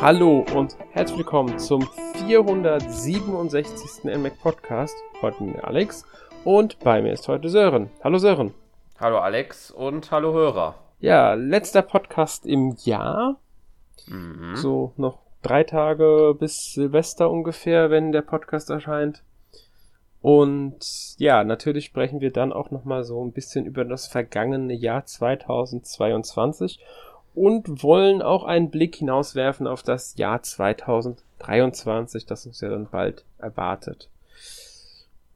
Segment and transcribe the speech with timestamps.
[0.00, 1.86] Hallo und herzlich willkommen zum
[2.26, 4.04] 467.
[4.04, 4.96] NMAC Podcast.
[5.20, 6.06] Heute mit Alex
[6.42, 7.90] und bei mir ist heute Sören.
[8.02, 8.54] Hallo Sören.
[8.98, 10.76] Hallo Alex und hallo Hörer.
[11.00, 13.38] Ja, letzter Podcast im Jahr.
[14.06, 14.56] Mhm.
[14.56, 19.22] So noch drei Tage bis Silvester ungefähr, wenn der Podcast erscheint.
[20.22, 25.04] Und ja, natürlich sprechen wir dann auch nochmal so ein bisschen über das vergangene Jahr
[25.04, 26.80] 2022
[27.34, 33.24] und wollen auch einen Blick hinauswerfen auf das Jahr 2023, das uns ja dann bald
[33.38, 34.08] erwartet.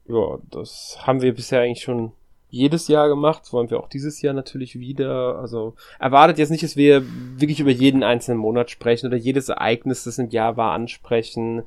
[0.07, 2.11] Ja, das haben wir bisher eigentlich schon
[2.49, 5.39] jedes Jahr gemacht, wollen wir auch dieses Jahr natürlich wieder.
[5.39, 7.03] Also erwartet jetzt nicht, dass wir
[7.37, 11.63] wirklich über jeden einzelnen Monat sprechen oder jedes Ereignis, das im Jahr war, ansprechen.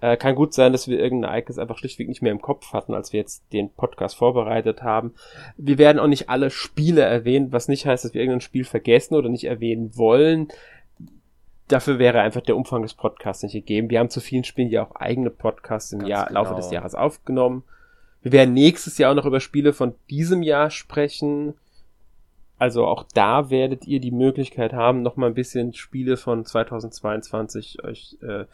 [0.00, 2.94] Äh, kann gut sein, dass wir irgendein Ereignis einfach schlichtweg nicht mehr im Kopf hatten,
[2.94, 5.14] als wir jetzt den Podcast vorbereitet haben.
[5.56, 9.14] Wir werden auch nicht alle Spiele erwähnen, was nicht heißt, dass wir irgendein Spiel vergessen
[9.14, 10.48] oder nicht erwähnen wollen.
[11.68, 13.90] Dafür wäre einfach der Umfang des Podcasts nicht gegeben.
[13.90, 16.40] Wir haben zu vielen Spielen ja auch eigene Podcasts im Jahr, genau.
[16.40, 17.62] Laufe des Jahres aufgenommen.
[18.22, 21.54] Wir werden nächstes Jahr auch noch über Spiele von diesem Jahr sprechen.
[22.60, 27.82] Also auch da werdet ihr die Möglichkeit haben, noch mal ein bisschen Spiele von 2022
[27.82, 28.44] euch äh,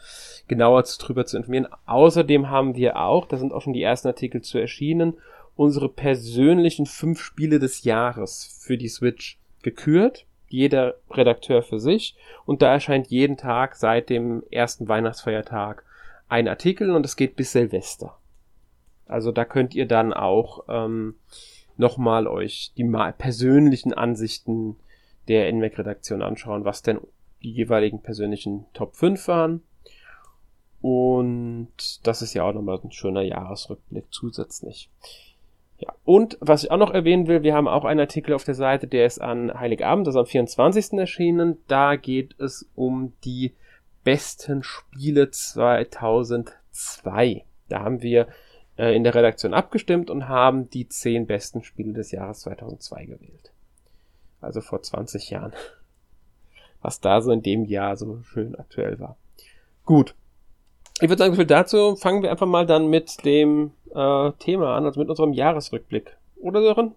[0.47, 1.67] genauer drüber zu informieren.
[1.87, 5.15] Außerdem haben wir auch, da sind auch schon die ersten Artikel zu erschienen,
[5.57, 10.25] unsere persönlichen fünf Spiele des Jahres für die Switch gekürt.
[10.47, 12.15] Jeder Redakteur für sich.
[12.45, 15.83] Und da erscheint jeden Tag seit dem ersten Weihnachtsfeiertag
[16.29, 18.17] ein Artikel und es geht bis Silvester.
[19.05, 21.15] Also da könnt ihr dann auch ähm,
[21.77, 24.77] nochmal euch die persönlichen Ansichten
[25.27, 26.99] der NMAC-Redaktion anschauen, was denn
[27.43, 29.61] die jeweiligen persönlichen Top 5 waren.
[30.81, 34.89] Und das ist ja auch nochmal ein schöner Jahresrückblick zusätzlich.
[35.79, 38.55] Ja, und was ich auch noch erwähnen will, wir haben auch einen Artikel auf der
[38.55, 40.93] Seite, der ist an Heiligabend, ist am 24.
[40.93, 41.57] erschienen.
[41.67, 43.53] Da geht es um die
[44.03, 47.45] besten Spiele 2002.
[47.69, 48.27] Da haben wir
[48.77, 53.51] äh, in der Redaktion abgestimmt und haben die zehn besten Spiele des Jahres 2002 gewählt.
[54.41, 55.53] Also vor 20 Jahren.
[56.81, 59.17] Was da so in dem Jahr so schön aktuell war.
[59.85, 60.15] Gut.
[60.99, 61.95] Ich würde sagen, viel dazu.
[61.95, 66.17] Fangen wir einfach mal dann mit dem äh, Thema an, also mit unserem Jahresrückblick.
[66.37, 66.95] Oder Sören?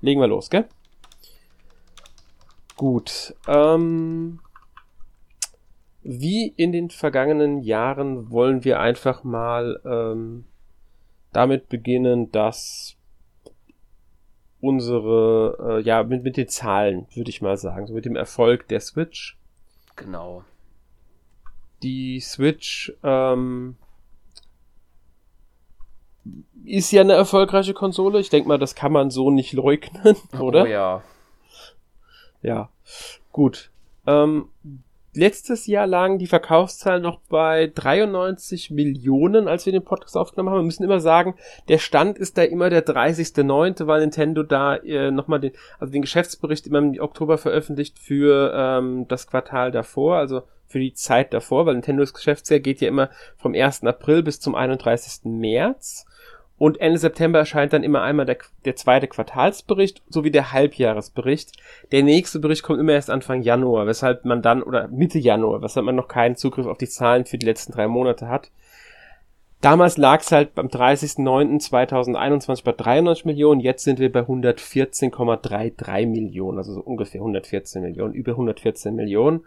[0.00, 0.66] Legen wir los, gell?
[2.76, 3.34] Gut.
[3.46, 4.40] Ähm,
[6.02, 10.44] wie in den vergangenen Jahren wollen wir einfach mal ähm,
[11.32, 12.96] damit beginnen, dass
[14.60, 18.68] unsere, äh, ja, mit, mit den Zahlen, würde ich mal sagen, so mit dem Erfolg
[18.68, 19.38] der Switch.
[19.96, 20.44] Genau.
[21.82, 23.76] Die Switch ähm,
[26.64, 28.20] ist ja eine erfolgreiche Konsole.
[28.20, 30.62] Ich denke mal, das kann man so nicht leugnen, oder?
[30.62, 31.02] Oh ja.
[32.42, 32.70] Ja,
[33.32, 33.70] gut.
[34.06, 34.48] Ähm,
[35.12, 40.58] letztes Jahr lagen die Verkaufszahlen noch bei 93 Millionen, als wir den Podcast aufgenommen haben.
[40.60, 41.34] Wir müssen immer sagen,
[41.68, 46.02] der Stand ist da immer der 30.9., weil Nintendo da äh, nochmal den, also den
[46.02, 51.66] Geschäftsbericht immer im Oktober veröffentlicht für ähm, das Quartal davor, also für die Zeit davor,
[51.66, 53.84] weil Nintendos Geschäftsjahr geht ja immer vom 1.
[53.84, 55.24] April bis zum 31.
[55.24, 56.06] März.
[56.60, 61.52] Und Ende September erscheint dann immer einmal der, der zweite Quartalsbericht sowie der Halbjahresbericht.
[61.90, 65.86] Der nächste Bericht kommt immer erst Anfang Januar, weshalb man dann, oder Mitte Januar, weshalb
[65.86, 68.50] man noch keinen Zugriff auf die Zahlen für die letzten drei Monate hat.
[69.62, 76.58] Damals lag es halt beim 30.09.2021 bei 93 Millionen, jetzt sind wir bei 114,33 Millionen,
[76.58, 79.46] also so ungefähr 114 Millionen, über 114 Millionen.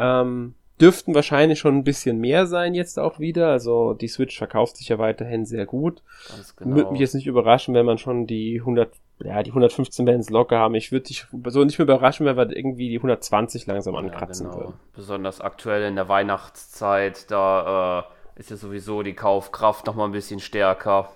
[0.00, 3.48] Ähm, dürften wahrscheinlich schon ein bisschen mehr sein jetzt auch wieder.
[3.48, 6.02] Also die Switch verkauft sich ja weiterhin sehr gut.
[6.28, 6.76] Ganz genau.
[6.76, 8.90] Würde mich jetzt nicht überraschen, wenn man schon die 100,
[9.20, 10.74] ja, die 115 Bands locker haben.
[10.74, 14.52] Ich würde dich so nicht mehr überraschen, wenn wir irgendwie die 120 langsam ankratzen ja,
[14.52, 14.64] genau.
[14.64, 14.74] würden.
[14.94, 20.12] Besonders aktuell in der Weihnachtszeit, da äh, ist ja sowieso die Kaufkraft noch mal ein
[20.12, 21.10] bisschen stärker.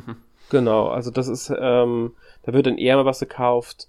[0.50, 2.12] genau, also das ist, ähm,
[2.44, 3.88] da wird dann eher mal was gekauft.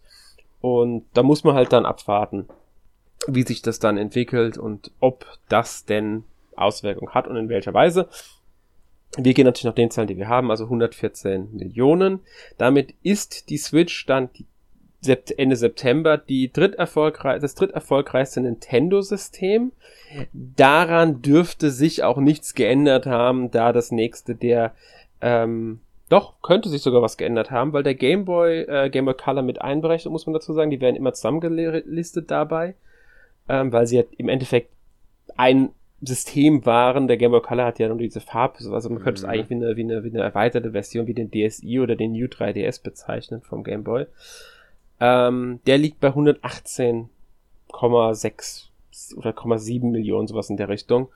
[0.62, 2.48] Und da muss man halt dann abwarten
[3.28, 6.24] wie sich das dann entwickelt und ob das denn
[6.56, 8.08] Auswirkungen hat und in welcher Weise.
[9.18, 12.22] Wir gehen natürlich nach den Zahlen, die wir haben, also 114 Millionen.
[12.58, 14.30] Damit ist die Switch dann
[15.38, 19.72] Ende September die dritterfolgreich, das dritterfolgreichste Nintendo-System.
[20.32, 24.74] Daran dürfte sich auch nichts geändert haben, da das nächste der
[25.22, 29.14] ähm, doch, könnte sich sogar was geändert haben, weil der Game Boy, äh, Game Boy
[29.14, 32.76] Color mit einberechnet, muss man dazu sagen, die werden immer zusammengelistet dabei
[33.52, 34.72] ähm, weil sie ja im Endeffekt
[35.36, 37.10] ein System waren.
[37.10, 39.26] Der Game Boy Color hat ja nur diese Farbe, also man könnte mhm.
[39.26, 42.14] es eigentlich wie eine, wie, eine, wie eine erweiterte Version wie den DSi oder den
[42.14, 44.06] New 3DS bezeichnen vom Game Boy.
[45.02, 48.68] Ähm, der liegt bei 118,6
[49.18, 51.10] oder 0,7 Millionen, sowas in der Richtung.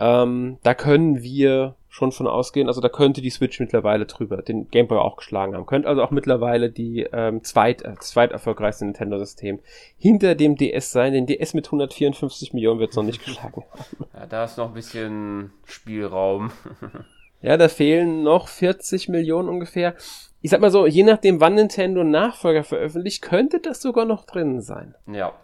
[0.00, 4.66] Ähm, da können wir schon von ausgehen, also da könnte die Switch mittlerweile drüber den
[4.70, 5.66] Game Boy auch geschlagen haben.
[5.66, 9.60] Könnte also auch mittlerweile die ähm, zweit, äh, zweit erfolgreichste Nintendo-System
[9.98, 11.12] hinter dem DS sein.
[11.12, 14.06] Den DS mit 154 Millionen wird es noch nicht geschlagen haben.
[14.14, 16.50] Ja, da ist noch ein bisschen Spielraum.
[17.42, 19.94] ja, da fehlen noch 40 Millionen ungefähr.
[20.40, 24.62] Ich sag mal so, je nachdem, wann Nintendo Nachfolger veröffentlicht, könnte das sogar noch drin
[24.62, 24.94] sein.
[25.12, 25.34] Ja.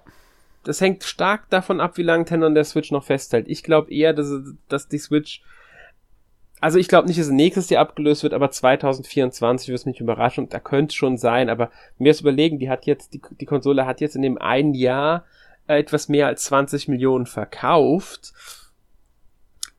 [0.64, 3.48] Das hängt stark davon ab, wie lange Nintendo an der Switch noch festhält.
[3.48, 4.32] Ich glaube eher, dass,
[4.68, 5.42] dass die Switch
[6.60, 10.00] also ich glaube nicht, dass es nächstes Jahr abgelöst wird, aber 2024 wird es mich
[10.00, 10.48] überraschen.
[10.48, 14.00] Da könnte schon sein, aber mir das überlegen, die hat jetzt, die, die Konsole hat
[14.00, 15.24] jetzt in dem einen Jahr
[15.68, 18.32] äh, etwas mehr als 20 Millionen verkauft.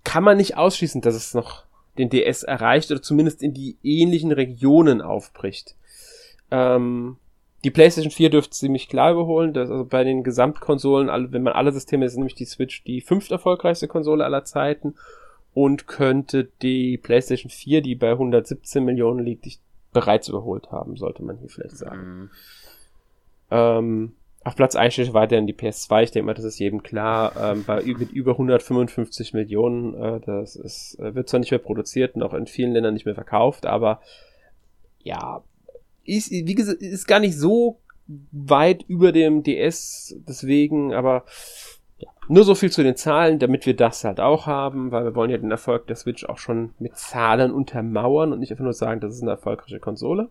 [0.04, 1.64] Kann man nicht ausschließen, dass es noch
[1.98, 5.76] den DS erreicht oder zumindest in die ähnlichen Regionen aufbricht.
[6.50, 7.18] Ähm,
[7.66, 9.54] die PlayStation 4 dürfte ziemlich klar überholen.
[9.54, 13.32] Das, also bei den Gesamtkonsolen, wenn man alle Systeme ist, nämlich die Switch die fünft
[13.32, 14.96] erfolgreichste Konsole aller Zeiten
[15.54, 19.60] und könnte die PlayStation 4, die bei 117 Millionen liegt,
[19.92, 22.02] bereits überholt haben, sollte man hier vielleicht sagen.
[22.02, 22.30] Mhm.
[23.52, 24.12] Ähm,
[24.44, 26.04] auf Platz 1 steht weiterhin die PS2.
[26.04, 27.34] Ich denke mal, das ist jedem klar.
[27.38, 32.16] Ähm, bei mit über 155 Millionen, äh, das ist, äh, wird zwar nicht mehr produziert
[32.16, 34.02] und auch in vielen Ländern nicht mehr verkauft, aber
[35.02, 35.44] ja,
[36.06, 37.80] ist, wie gesagt, ist gar nicht so
[38.32, 41.26] weit über dem DS, deswegen, aber
[42.00, 45.16] ja, nur so viel zu den Zahlen, damit wir das halt auch haben, weil wir
[45.16, 48.74] wollen ja den Erfolg der Switch auch schon mit Zahlen untermauern und nicht einfach nur
[48.74, 50.30] sagen, das ist eine erfolgreiche Konsole.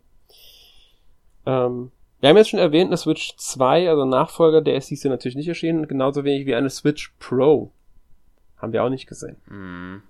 [1.44, 5.36] Ähm, wir haben jetzt schon erwähnt, eine Switch 2, also Nachfolger der ist ja natürlich
[5.36, 7.70] nicht erschienen, genauso wenig wie eine Switch Pro.
[8.56, 9.36] Haben wir auch nicht gesehen.
[9.46, 10.02] Mhm.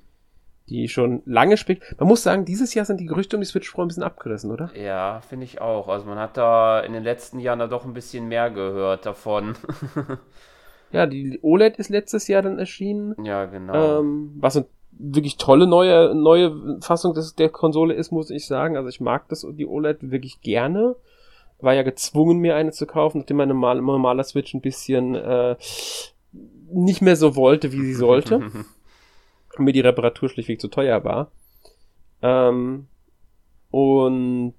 [0.68, 1.98] Die schon lange spekuliert.
[1.98, 4.50] Man muss sagen, dieses Jahr sind die Gerüchte um die Switch Pro ein bisschen abgerissen,
[4.50, 4.70] oder?
[4.74, 5.88] Ja, finde ich auch.
[5.88, 9.56] Also man hat da in den letzten Jahren da doch ein bisschen mehr gehört davon.
[10.92, 13.14] Ja, die OLED ist letztes Jahr dann erschienen.
[13.22, 14.00] Ja, genau.
[14.00, 18.76] Ähm, was eine wirklich tolle neue, neue Fassung des, der Konsole ist, muss ich sagen.
[18.76, 20.96] Also ich mag das, die OLED wirklich gerne.
[21.60, 25.56] War ja gezwungen, mir eine zu kaufen, nachdem meine normale, normale Switch ein bisschen äh,
[26.70, 28.36] nicht mehr so wollte, wie sie sollte.
[28.36, 31.30] und mir die Reparatur schlichtweg zu teuer war.
[32.22, 32.86] Ähm,
[33.70, 34.54] und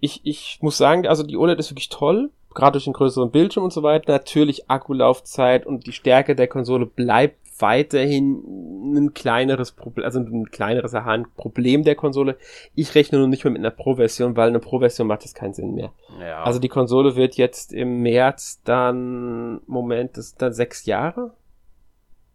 [0.00, 3.64] ich, ich muss sagen, also die OLED ist wirklich toll gerade durch den größeren Bildschirm
[3.64, 4.12] und so weiter.
[4.12, 10.94] Natürlich Akkulaufzeit und die Stärke der Konsole bleibt weiterhin ein kleineres Problem, also ein kleineres
[11.36, 12.36] Problem der Konsole.
[12.74, 15.74] Ich rechne nur nicht mehr mit einer Pro-Version, weil eine Pro-Version macht das keinen Sinn
[15.74, 15.92] mehr.
[16.20, 16.42] Ja.
[16.42, 21.32] Also die Konsole wird jetzt im März dann, Moment, das ist dann sechs Jahre?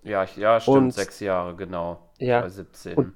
[0.04, 2.00] Ja, ja, stimmt, und, sechs Jahre, genau.
[2.18, 2.48] Ja.
[2.48, 2.95] 17.
[2.95, 3.13] Und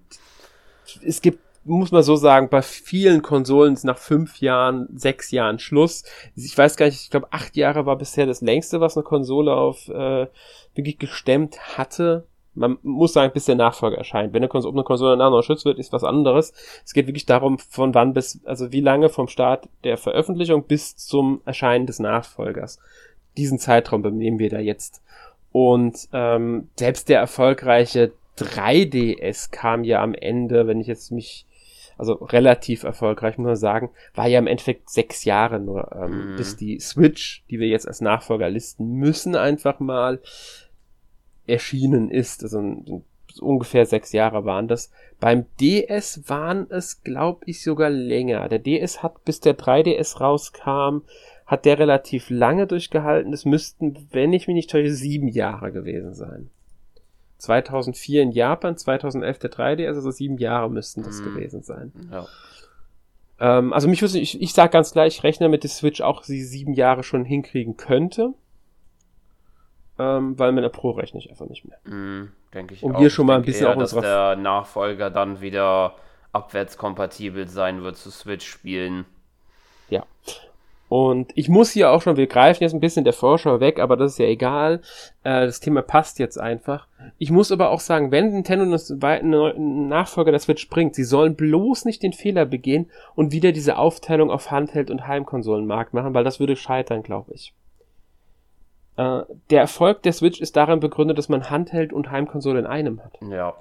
[1.06, 5.60] es gibt muss man so sagen, bei vielen Konsolen ist nach fünf Jahren, sechs Jahren
[5.60, 6.04] Schluss.
[6.36, 9.54] Ich weiß gar nicht, ich glaube, acht Jahre war bisher das längste, was eine Konsole
[9.54, 10.28] auf äh,
[10.76, 12.26] wirklich gestemmt hatte.
[12.56, 14.34] Man muss sagen, bis der Nachfolger erscheint.
[14.34, 16.54] Wenn eine Konsole, ob eine Konsole danach noch geschützt wird, ist was anderes.
[16.86, 20.96] Es geht wirklich darum, von wann bis, also wie lange vom Start der Veröffentlichung bis
[20.96, 22.80] zum Erscheinen des Nachfolgers.
[23.38, 25.02] Diesen Zeitraum benehmen wir da jetzt.
[25.52, 31.46] Und ähm, selbst der erfolgreiche 3DS kam ja am Ende, wenn ich jetzt mich
[31.98, 36.36] also relativ erfolgreich, muss man sagen, war ja im Endeffekt sechs Jahre nur, ähm, mhm.
[36.36, 40.22] bis die Switch, die wir jetzt als Nachfolger listen müssen, einfach mal
[41.46, 42.44] erschienen ist.
[42.44, 43.04] Also
[43.42, 44.92] ungefähr sechs Jahre waren das.
[45.20, 48.48] Beim DS waren es, glaube ich, sogar länger.
[48.50, 51.04] Der DS hat, bis der 3DS rauskam,
[51.46, 53.34] hat der relativ lange durchgehalten.
[53.34, 56.50] Es müssten, wenn ich mich nicht täusche, sieben Jahre gewesen sein.
[57.44, 61.24] 2004 in Japan, 2011 der 3D, also so sieben Jahre müssten das mm.
[61.26, 61.92] gewesen sein.
[62.10, 62.26] Ja.
[63.40, 66.24] Ähm, also mich wüsste, ich, ich sag ganz gleich, ich rechne mit der Switch auch
[66.24, 68.34] sie sieben Jahre schon hinkriegen könnte.
[70.00, 71.78] Ähm, weil mit der Pro rechne ich einfach nicht mehr.
[71.84, 73.00] Mm, denke ich um auch.
[73.00, 75.96] hier schon mal ein bisschen eher, auch dass der Nachfolger dann wieder
[76.32, 79.06] abwärtskompatibel sein wird zu Switch-Spielen.
[79.90, 80.06] Ja.
[80.94, 83.98] Und ich muss hier auch schon, wir greifen jetzt ein bisschen der Vorschau weg, aber
[83.98, 84.80] das ist ja egal.
[85.24, 86.88] Äh, das Thema passt jetzt einfach.
[87.18, 91.86] Ich muss aber auch sagen, wenn Nintendo einen Nachfolger der Switch bringt, sie sollen bloß
[91.86, 96.40] nicht den Fehler begehen und wieder diese Aufteilung auf Handheld- und Heimkonsolenmarkt machen, weil das
[96.40, 97.56] würde scheitern, glaube ich.
[98.96, 103.04] Äh, der Erfolg der Switch ist darin begründet, dass man Handheld und Heimkonsole in einem
[103.04, 103.18] hat.
[103.32, 103.56] Ja.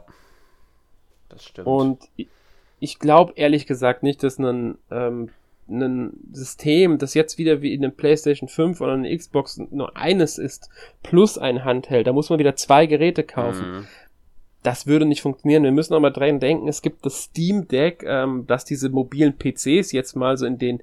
[1.31, 1.67] Das stimmt.
[1.67, 1.99] Und
[2.79, 5.31] ich glaube ehrlich gesagt nicht, dass ein ähm,
[5.81, 10.39] ein System, das jetzt wieder wie in einem PlayStation 5 oder einer Xbox nur eines
[10.39, 10.69] ist,
[11.03, 13.71] plus ein Handheld, da muss man wieder zwei Geräte kaufen.
[13.71, 13.85] Mhm.
[14.63, 15.65] Das würde nicht funktionieren.
[15.65, 19.35] Wir müssen auch mal dran denken, es gibt das Steam Deck, ähm, das diese mobilen
[19.37, 20.83] PCs jetzt mal so in den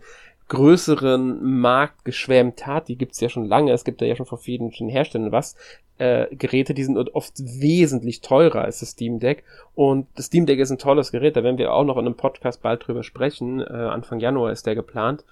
[0.49, 4.71] größeren Markt geschwärmt hat, die gibt's ja schon lange, es gibt ja schon vor vielen
[4.71, 5.55] Herstellern was,
[5.99, 9.43] äh, Geräte, die sind oft wesentlich teurer als das Steam Deck.
[9.75, 12.15] Und das Steam Deck ist ein tolles Gerät, da werden wir auch noch in einem
[12.15, 13.59] Podcast bald drüber sprechen.
[13.59, 15.25] Äh, Anfang Januar ist der geplant.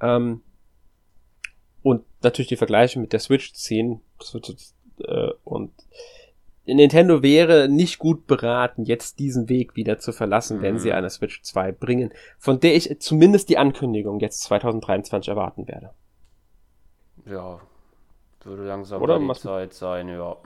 [0.00, 0.42] Ähm,
[1.82, 4.00] und natürlich die Vergleiche mit der Switch ziehen.
[4.98, 5.70] Äh, und
[6.66, 10.62] Nintendo wäre nicht gut beraten, jetzt diesen Weg wieder zu verlassen, mhm.
[10.62, 15.68] wenn sie eine Switch 2 bringen, von der ich zumindest die Ankündigung jetzt 2023 erwarten
[15.68, 15.90] werde.
[17.24, 17.60] Ja,
[18.46, 20.36] würde langsam Oder die Zeit sein, ja.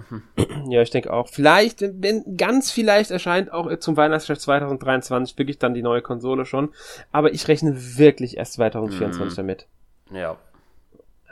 [0.69, 1.29] Ja, ich denke auch.
[1.29, 6.73] Vielleicht, wenn ganz vielleicht erscheint auch zum Weihnachtsgeschäft 2023 wirklich dann die neue Konsole schon.
[7.13, 9.37] Aber ich rechne wirklich erst 2024 mm.
[9.37, 9.67] damit.
[10.11, 10.37] Ja.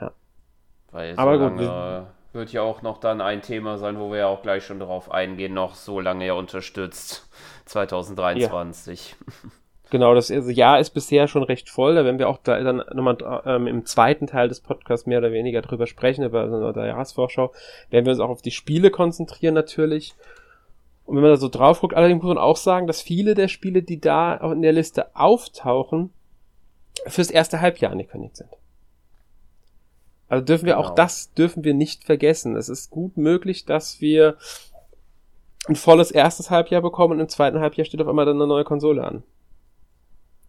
[0.00, 0.12] Ja.
[0.90, 2.17] Weil so aber lange gut.
[2.32, 5.10] Wird ja auch noch dann ein Thema sein, wo wir ja auch gleich schon darauf
[5.10, 7.28] eingehen, noch so lange ja unterstützt.
[7.66, 9.16] 2023.
[9.18, 9.50] Ja.
[9.90, 11.94] Genau, das Jahr ist bisher schon recht voll.
[11.94, 13.16] Da werden wir auch da dann nochmal
[13.46, 17.52] ähm, im zweiten Teil des Podcasts mehr oder weniger drüber sprechen, über der Jahresvorschau.
[17.88, 20.14] Werden wir uns auch auf die Spiele konzentrieren natürlich.
[21.06, 23.48] Und wenn man da so drauf guckt, allerdings muss man auch sagen, dass viele der
[23.48, 26.12] Spiele, die da in der Liste auftauchen,
[27.06, 28.50] fürs erste Halbjahr angekündigt sind.
[30.28, 30.86] Also dürfen wir genau.
[30.86, 32.56] auch das dürfen wir nicht vergessen.
[32.56, 34.36] Es ist gut möglich, dass wir
[35.68, 38.64] ein volles erstes Halbjahr bekommen und im zweiten Halbjahr steht auf einmal dann eine neue
[38.64, 39.22] Konsole an.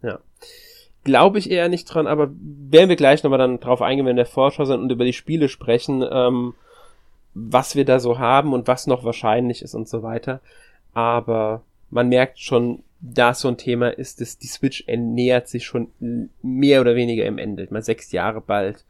[0.01, 0.19] Ja.
[1.03, 4.21] Glaube ich eher nicht dran, aber werden wir gleich nochmal dann drauf eingehen, wenn wir
[4.21, 6.53] in der Vorschau sind und über die Spiele sprechen, ähm,
[7.33, 10.41] was wir da so haben und was noch wahrscheinlich ist und so weiter.
[10.93, 15.89] Aber man merkt schon, da so ein Thema ist, dass die Switch nähert sich schon
[16.41, 17.67] mehr oder weniger im Ende.
[17.69, 18.83] Mal sechs Jahre bald.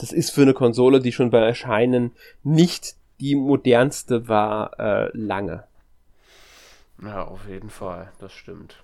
[0.00, 5.64] Das ist für eine Konsole, die schon bei Erscheinen nicht die modernste war, äh, lange.
[7.02, 8.82] Ja, auf jeden Fall, das stimmt.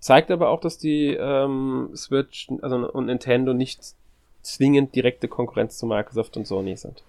[0.00, 3.94] Zeigt aber auch, dass die ähm, Switch also, und Nintendo nicht
[4.42, 7.04] zwingend direkte Konkurrenz zu Microsoft und Sony sind.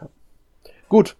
[0.00, 0.08] Ja.
[0.88, 1.16] Gut,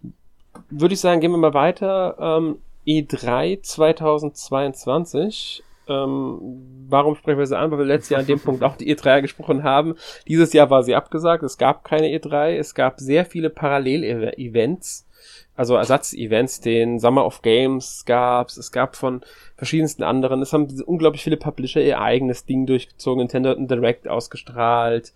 [0.70, 2.16] würde ich sagen, gehen wir mal weiter.
[2.18, 5.62] Ähm, E3 2022.
[5.88, 7.70] Ähm, warum sprechen wir sie an?
[7.70, 9.94] Weil wir letztes Jahr an dem Punkt auch die E3 gesprochen haben.
[10.26, 11.42] Dieses Jahr war sie abgesagt.
[11.42, 12.56] Es gab keine E3.
[12.56, 15.06] Es gab sehr viele Parallel-Events
[15.56, 19.22] also Ersatz-Events, den Summer of Games gab's, es gab von
[19.56, 24.08] verschiedensten anderen, es haben unglaublich viele Publisher ihr eigenes Ding durchgezogen, Nintendo hat ein Direct
[24.08, 25.12] ausgestrahlt,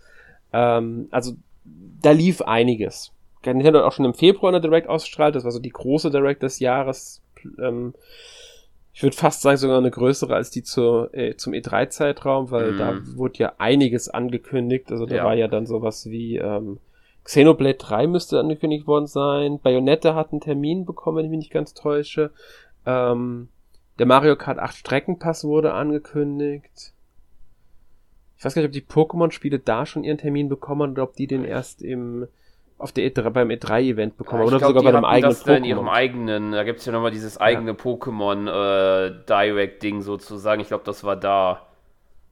[0.52, 1.32] ähm, also
[1.64, 3.12] da lief einiges.
[3.44, 6.42] Nintendo hat auch schon im Februar eine Direct ausgestrahlt, das war so die große Direct
[6.42, 7.20] des Jahres,
[7.60, 7.94] ähm,
[8.98, 12.78] ich würde fast sagen sogar eine größere als die zu, äh, zum E3-Zeitraum, weil mm.
[12.78, 15.24] da wurde ja einiges angekündigt, also da ja.
[15.24, 16.80] war ja dann sowas wie ähm,
[17.22, 19.60] Xenoblade 3 müsste angekündigt worden sein.
[19.60, 22.32] Bayonetta hat einen Termin bekommen, wenn ich mich nicht ganz täusche.
[22.86, 23.50] Ähm,
[24.00, 26.92] der Mario Kart 8 Streckenpass wurde angekündigt.
[28.36, 31.28] Ich weiß gar nicht, ob die Pokémon-Spiele da schon ihren Termin bekommen oder ob die
[31.28, 32.26] den erst im
[32.78, 35.56] auf der E3, beim E3-Event bekommen ja, oder glaub, sogar bei einem eigenen das Pokémon.
[35.56, 37.76] In ihrem eigenen, da gibt es ja nochmal dieses eigene ja.
[37.76, 40.60] Pokémon äh, sozusagen.
[40.60, 41.66] Ich glaube, das war da.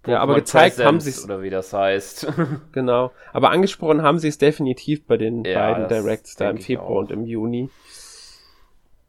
[0.06, 1.24] Ja, aber gezeigt Presence haben sie es.
[1.24, 2.32] Oder wie das heißt.
[2.72, 3.10] genau.
[3.32, 7.10] Aber angesprochen haben sie es definitiv bei den ja, beiden Directs da im Februar und
[7.10, 7.68] im Juni.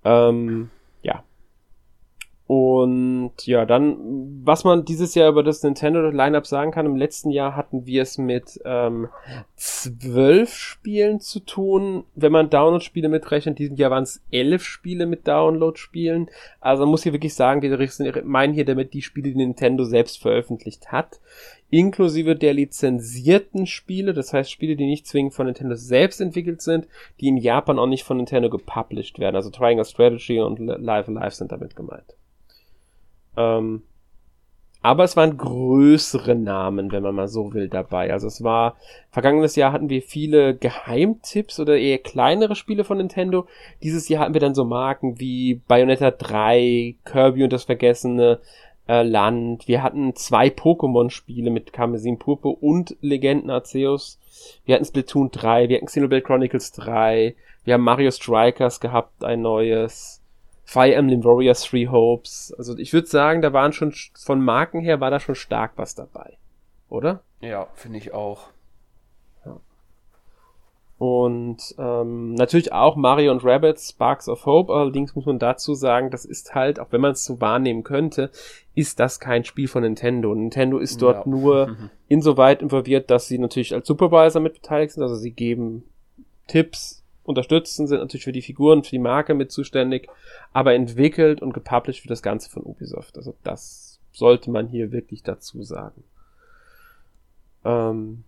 [0.04, 0.72] Ähm.
[2.48, 3.98] Und ja, dann,
[4.46, 8.04] was man dieses Jahr über das Nintendo Lineup sagen kann, im letzten Jahr hatten wir
[8.04, 9.10] es mit ähm,
[9.58, 13.60] zwölf Spielen zu tun, wenn man Download-Spiele mitrechnet.
[13.60, 16.30] In diesem Jahr waren es elf Spiele mit Download-Spielen.
[16.62, 20.22] Also man muss hier wirklich sagen, wir meinen hier damit die Spiele, die Nintendo selbst
[20.22, 21.20] veröffentlicht hat,
[21.70, 26.88] inklusive der lizenzierten Spiele, das heißt Spiele, die nicht zwingend von Nintendo selbst entwickelt sind,
[27.20, 29.36] die in Japan auch nicht von Nintendo gepublished werden.
[29.36, 32.16] Also Triangle Strategy und Live Alive sind damit gemeint.
[33.38, 33.84] Ähm,
[34.82, 38.14] aber es waren größere Namen, wenn man mal so will, dabei.
[38.14, 38.78] Also es war,
[39.10, 43.48] vergangenes Jahr hatten wir viele Geheimtipps oder eher kleinere Spiele von Nintendo.
[43.84, 48.40] Dieses Jahr hatten wir dann so Marken wie Bayonetta 3, Kirby und das vergessene
[48.88, 49.68] äh, Land.
[49.68, 54.20] Wir hatten zwei Pokémon-Spiele mit Karmesin Purpur und Legenden Arceus.
[54.64, 59.42] Wir hatten Splatoon 3, wir hatten Xenoblade Chronicles 3, wir haben Mario Strikers gehabt, ein
[59.42, 60.24] neues.
[60.68, 62.54] Fire Emblem Warriors Three Hopes.
[62.58, 65.96] Also ich würde sagen, da waren schon von Marken her war da schon stark was
[65.96, 66.38] dabei.
[66.90, 67.22] Oder?
[67.40, 68.50] Ja, finde ich auch.
[69.46, 69.62] Ja.
[70.98, 74.74] Und ähm, natürlich auch Mario und Rabbits Sparks of Hope.
[74.74, 78.30] Allerdings muss man dazu sagen, das ist halt, auch wenn man es so wahrnehmen könnte,
[78.76, 80.36] ist das kein Spiel von Nintendo.
[80.36, 81.32] Nintendo ist dort ja.
[81.32, 81.78] nur
[82.10, 85.04] insoweit involviert, dass sie natürlich als Supervisor mit beteiligt sind.
[85.04, 85.86] Also sie geben
[86.48, 86.97] Tipps,
[87.28, 90.08] unterstützen, sind natürlich für die Figuren, für die Marke mit zuständig,
[90.54, 93.18] aber entwickelt und gepublished für das Ganze von Ubisoft.
[93.18, 96.04] Also das sollte man hier wirklich dazu sagen.
[97.64, 98.24] Ähm,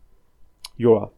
[0.78, 1.12] ja.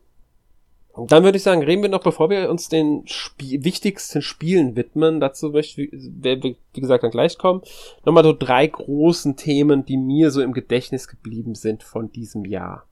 [1.07, 5.21] Dann würde ich sagen, reden wir noch, bevor wir uns den Spie wichtigsten Spielen widmen.
[5.21, 7.61] Dazu möchte ich, wie gesagt, dann gleich kommen.
[8.05, 12.85] Nochmal so drei großen Themen, die mir so im Gedächtnis geblieben sind von diesem Jahr.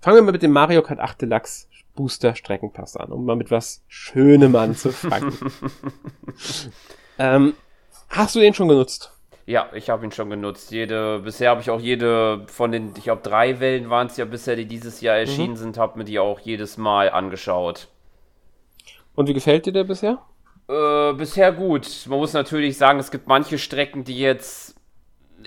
[0.00, 1.66] Fangen wir mal mit dem Mario Kart 8 Deluxe
[1.98, 5.36] Booster Streckenpass an, um mal mit was Schönem anzufangen.
[7.18, 7.54] ähm,
[8.08, 9.12] hast du den schon genutzt?
[9.46, 10.70] Ja, ich habe ihn schon genutzt.
[10.70, 14.26] Jede, bisher habe ich auch jede von den, ich glaube drei Wellen waren es ja
[14.26, 15.56] bisher, die dieses Jahr erschienen mhm.
[15.56, 17.88] sind, habe mir die auch jedes Mal angeschaut.
[19.16, 20.22] Und wie gefällt dir der bisher?
[20.68, 22.06] Äh, bisher gut.
[22.06, 24.76] Man muss natürlich sagen, es gibt manche Strecken, die jetzt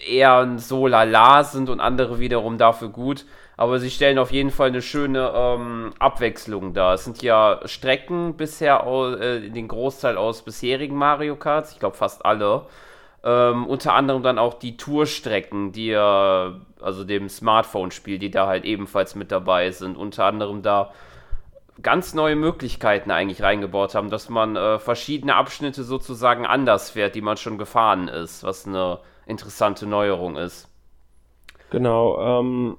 [0.05, 3.25] eher so lala sind und andere wiederum dafür gut.
[3.61, 6.95] Aber sie stellen auf jeden Fall eine schöne ähm, Abwechslung dar.
[6.95, 12.25] Es sind ja Strecken bisher, äh, den Großteil aus bisherigen Mario Karts, ich glaube fast
[12.25, 12.65] alle.
[13.23, 18.65] Ähm, unter anderem dann auch die Tourstrecken, die ja, also dem Smartphone-Spiel, die da halt
[18.65, 19.95] ebenfalls mit dabei sind.
[19.95, 20.91] Unter anderem da
[21.83, 27.21] ganz neue Möglichkeiten eigentlich reingebaut haben, dass man äh, verschiedene Abschnitte sozusagen anders fährt, die
[27.21, 30.67] man schon gefahren ist, was eine interessante Neuerung ist.
[31.69, 32.77] Genau, ähm,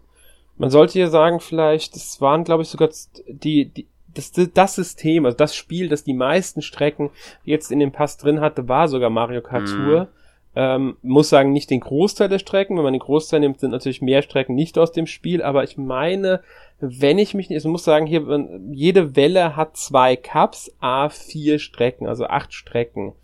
[0.62, 2.88] man sollte hier sagen, vielleicht, es waren, glaube ich, sogar
[3.26, 7.10] die, die, das, das System, also das Spiel, das die meisten Strecken
[7.42, 9.66] jetzt in dem Pass drin hatte, war sogar Mario Kart mhm.
[9.66, 10.08] Tour.
[10.54, 12.76] Ähm, muss sagen, nicht den Großteil der Strecken.
[12.76, 15.42] Wenn man den Großteil nimmt, sind natürlich mehr Strecken nicht aus dem Spiel.
[15.42, 16.42] Aber ich meine,
[16.78, 18.22] wenn ich mich nicht, ich muss sagen, hier,
[18.70, 23.14] jede Welle hat zwei Cups, a vier Strecken, also acht Strecken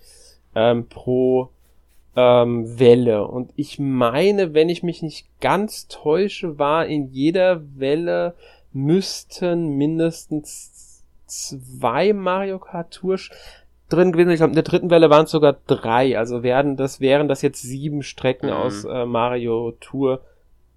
[0.57, 1.51] ähm, pro
[2.17, 3.27] ähm, Welle.
[3.27, 8.35] Und ich meine, wenn ich mich nicht ganz täusche, war in jeder Welle
[8.73, 13.19] müssten mindestens zwei Mario Kart Tour
[13.89, 14.31] drin gewesen.
[14.31, 16.19] Ich glaube, in der dritten Welle waren es sogar drei.
[16.19, 18.53] Also werden das, wären das jetzt sieben Strecken mhm.
[18.53, 20.21] aus äh, Mario Tour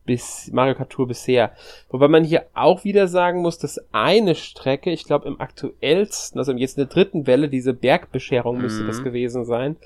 [0.05, 1.51] bis Mario Kart Tour bisher.
[1.89, 6.51] Wobei man hier auch wieder sagen muss, dass eine Strecke, ich glaube im aktuellsten, also
[6.53, 8.61] jetzt in der dritten Welle, diese Bergbescherung mhm.
[8.63, 9.03] müsste das mhm.
[9.03, 9.77] gewesen sein,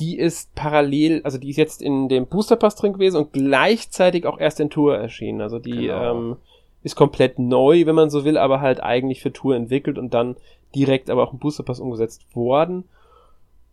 [0.00, 4.26] die ist parallel, also die ist jetzt in dem Booster Pass drin gewesen und gleichzeitig
[4.26, 5.40] auch erst in Tour erschienen.
[5.40, 6.10] Also die genau.
[6.10, 6.36] ähm,
[6.82, 10.36] ist komplett neu, wenn man so will, aber halt eigentlich für Tour entwickelt und dann
[10.74, 12.84] direkt aber auch im Booster Pass umgesetzt worden.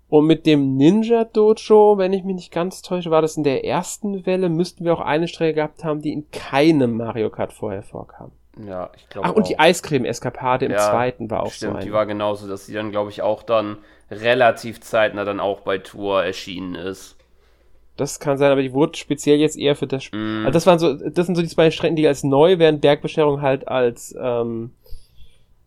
[0.09, 3.63] Und mit dem Ninja Dojo, wenn ich mich nicht ganz täusche, war das in der
[3.63, 7.81] ersten Welle, müssten wir auch eine Strecke gehabt haben, die in keinem Mario Kart vorher
[7.81, 8.31] vorkam.
[8.67, 9.29] Ja, ich glaube.
[9.29, 9.47] Ach, und auch.
[9.47, 11.77] die Eiscreme-Eskapade im ja, zweiten war auch stimmt, so.
[11.77, 13.77] Stimmt, die war genauso, dass sie dann, glaube ich, auch dann
[14.11, 17.15] relativ zeitnah dann auch bei Tour erschienen ist.
[17.97, 20.19] Das kann sein, aber die wurde speziell jetzt eher für das Spiel.
[20.19, 20.45] Mm.
[20.45, 23.41] Also das waren so, das sind so die zwei Strecken, die als neu, während Bergbescherung
[23.41, 24.71] halt als ähm,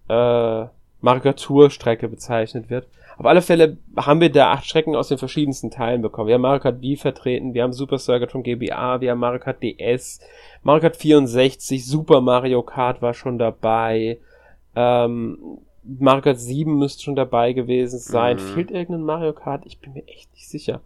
[0.08, 0.64] äh,
[1.00, 2.86] Marikatur-Strecke bezeichnet wird.
[3.16, 6.26] Auf alle Fälle haben wir da acht Strecken aus den verschiedensten Teilen bekommen.
[6.26, 9.38] Wir haben Mario Kart Wii vertreten, wir haben Super Circuit von GBA, wir haben Mario
[9.38, 10.18] Kart DS,
[10.62, 14.18] Mario Kart 64, Super Mario Kart war schon dabei,
[14.74, 15.38] ähm,
[15.84, 18.36] Mario Kart 7 müsste schon dabei gewesen sein.
[18.36, 18.54] Mhm.
[18.54, 19.64] Fehlt irgendein Mario Kart?
[19.66, 20.80] Ich bin mir echt nicht sicher.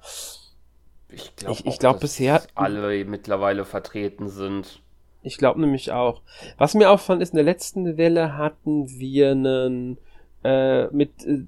[1.10, 4.82] Ich glaube, ich, ich glaub, bisher alle mittlerweile vertreten sind.
[5.22, 6.22] Ich glaube nämlich auch.
[6.58, 9.98] Was mir auffand, ist, in der letzten Welle hatten wir einen
[10.44, 11.44] äh, mit, äh,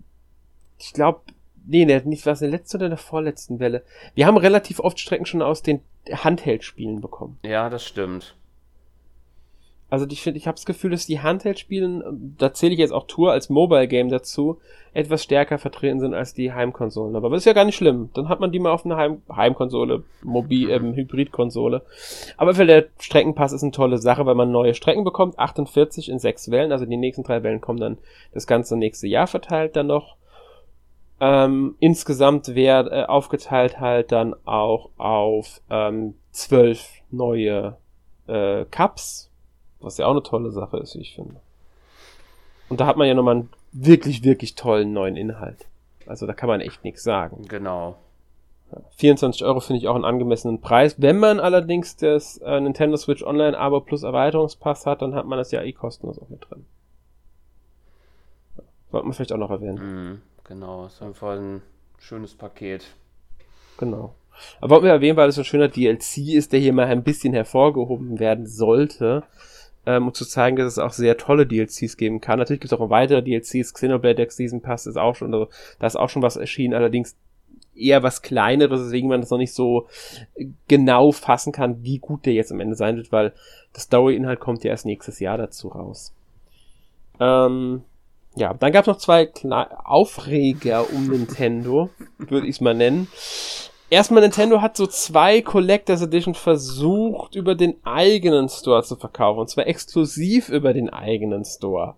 [0.79, 1.21] ich glaube,
[1.67, 3.85] nee, nicht was in der letzten oder in der vorletzten Welle.
[4.15, 7.39] Wir haben relativ oft Strecken schon aus den Handheld-Spielen bekommen.
[7.43, 8.35] Ja, das stimmt.
[9.91, 13.09] Also ich finde, ich habe das Gefühl, dass die Handheld-Spielen, da zähle ich jetzt auch
[13.09, 14.59] Tour als Mobile-Game dazu,
[14.95, 17.17] etwas stärker vertreten sind als die Heimkonsolen.
[17.17, 18.11] Aber das ist ja gar nicht schlimm.
[18.15, 21.83] Dann hat man die mal auf einer Heim Heimkonsole, Mobil, ähm, Hybridkonsole.
[22.37, 26.21] Aber für der Streckenpass ist eine tolle Sache, weil man neue Strecken bekommt, 48 in
[26.21, 27.99] sechs Wellen, also die nächsten drei Wellen kommen dann
[28.33, 30.17] das ganze nächste Jahr verteilt dann noch.
[31.21, 37.77] Ähm, insgesamt wäre äh, aufgeteilt halt dann auch auf ähm, zwölf neue
[38.27, 39.30] äh, Cups
[39.81, 41.37] was ja auch eine tolle Sache ist, wie ich finde.
[42.69, 45.67] Und da hat man ja nochmal einen wirklich, wirklich tollen neuen Inhalt.
[46.07, 47.45] Also da kann man echt nichts sagen.
[47.49, 47.97] Genau.
[48.97, 50.95] 24 Euro finde ich auch einen angemessenen Preis.
[50.99, 55.39] Wenn man allerdings das äh, Nintendo Switch Online Abo plus Erweiterungspass hat, dann hat man
[55.39, 56.65] das ja eh kostenlos auch mit drin.
[58.91, 59.79] Sollte man vielleicht auch noch erwähnen.
[59.79, 61.63] Mhm, genau, ist einfach ein
[61.99, 62.85] schönes Paket.
[63.79, 64.15] Genau.
[64.61, 67.03] Aber wollten wir erwähnen, weil es so ein schöner DLC ist, der hier mal ein
[67.03, 69.25] bisschen hervorgehoben werden sollte
[69.87, 72.39] ähm, um zu zeigen, dass es auch sehr tolle DLCs geben kann.
[72.39, 75.87] Natürlich gibt es auch weitere DLCs, Xenoblade X Season Pass ist auch schon, also, da
[75.87, 77.17] ist auch schon was erschienen, allerdings
[77.75, 79.87] eher was kleineres, deswegen man das noch nicht so
[80.69, 83.33] genau fassen kann, wie gut der jetzt am Ende sein wird, weil
[83.75, 86.13] der Story-Inhalt kommt ja erst nächstes Jahr dazu raus.
[87.19, 87.83] Ähm,
[88.37, 93.09] ja, dann gab es noch zwei Kle Aufreger um Nintendo, würde ich es mal nennen.
[93.91, 99.41] Erstmal Nintendo hat so zwei Collectors Edition versucht, über den eigenen Store zu verkaufen.
[99.41, 101.97] Und zwar exklusiv über den eigenen Store.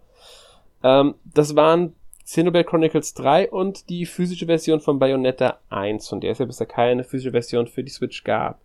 [0.82, 6.32] Ähm, das waren Xenoblade Chronicles 3 und die physische Version von Bayonetta 1, von der
[6.32, 8.60] es ja bisher keine physische Version für die Switch gab.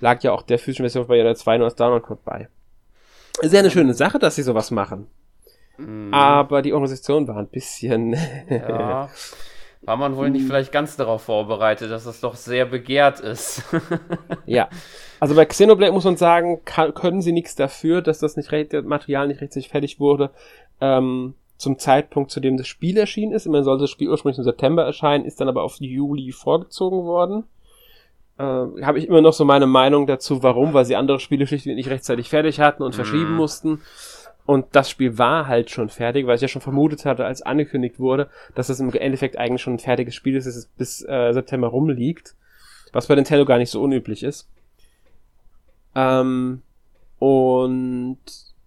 [0.00, 2.48] Lag ja auch der physischen Version von Bayonetta 2 nur als Download-Code bei.
[3.40, 5.06] Ist ja eine schöne Sache, dass sie sowas machen.
[5.78, 6.12] Mm.
[6.12, 8.16] Aber die Organisation war ein bisschen.
[8.50, 9.08] ja.
[9.82, 13.62] War man wohl nicht vielleicht ganz darauf vorbereitet, dass es doch sehr begehrt ist.
[14.46, 14.68] ja.
[15.20, 18.84] Also bei Xenoblade muss man sagen, kann, können sie nichts dafür, dass das nicht das
[18.84, 20.30] Material nicht rechtzeitig fertig wurde.
[20.82, 23.46] Ähm, zum Zeitpunkt, zu dem das Spiel erschienen ist.
[23.46, 27.44] Immerhin sollte das Spiel ursprünglich im September erscheinen, ist dann aber auf Juli vorgezogen worden.
[28.38, 28.42] Äh,
[28.82, 31.90] Habe ich immer noch so meine Meinung dazu, warum, weil sie andere Spiele schlichtweg nicht
[31.90, 32.96] rechtzeitig fertig hatten und mhm.
[32.96, 33.82] verschieben mussten.
[34.46, 38.00] Und das Spiel war halt schon fertig, weil ich ja schon vermutet hatte, als angekündigt
[38.00, 41.32] wurde, dass das im Endeffekt eigentlich schon ein fertiges Spiel ist, dass es bis äh,
[41.32, 42.34] September rumliegt.
[42.92, 44.48] Was bei Nintendo gar nicht so unüblich ist.
[45.94, 46.62] Ähm,
[47.18, 48.18] und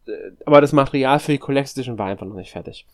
[0.07, 0.11] äh,
[0.45, 2.85] aber das Material für die Collector's Edition war einfach noch nicht fertig.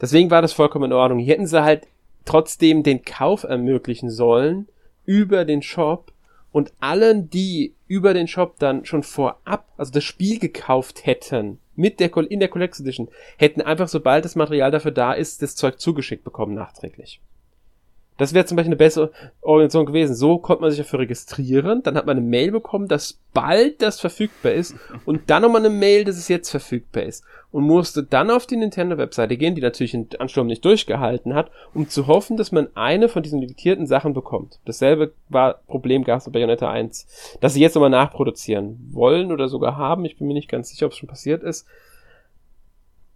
[0.00, 1.18] Deswegen war das vollkommen in Ordnung.
[1.18, 1.86] Hier hätten sie halt
[2.24, 4.68] trotzdem den Kauf ermöglichen sollen
[5.04, 6.12] über den Shop
[6.54, 11.98] und allen, die über den Shop dann schon vorab, also das Spiel gekauft hätten, mit
[11.98, 15.80] der, in der Collector's Edition, hätten einfach, sobald das Material dafür da ist, das Zeug
[15.80, 17.20] zugeschickt bekommen, nachträglich.
[18.16, 20.14] Das wäre zum Beispiel eine bessere Organisation gewesen.
[20.14, 24.00] So konnte man sich dafür registrieren, dann hat man eine Mail bekommen, dass bald das
[24.00, 28.30] verfügbar ist und dann nochmal eine Mail, dass es jetzt verfügbar ist und musste dann
[28.30, 32.52] auf die Nintendo-Webseite gehen, die natürlich den Ansturm nicht durchgehalten hat, um zu hoffen, dass
[32.52, 34.60] man eine von diesen limitierten Sachen bekommt.
[34.64, 37.38] Dasselbe war Problem gab es bei Bayonetta 1.
[37.40, 40.86] Dass sie jetzt nochmal nachproduzieren wollen oder sogar haben, ich bin mir nicht ganz sicher,
[40.86, 41.66] ob es schon passiert ist,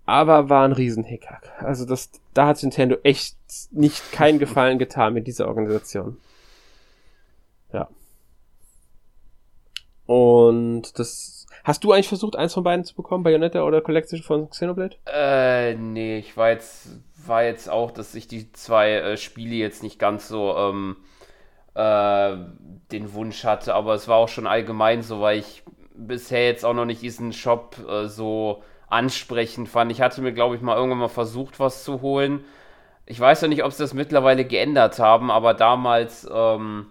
[0.09, 1.53] aber war ein Riesenhickhack.
[1.63, 3.37] Also das, da hat Nintendo echt
[3.73, 6.17] nicht keinen Gefallen getan mit dieser Organisation.
[7.75, 7.89] Ja.
[10.07, 14.49] Und das, hast du eigentlich versucht, eins von beiden zu bekommen, Bayonetta oder Collection von
[14.49, 14.97] Xenoblade?
[15.05, 16.89] Äh, nee, ich war jetzt,
[17.27, 20.97] war jetzt auch, dass ich die zwei äh, Spiele jetzt nicht ganz so, ähm,
[21.75, 22.35] äh,
[22.93, 26.73] den Wunsch hatte, aber es war auch schon allgemein so, weil ich bisher jetzt auch
[26.73, 29.93] noch nicht diesen Shop äh, so ansprechend fand.
[29.93, 32.45] Ich hatte mir, glaube ich, mal irgendwann mal versucht, was zu holen.
[33.07, 36.87] Ich weiß ja nicht, ob sie das mittlerweile geändert haben, aber damals ähm,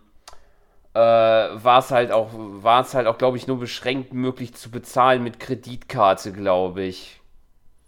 [0.93, 4.71] äh, war es halt auch, war es halt auch, glaube ich, nur beschränkt möglich zu
[4.71, 7.19] bezahlen mit Kreditkarte, glaube ich.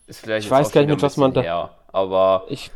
[0.05, 1.41] Ist vielleicht ich weiß gar nicht, mit was man da.
[1.41, 2.71] Her, aber ich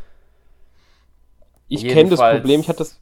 [1.68, 2.60] ich kenne das Problem.
[2.60, 3.00] Ich hatte das.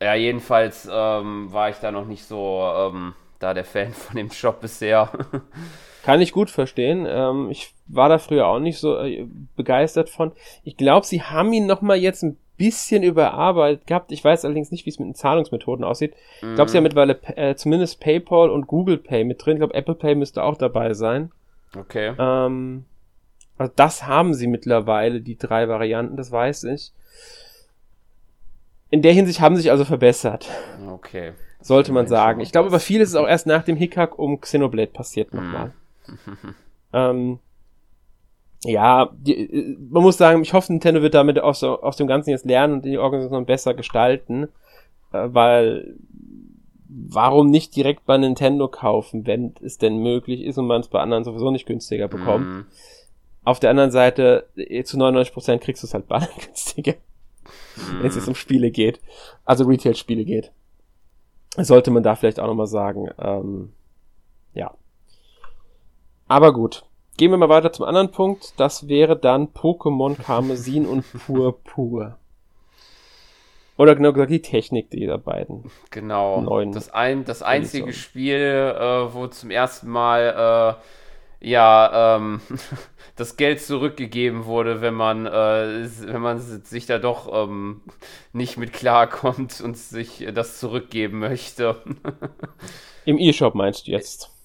[0.00, 4.30] Ja, jedenfalls ähm, war ich da noch nicht so ähm, da der Fan von dem
[4.30, 5.10] Shop bisher.
[6.06, 7.04] Kann ich gut verstehen.
[7.08, 10.30] Ähm, ich war da früher auch nicht so äh, begeistert von.
[10.62, 14.12] Ich glaube, sie haben ihn nochmal jetzt ein bisschen überarbeitet gehabt.
[14.12, 16.14] Ich weiß allerdings nicht, wie es mit den Zahlungsmethoden aussieht.
[16.42, 16.50] Mhm.
[16.50, 19.54] Ich glaube, sie haben mittlerweile äh, zumindest PayPal und Google Pay mit drin.
[19.54, 21.32] Ich glaube, Apple Pay müsste auch dabei sein.
[21.76, 22.14] Okay.
[22.16, 22.84] Ähm,
[23.58, 26.92] also das haben sie mittlerweile, die drei Varianten, das weiß ich.
[28.90, 30.48] In der Hinsicht haben sie sich also verbessert.
[30.88, 31.32] Okay.
[31.60, 32.40] Sollte man sagen.
[32.40, 35.66] Ich glaube, aber vieles ist auch erst nach dem Hickhack um Xenoblade passiert nochmal.
[35.66, 35.85] Mhm.
[36.92, 37.38] ähm,
[38.64, 42.46] ja, die, man muss sagen, ich hoffe, Nintendo wird damit aus, aus dem Ganzen jetzt
[42.46, 44.48] lernen und die Organisation besser gestalten,
[45.12, 45.96] äh, weil
[46.88, 51.00] warum nicht direkt bei Nintendo kaufen, wenn es denn möglich ist und man es bei
[51.00, 52.46] anderen sowieso nicht günstiger bekommt.
[52.46, 52.66] Mm.
[53.44, 58.00] Auf der anderen Seite, eh, zu 99% kriegst du es halt bald günstiger, mm.
[58.00, 59.00] wenn es jetzt um Spiele geht,
[59.44, 60.52] also Retail-Spiele geht.
[61.58, 63.72] Sollte man da vielleicht auch nochmal sagen, ähm.
[66.28, 66.84] Aber gut.
[67.16, 68.52] Gehen wir mal weiter zum anderen Punkt.
[68.58, 72.18] Das wäre dann Pokémon Karmesin und Purpur.
[73.78, 75.70] Oder genau gesagt die Technik dieser beiden.
[75.90, 76.40] Genau.
[76.40, 80.76] Neuen das, ein, das einzige Spiel, äh, wo zum ersten Mal
[81.42, 82.40] äh, ja ähm,
[83.16, 87.82] das Geld zurückgegeben wurde, wenn man, äh, wenn man sich da doch ähm,
[88.32, 91.76] nicht mit klarkommt und sich das zurückgeben möchte.
[93.04, 94.35] Im E-Shop meinst du jetzt?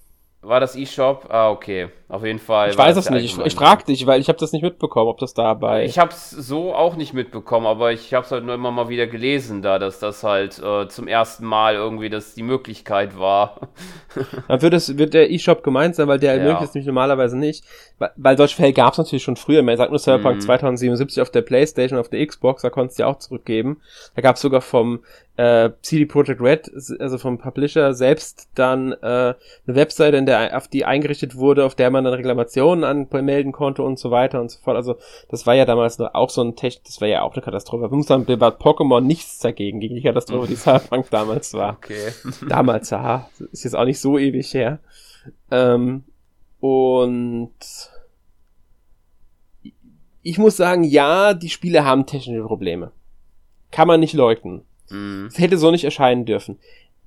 [0.44, 1.28] War das E-Shop?
[1.30, 1.90] Ah, okay.
[2.10, 2.72] Auf jeden Fall.
[2.72, 3.24] Ich weiß es nicht.
[3.24, 5.86] Ich, ich frage dich, weil ich habe das nicht mitbekommen, ob das dabei.
[5.86, 8.90] Ich habe es so auch nicht mitbekommen, aber ich habe es halt nur immer mal
[8.90, 13.70] wieder gelesen, da dass das halt äh, zum ersten Mal irgendwie das die Möglichkeit war.
[14.48, 16.42] Dann wird es wird der E-Shop gemeint sein, weil der ja.
[16.42, 17.64] ermöglicht es nämlich normalerweise nicht.
[18.00, 19.62] Weil, weil solche Fälle gab es natürlich schon früher.
[19.62, 20.42] Man sagt nur Cyberpunk mm.
[20.42, 23.80] 2077 auf der PlayStation, auf der Xbox, da konntest du ja auch zurückgeben.
[24.16, 25.02] Da gab es sogar vom
[25.38, 30.68] äh, CD Projekt Red, also vom Publisher, selbst dann äh, eine Webseite, in der auf
[30.68, 34.60] die eingerichtet wurde, auf der man dann Reklamationen anmelden konnte und so weiter und so
[34.60, 34.76] fort.
[34.76, 34.98] Also
[35.30, 37.88] das war ja damals noch auch so ein Tech, das war ja auch eine Katastrophe.
[37.88, 41.78] Man muss sagen, bei Pokémon nichts dagegen, gegen die Katastrophe, die Cyberpunk damals war.
[41.78, 42.12] Okay.
[42.50, 44.80] damals, ja, ist jetzt auch nicht so ewig her.
[45.50, 46.04] Ähm,
[46.60, 47.56] und
[50.22, 52.92] ich muss sagen, ja, die Spiele haben technische Probleme.
[53.72, 54.64] Kann man nicht leugnen.
[54.92, 55.26] Mhm.
[55.28, 56.58] Es hätte so nicht erscheinen dürfen.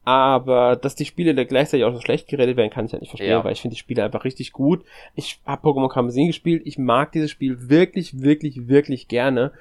[0.07, 3.11] Aber dass die Spiele da gleichzeitig auch so schlecht geredet werden, kann ich halt nicht
[3.11, 3.45] verstehen, Ja.
[3.45, 4.85] weil ich finde die Spiele einfach richtig gut.
[5.15, 6.63] Ich habe Pokémon Kamezin gespielt.
[6.67, 9.53] Ich mag dieses Spiel wirklich, wirklich, wirklich gerne.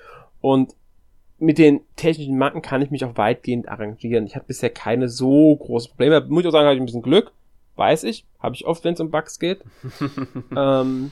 [0.42, 0.76] Und
[1.40, 4.26] mit den technischen Macken kann ich mich auch weitgehend arrangieren.
[4.26, 6.26] Ich hatte bisher keine so großen Probleme.
[6.28, 7.32] Muss ich auch sagen, habe ich ein bisschen Glück.
[7.78, 8.26] Weiß ich.
[8.40, 9.62] Habe ich oft, wenn es um Bugs geht.
[10.56, 11.12] ähm,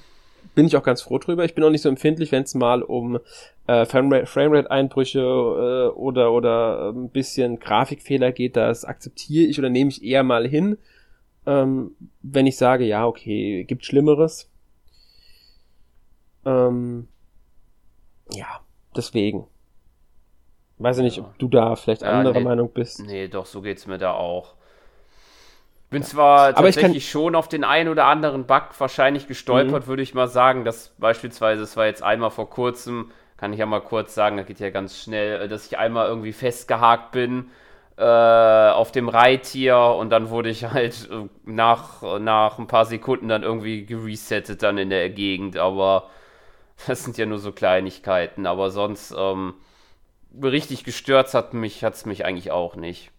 [0.56, 1.46] bin ich auch ganz froh drüber.
[1.46, 3.20] Ich bin auch nicht so empfindlich, wenn es mal um
[3.68, 8.56] äh, Framerate- Framerate-Einbrüche äh, oder, oder ein bisschen Grafikfehler geht.
[8.56, 10.78] Das akzeptiere ich oder nehme ich eher mal hin.
[11.46, 14.50] Ähm, wenn ich sage, ja, okay, gibt Schlimmeres.
[16.46, 17.08] Ähm,
[18.32, 18.62] ja,
[18.96, 19.48] deswegen.
[20.78, 22.44] Weiß ich nicht, ob du da vielleicht Ja, anderer nee.
[22.44, 23.04] Meinung bist.
[23.06, 24.56] Nee, doch, so geht's mir da auch.
[25.92, 30.14] Bin zwar Aber tatsächlich schon auf den einen oder anderen Bug wahrscheinlich gestolpert, würde ich
[30.14, 34.16] mal sagen, dass beispielsweise, es war jetzt einmal vor kurzem, kann ich ja mal kurz
[34.16, 37.52] sagen, das geht ja ganz schnell, äh, dass ich einmal irgendwie festgehakt bin
[37.98, 43.28] äh, auf dem Reittier und dann wurde ich halt äh, nach, nach ein paar Sekunden
[43.28, 46.10] dann irgendwie geresettet dann in der Gegend, aber
[46.88, 49.56] das sind ja nur so Kleinigkeiten, aber sonst ähm,
[50.42, 53.12] richtig gestört hat mich, hat's mich eigentlich auch nicht.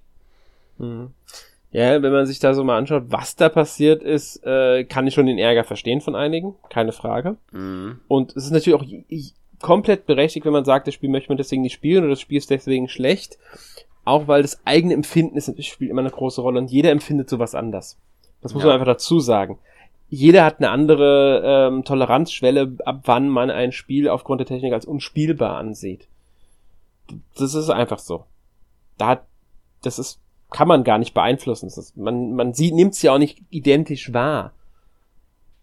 [0.78, 1.12] Mhm.
[1.72, 5.14] Ja, wenn man sich da so mal anschaut, was da passiert ist, äh, kann ich
[5.14, 7.36] schon den Ärger verstehen von einigen, keine Frage.
[7.50, 8.00] Mhm.
[8.08, 8.84] Und es ist natürlich auch
[9.60, 12.36] komplett berechtigt, wenn man sagt, das Spiel möchte man deswegen nicht spielen oder das Spiel
[12.38, 13.38] ist deswegen schlecht.
[14.04, 17.54] Auch weil das eigene Empfinden ist, spielt immer eine große Rolle und jeder empfindet sowas
[17.54, 17.96] anders.
[18.42, 18.66] Das muss Ja.
[18.68, 19.58] man einfach dazu sagen.
[20.10, 24.84] Jeder hat eine andere ähm, Toleranzschwelle, ab wann man ein Spiel aufgrund der Technik als
[24.84, 26.06] unspielbar ansieht.
[27.38, 28.24] Das ist einfach so.
[28.98, 29.22] Da hat,
[29.82, 30.18] das ist,
[30.52, 31.66] kann man gar nicht beeinflussen.
[31.66, 34.52] Ist, man, man sieht, nimmt ja auch nicht identisch wahr.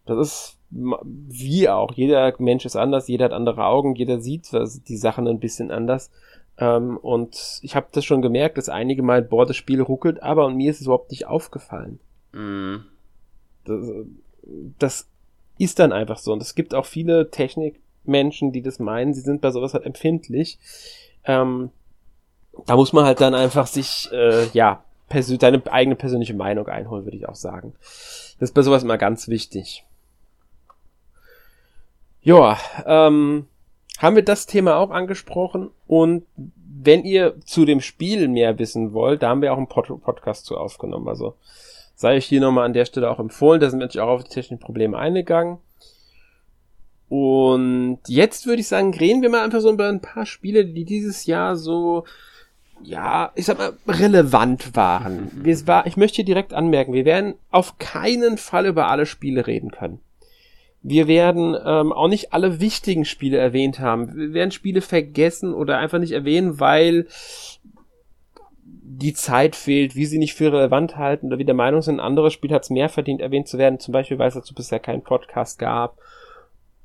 [0.06, 1.94] Das ist wie auch.
[1.94, 4.50] Jeder Mensch ist anders, jeder hat andere Augen, jeder sieht
[4.88, 6.12] die Sachen ein bisschen anders.
[6.58, 10.46] Ähm, und ich habe das schon gemerkt, dass einige mal, boah, das Spiel ruckelt, aber
[10.46, 12.00] und mir ist es überhaupt nicht aufgefallen.
[12.34, 12.86] Mhm.
[13.66, 13.88] Das,
[14.78, 15.08] das
[15.58, 16.34] ist dann einfach so.
[16.34, 20.60] Und es gibt auch viele Technikmenschen, die das meinen, sie sind bei sowas halt empfindlich.
[21.24, 21.72] Ähm,
[22.66, 27.18] da muss man halt dann einfach sich, äh, ja, deine eigene persönliche Meinung einholen, würde
[27.18, 27.74] ich auch sagen.
[28.40, 29.84] Das ist bei sowas immer ganz wichtig.
[32.22, 33.48] Ja, ähm,
[33.98, 36.26] haben wir das Thema auch angesprochen und
[36.82, 40.46] wenn ihr zu dem Spiel mehr wissen wollt, da haben wir auch einen Pod Podcast
[40.46, 41.10] zu aufgenommen.
[41.10, 41.36] Also
[41.96, 43.60] sei euch hier nochmal an der Stelle auch empfohlen.
[43.60, 45.58] Da sind wir natürlich auch auf die technischen Probleme eingegangen.
[47.10, 50.86] Und jetzt würde ich sagen, reden wir mal einfach so über ein paar Spiele, die
[50.86, 52.06] dieses Jahr so,
[52.84, 55.32] ja, ich sag mal, relevant waren.
[55.34, 59.48] Wir, war, ich möchte hier direkt anmerken, wir werden auf keinen Fall über alle Spiele
[59.48, 60.00] reden können.
[60.82, 64.16] Wir werden ähm, auch nicht alle wichtigen Spiele erwähnt haben.
[64.16, 67.08] Wir werden Spiele vergessen oder einfach nicht erwähnen, weil
[69.00, 72.06] die Zeit fehlt, wie sie nicht für relevant halten oder wie der Meinung sind, ein
[72.06, 74.80] anderes Spiel hat es mehr verdient, erwähnt zu werden, zum Beispiel, weil es dazu bisher
[74.80, 75.98] keinen Podcast gab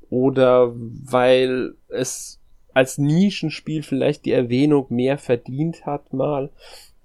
[0.09, 2.39] oder weil es
[2.75, 6.49] als Nischenspiel vielleicht die Erwähnung mehr verdient hat mal.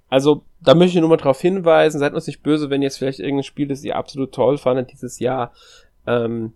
[0.08, 3.20] Also, da möchte ich nur mal darauf hinweisen, seid uns nicht böse, wenn jetzt vielleicht
[3.20, 5.52] irgendein Spiel, das ihr absolut toll fandet dieses Jahr,
[6.08, 6.54] ähm,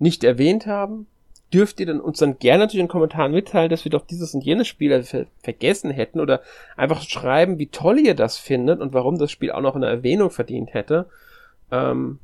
[0.00, 1.06] nicht erwähnt haben.
[1.52, 4.34] Dürft ihr dann uns dann gerne natürlich in den Kommentaren mitteilen, dass wir doch dieses
[4.34, 6.42] und jenes Spiel ver vergessen hätten oder
[6.76, 10.30] einfach schreiben, wie toll ihr das findet und warum das Spiel auch noch eine Erwähnung
[10.30, 11.06] verdient hätte.
[11.70, 12.18] Ähm,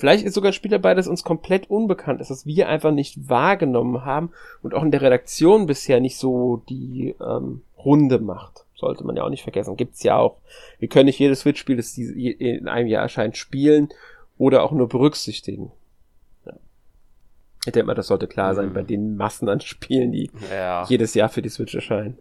[0.00, 3.28] vielleicht ist sogar ein Spiel dabei, das uns komplett unbekannt ist, das wir einfach nicht
[3.28, 4.30] wahrgenommen haben
[4.62, 8.64] und auch in der Redaktion bisher nicht so die ähm, Runde macht.
[8.74, 9.76] Sollte man ja auch nicht vergessen.
[9.76, 10.38] Gibt's ja auch.
[10.78, 13.90] Wir können nicht jedes Switch-Spiel, das in einem Jahr erscheint, spielen
[14.38, 15.70] oder auch nur berücksichtigen.
[16.46, 16.54] Ja.
[17.66, 18.72] Ich denke mal, das sollte klar sein Mhm.
[18.74, 20.84] bei den Massen an Spielen, die Ja.
[20.88, 22.16] jedes Jahr für die Switch erscheinen.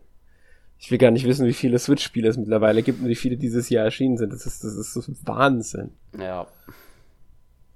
[0.81, 3.69] Ich will gar nicht wissen, wie viele Switch-Spiele es mittlerweile gibt und wie viele dieses
[3.69, 4.31] Jahr erschienen sind.
[4.33, 5.91] Das ist, das ist so Wahnsinn.
[6.19, 6.45] ja.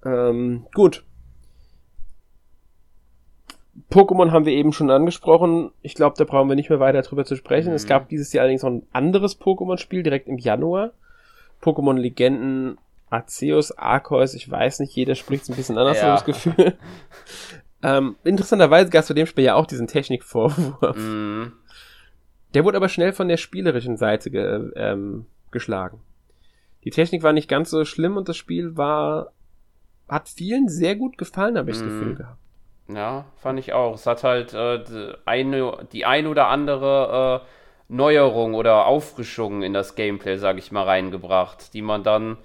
[0.05, 1.03] Ähm, gut.
[3.89, 5.71] Pokémon haben wir eben schon angesprochen.
[5.81, 7.69] Ich glaube, da brauchen wir nicht mehr weiter drüber zu sprechen.
[7.69, 7.75] Mhm.
[7.75, 10.91] Es gab dieses Jahr allerdings noch ein anderes Pokémon-Spiel direkt im Januar.
[11.61, 12.77] Pokémon Legenden
[13.09, 16.07] Arceus, Arceus, ich weiß nicht, jeder spricht es ein bisschen anders, Ja.
[16.07, 16.73] habe ich das Gefühl.
[17.83, 20.97] ähm, interessanterweise gab es bei dem Spiel ja auch diesen Technikvorwurf.
[20.97, 21.53] Mhm.
[22.53, 26.01] Der wurde aber schnell von der spielerischen Seite ge ähm, geschlagen.
[26.83, 29.31] Die Technik war nicht ganz so schlimm und das Spiel war,
[30.07, 31.89] hat vielen sehr gut gefallen, habe ich das mm.
[31.89, 32.37] Gefühl gehabt.
[32.89, 33.95] Ja, fand ich auch.
[33.95, 34.83] Es hat halt äh,
[35.25, 40.83] eine, die ein oder andere äh, Neuerung oder Auffrischung in das Gameplay, sage ich mal,
[40.83, 42.37] reingebracht, die man dann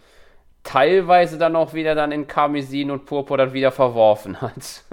[0.63, 4.85] teilweise dann auch wieder dann in Karmesin und Purpur dann wieder verworfen hat.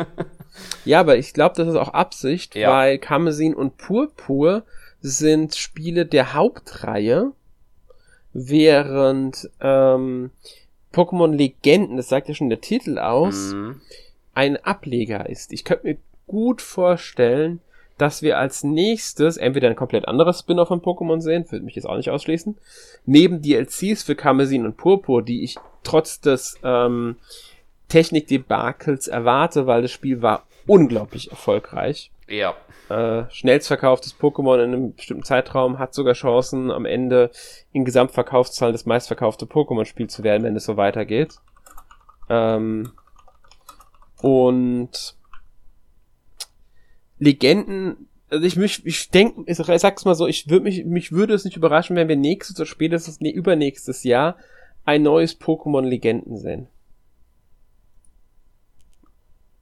[0.85, 2.71] ja, aber ich glaube, das ist auch Absicht, ja.
[2.71, 4.63] weil Karmesin und Purpur
[5.01, 7.31] sind Spiele der Hauptreihe,
[8.33, 10.31] während ähm,
[10.95, 13.81] Pokémon Legenden, das sagt ja schon der Titel aus, mhm.
[14.33, 15.51] ein Ableger ist.
[15.51, 17.59] Ich könnte mir gut vorstellen,
[17.97, 21.85] dass wir als nächstes entweder ein komplett anderes Spin-off von Pokémon sehen, würde mich jetzt
[21.85, 22.57] auch nicht ausschließen,
[23.05, 27.17] neben DLCs für Karmesin und Purpur, die ich trotz des ähm,
[27.89, 32.09] Technik-Debakels erwarte, weil das Spiel war unglaublich erfolgreich.
[32.27, 32.55] Ja.
[32.89, 37.31] Äh, schnellst verkauftes Pokémon in einem bestimmten Zeitraum hat sogar Chancen, am Ende
[37.71, 41.35] in Gesamtverkaufszahlen das meistverkaufte Pokémon-Spiel zu werden, wenn es so weitergeht.
[42.29, 42.91] Ähm,
[44.21, 45.15] und
[47.19, 51.33] Legenden, also ich, mich, ich denke, ich sag's mal so, ich würde mich, mich würde
[51.33, 54.37] es nicht überraschen, wenn wir nächstes oder spätestens nee, übernächstes Jahr
[54.83, 56.67] ein neues Pokémon Legenden sehen.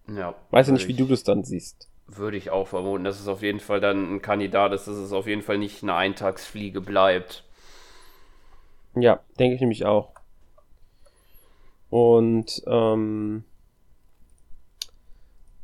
[0.08, 0.36] Ja.
[0.52, 1.90] Weiß ja nicht, wie du das dann siehst.
[2.08, 5.14] Würde ich auch vermuten, dass es auf jeden Fall dann ein Kandidat ist, dass es
[5.14, 7.44] auf jeden Fall nicht eine Eintagsfliege bleibt.
[8.96, 10.12] Ja, denke ich nämlich auch.
[11.90, 13.44] Und ähm,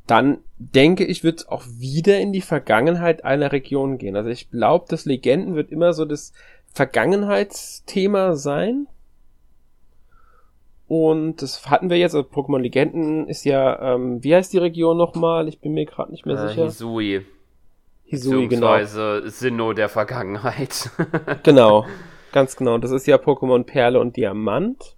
[0.07, 4.15] dann denke ich, wird es auch wieder in die Vergangenheit einer Region gehen.
[4.15, 6.33] Also ich glaube, das Legenden wird immer so das
[6.73, 8.87] Vergangenheitsthema sein.
[10.89, 14.97] Und das hatten wir jetzt, also Pokémon Legenden ist ja, ähm, wie heißt die Region
[14.97, 15.47] nochmal?
[15.47, 16.65] Ich bin mir gerade nicht mehr äh, sicher.
[16.65, 17.25] Hisui.
[18.03, 18.75] Hisui, genau.
[19.25, 20.89] Sinnoh der Vergangenheit.
[21.43, 21.85] genau,
[22.33, 22.77] ganz genau.
[22.79, 24.97] Das ist ja Pokémon Perle und Diamant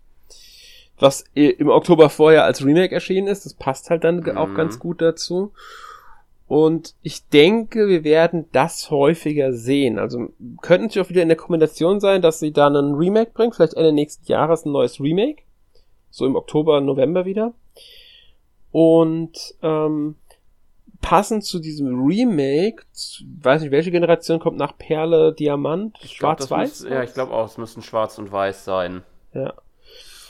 [1.01, 3.45] was im Oktober vorher als Remake erschienen ist.
[3.45, 4.38] Das passt halt dann mhm.
[4.38, 5.51] auch ganz gut dazu.
[6.47, 9.97] Und ich denke, wir werden das häufiger sehen.
[9.97, 13.54] Also könnten sie auch wieder in der Kombination sein, dass sie dann ein Remake bringen,
[13.54, 15.43] vielleicht Ende nächsten Jahres ein neues Remake.
[16.12, 17.54] So im Oktober, November wieder.
[18.71, 20.15] Und ähm,
[21.02, 22.84] passend zu diesem Remake,
[23.41, 26.86] weiß nicht, welche Generation kommt nach Perle, Diamant, Schwarz-Weiß?
[26.89, 29.04] Ja, ich glaube auch, es müssten Schwarz und Weiß sein.
[29.34, 29.54] Ja.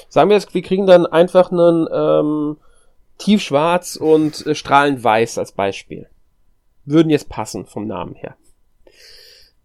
[0.08, 2.58] Sagen wir jetzt, wir kriegen dann einfach einen ähm,
[3.18, 6.08] tiefschwarz und äh, strahlend weiß als Beispiel.
[6.86, 8.36] Würden jetzt passen vom Namen her.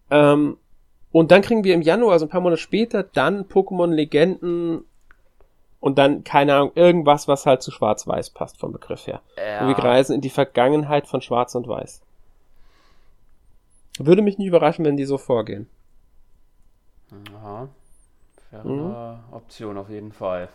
[0.09, 0.57] Ähm,
[1.11, 4.83] und dann kriegen wir im Januar, also ein paar Monate später, dann Pokémon Legenden
[5.79, 9.21] und dann, keine Ahnung, irgendwas, was halt zu Schwarz-Weiß passt vom Begriff her.
[9.37, 9.67] Ja.
[9.67, 12.01] Wir reisen in die Vergangenheit von Schwarz und Weiß.
[13.99, 15.67] Würde mich nicht überraschen, wenn die so vorgehen.
[17.35, 17.69] Aha.
[18.51, 19.33] Wäre mhm.
[19.33, 20.49] Option auf jeden Fall.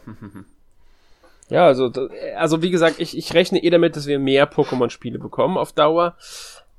[1.49, 1.91] ja, also,
[2.37, 6.17] also wie gesagt, ich, ich rechne eh damit, dass wir mehr Pokémon-Spiele bekommen auf Dauer.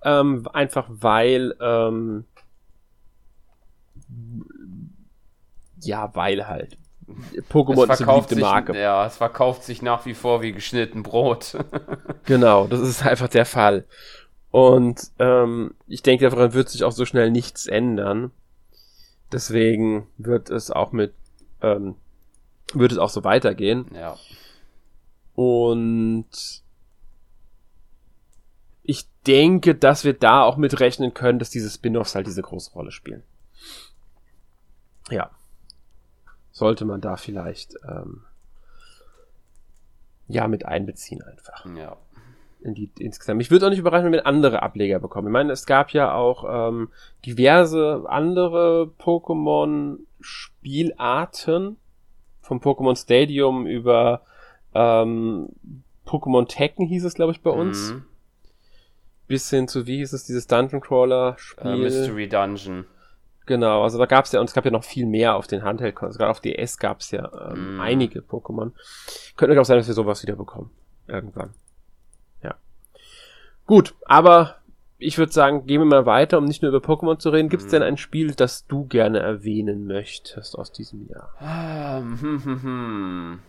[0.03, 2.25] Ähm, einfach weil, ähm,
[5.79, 6.77] ja, weil halt.
[7.49, 8.79] Pokémon ist eine beliebte Marke.
[8.79, 11.57] ja, es verkauft sich nach wie vor wie geschnitten Brot.
[12.25, 13.85] genau, das ist einfach der Fall.
[14.51, 18.31] Und ähm, ich denke, daran wird sich auch so schnell nichts ändern.
[19.31, 21.13] Deswegen wird es auch mit,
[21.61, 21.95] ähm,
[22.73, 23.87] wird es auch so weitergehen.
[23.95, 24.15] Ja.
[25.33, 26.27] Und
[28.83, 32.71] ich denke, dass wir da auch mit rechnen können, dass diese Spin-offs halt diese große
[32.73, 33.23] Rolle spielen.
[35.09, 35.31] Ja.
[36.53, 38.21] Sollte man da vielleicht ähm,
[40.29, 41.65] ja mit einbeziehen einfach.
[41.75, 41.97] Ja
[42.63, 43.41] in die, insgesamt.
[43.41, 45.27] Ich würde auch nicht überraschen, wenn wir andere Ableger bekommen.
[45.27, 46.87] Ich meine, es gab ja auch ähm,
[47.25, 51.75] diverse andere Pokémon-Spielarten
[52.41, 54.21] vom Pokémon Stadium über
[54.73, 55.49] ähm,
[56.05, 57.91] Pokémon Tekken hieß es, glaube ich, bei uns.
[57.91, 58.05] Mhm.
[59.27, 61.73] Bis hin zu, wie hieß es, dieses Dungeon Crawler-Spiel?
[61.73, 62.85] Uh, Mystery Dungeon.
[63.45, 65.63] Genau, also da gab es ja, und es gab ja noch viel mehr auf den
[65.63, 67.82] Handheld, also gerade auf DS gab es ja ähm, mm.
[67.82, 68.71] einige Pokémon.
[69.36, 70.71] Könnte auch sein, dass wir sowas wieder bekommen.
[71.08, 71.53] Irgendwann.
[73.65, 74.58] Gut, aber
[74.98, 77.50] ich würde sagen, gehen wir mal weiter, um nicht nur über Pokémon zu reden.
[77.50, 77.71] Gibt es mhm.
[77.71, 81.29] denn ein Spiel, das du gerne erwähnen möchtest aus diesem Jahr?
[82.19, 83.39] hm, hm, hm.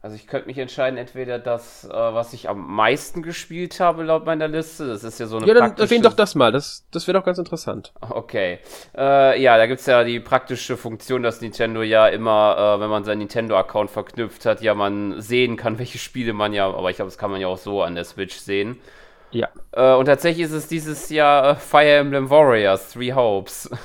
[0.00, 4.26] Also ich könnte mich entscheiden, entweder das, äh, was ich am meisten gespielt habe laut
[4.26, 4.86] meiner Liste.
[4.86, 6.52] Das ist ja so eine Ja, dann erwähne doch das mal.
[6.52, 7.92] Das, das wäre doch ganz interessant.
[8.00, 8.60] Okay.
[8.96, 12.90] Äh, ja, da gibt es ja die praktische Funktion, dass Nintendo ja immer, äh, wenn
[12.90, 16.96] man seinen Nintendo-Account verknüpft hat, ja man sehen kann, welche Spiele man ja, aber ich
[16.96, 18.78] glaube, das kann man ja auch so an der Switch sehen.
[19.32, 19.48] Ja.
[19.72, 23.68] Äh, und tatsächlich ist es dieses Jahr äh, Fire Emblem Warriors, Three Hopes.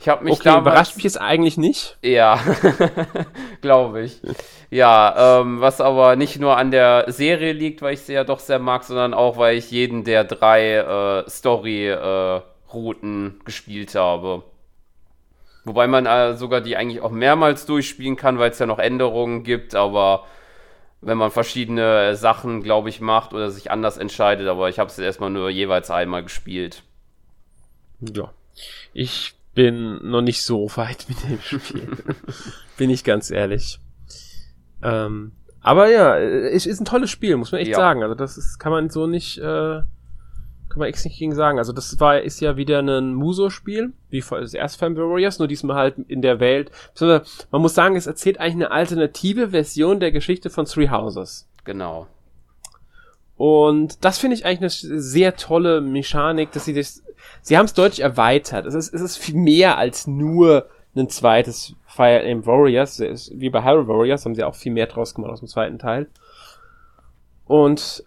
[0.00, 0.62] ich habe mich okay, damals...
[0.62, 1.98] überrascht mich jetzt eigentlich nicht.
[2.02, 2.40] Ja,
[3.60, 4.20] glaube ich.
[4.70, 8.38] Ja, ähm, was aber nicht nur an der Serie liegt, weil ich sie ja doch
[8.38, 14.44] sehr mag, sondern auch, weil ich jeden der drei äh, Story-Routen äh, gespielt habe.
[15.64, 19.42] Wobei man äh, sogar die eigentlich auch mehrmals durchspielen kann, weil es ja noch Änderungen
[19.42, 20.26] gibt, aber
[21.00, 24.98] wenn man verschiedene Sachen, glaube ich, macht oder sich anders entscheidet, aber ich habe es
[24.98, 26.82] erstmal nur jeweils einmal gespielt.
[28.00, 28.32] Ja.
[28.92, 31.88] Ich bin noch nicht so weit mit dem Spiel.
[32.76, 33.80] bin ich ganz ehrlich.
[34.84, 37.76] Ähm, aber ja, es ist ein tolles Spiel, muss man echt ja.
[37.76, 38.04] sagen.
[38.04, 41.58] Also das ist, kann man so nicht, äh, kann man echt nicht gegen sagen.
[41.58, 45.74] Also das war, ist ja wieder ein Muso-Spiel, wie das erste Fan Warriors, nur diesmal
[45.74, 46.70] halt in der Welt.
[47.00, 51.48] Man muss sagen, es erzählt eigentlich eine alternative Version der Geschichte von Three Houses.
[51.64, 52.06] Genau.
[53.36, 57.02] Und das finde ich eigentlich eine sehr tolle Mechanik, dass sie das,
[57.42, 58.66] sie haben es deutlich erweitert.
[58.66, 63.00] Es ist, es ist viel mehr als nur ein zweites Fire Emblem Warriors.
[63.00, 66.08] Wie bei Hyrule Warriors haben sie auch viel mehr draus gemacht aus dem zweiten Teil.
[67.46, 68.04] Und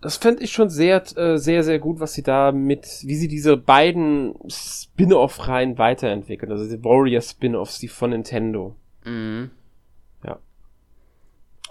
[0.00, 3.26] das fände ich schon sehr, äh, sehr, sehr gut, was sie da mit, wie sie
[3.26, 6.52] diese beiden Spin-off-Reihen weiterentwickeln.
[6.52, 8.76] Also die Warrior-Spin-offs, die von Nintendo.
[9.04, 9.50] Mhm.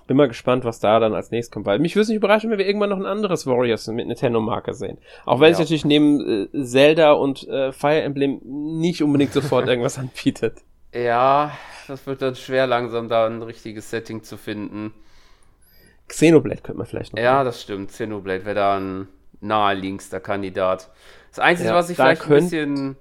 [0.07, 1.65] Bin mal gespannt, was da dann als nächstes kommt.
[1.65, 4.73] Weil mich würde es nicht überraschen, wenn wir irgendwann noch ein anderes Warriors mit Nintendo-Marke
[4.73, 4.97] sehen.
[5.25, 5.53] Auch wenn ja.
[5.53, 10.59] es natürlich neben äh, Zelda und äh, Fire Emblem nicht unbedingt sofort irgendwas anbietet.
[10.93, 11.51] Ja,
[11.87, 14.93] das wird dann schwer langsam da ein richtiges Setting zu finden.
[16.07, 17.21] Xenoblade könnte man vielleicht noch.
[17.21, 17.45] Ja, machen.
[17.45, 17.89] das stimmt.
[17.89, 19.07] Xenoblade wäre da ein
[19.39, 20.89] naheliegendster Kandidat.
[21.29, 22.95] Das Einzige, ja, was ich vielleicht ein bisschen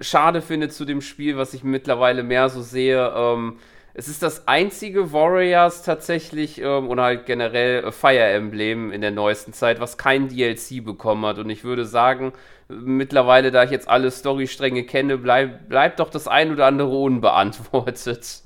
[0.00, 3.58] schade finde zu dem Spiel, was ich mittlerweile mehr so sehe, ähm,
[3.94, 9.52] es ist das einzige Warriors tatsächlich ähm, oder halt generell Fire Emblem in der neuesten
[9.52, 11.38] Zeit, was kein DLC bekommen hat.
[11.38, 12.32] Und ich würde sagen,
[12.68, 18.42] mittlerweile, da ich jetzt alle Storystränge kenne, bleib, bleibt doch das ein oder andere unbeantwortet.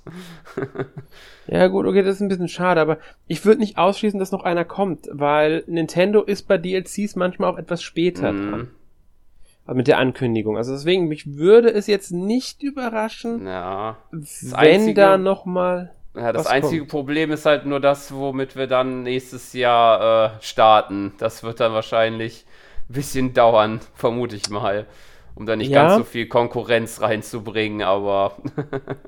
[1.46, 4.44] Ja, gut, okay, das ist ein bisschen schade, aber ich würde nicht ausschließen, dass noch
[4.44, 8.50] einer kommt, weil Nintendo ist bei DLCs manchmal auch etwas später mm.
[8.50, 8.70] dran.
[9.72, 10.58] Mit der Ankündigung.
[10.58, 15.92] Also deswegen, mich würde es jetzt nicht überraschen, ja, wenn einzige, da nochmal.
[16.14, 16.90] Ja, das einzige kommt.
[16.90, 21.14] Problem ist halt nur das, womit wir dann nächstes Jahr äh, starten.
[21.18, 22.44] Das wird dann wahrscheinlich
[22.90, 24.86] ein bisschen dauern, vermute ich mal.
[25.34, 25.82] Um da nicht ja.
[25.82, 28.36] ganz so viel Konkurrenz reinzubringen, aber.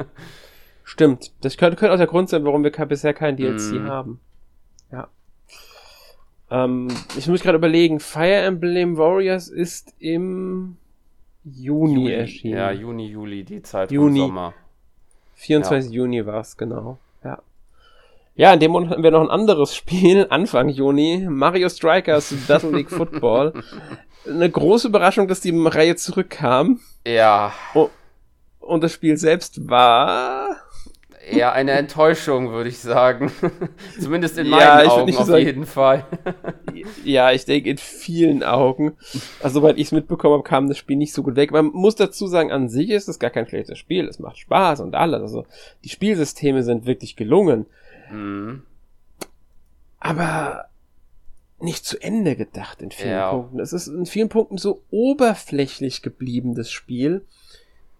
[0.84, 1.32] Stimmt.
[1.42, 3.88] Das könnte, könnte auch der Grund sein, warum wir bisher kein DLC mm.
[3.88, 4.20] haben.
[6.50, 10.76] Ähm, ich muss gerade überlegen, Fire Emblem Warriors ist im
[11.44, 12.12] Juni, Juli.
[12.12, 12.56] erschienen.
[12.56, 14.20] Ja, Juni, Juli, die Zeit Juni.
[14.20, 14.54] Sommer.
[15.34, 15.96] 24 ja.
[15.96, 16.98] Juni war es, genau.
[17.22, 17.38] Ja.
[18.34, 22.70] Ja, in dem Monat hatten wir noch ein anderes Spiel, Anfang Juni, Mario Strikers Battle
[22.70, 23.52] League Football.
[24.28, 26.80] Eine große Überraschung, dass die Reihe zurückkam.
[27.06, 27.52] Ja.
[27.74, 27.90] Oh,
[28.58, 30.56] und das Spiel selbst war
[31.26, 33.32] eher eine Enttäuschung, würde ich sagen.
[34.00, 36.06] Zumindest in ja, meinen Augen auf sagen, jeden Fall.
[37.04, 38.96] ja, ich denke in vielen Augen.
[39.42, 41.50] Also, soweit ich es mitbekommen habe, kam das Spiel nicht so gut weg.
[41.50, 44.06] Man muss dazu sagen, an sich ist es gar kein schlechtes Spiel.
[44.06, 45.20] Es macht Spaß und alles.
[45.20, 45.46] Also,
[45.84, 47.66] die Spielsysteme sind wirklich gelungen.
[48.10, 48.62] Mhm.
[49.98, 50.66] Aber
[51.58, 53.30] nicht zu Ende gedacht in vielen ja.
[53.30, 53.60] Punkten.
[53.60, 57.24] Es ist in vielen Punkten so oberflächlich geblieben, das Spiel.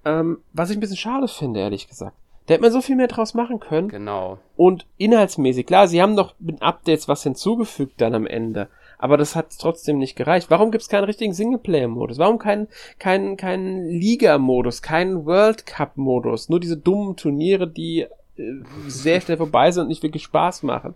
[0.04, 2.16] Ähm, was ich ein bisschen schade finde, ehrlich gesagt.
[2.46, 3.88] Da hätte man so viel mehr draus machen können.
[3.88, 4.38] Genau.
[4.56, 8.68] Und inhaltsmäßig, klar, sie haben noch mit Updates was hinzugefügt dann am Ende.
[8.98, 10.50] Aber das hat trotzdem nicht gereicht.
[10.50, 12.18] Warum gibt es keinen richtigen Singleplayer-Modus?
[12.18, 12.68] Warum keinen
[12.98, 16.48] keinen keinen Liga-Modus, keinen World Cup-Modus?
[16.48, 18.52] Nur diese dummen Turniere, die äh,
[18.86, 20.94] sehr schnell vorbei sind und nicht wirklich Spaß machen.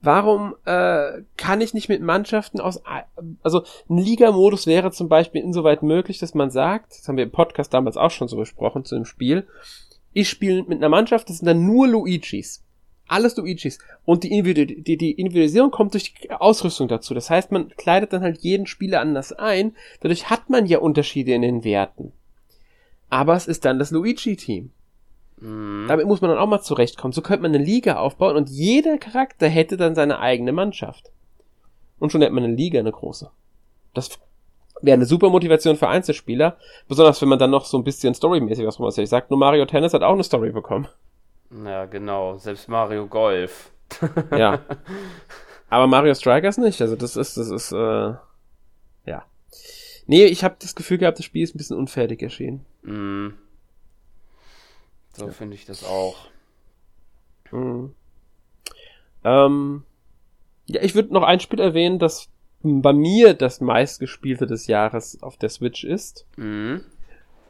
[0.00, 2.82] Warum äh, kann ich nicht mit Mannschaften aus,
[3.42, 7.32] also ein Liga-Modus wäre zum Beispiel insoweit möglich, dass man sagt, das haben wir im
[7.32, 9.46] Podcast damals auch schon so besprochen zu dem Spiel,
[10.12, 12.64] ich spiele mit einer Mannschaft, das sind dann nur Luigis.
[13.06, 13.78] Alles Luigis.
[14.04, 17.14] Und die, Individu die, die Individualisierung kommt durch die Ausrüstung dazu.
[17.14, 19.74] Das heißt, man kleidet dann halt jeden Spieler anders ein.
[20.00, 22.12] Dadurch hat man ja Unterschiede in den Werten.
[23.08, 24.70] Aber es ist dann das Luigi-Team.
[25.40, 25.86] Mhm.
[25.88, 27.12] Damit muss man dann auch mal zurechtkommen.
[27.12, 31.10] So könnte man eine Liga aufbauen und jeder Charakter hätte dann seine eigene Mannschaft.
[31.98, 33.30] Und schon hätte man eine Liga, eine große.
[33.94, 34.18] Das
[34.80, 36.56] wäre eine super Motivation für Einzelspieler.
[36.88, 39.30] Besonders wenn man dann noch so ein bisschen storymäßig was man sich sagt.
[39.30, 40.88] Nur Mario Tennis hat auch eine Story bekommen.
[41.64, 42.36] Ja, genau.
[42.38, 43.70] Selbst Mario Golf.
[44.36, 44.60] ja.
[45.70, 46.80] Aber Mario Strikers nicht.
[46.80, 48.14] Also das ist, das ist, äh,
[49.06, 49.24] ja.
[50.06, 52.64] Nee, ich habe das Gefühl gehabt, das Spiel ist ein bisschen unfertig erschienen.
[52.82, 53.34] Mm.
[55.12, 55.32] So ja.
[55.32, 56.16] finde ich das auch.
[57.50, 57.94] Mhm.
[59.24, 59.84] Ähm,
[60.66, 62.28] Ja, ich würde noch ein Spiel erwähnen, das
[62.62, 66.26] bei mir das meistgespielte des Jahres auf der Switch ist.
[66.36, 66.84] Mhm.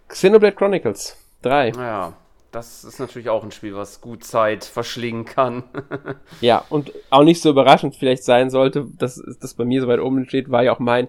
[0.08, 1.72] Xenoblade Chronicles 3.
[1.76, 2.14] Ja,
[2.50, 5.64] das ist natürlich auch ein Spiel, was gut Zeit verschlingen kann.
[6.40, 10.00] ja, und auch nicht so überraschend vielleicht sein sollte, dass das bei mir so weit
[10.00, 11.08] oben steht, war ja auch mein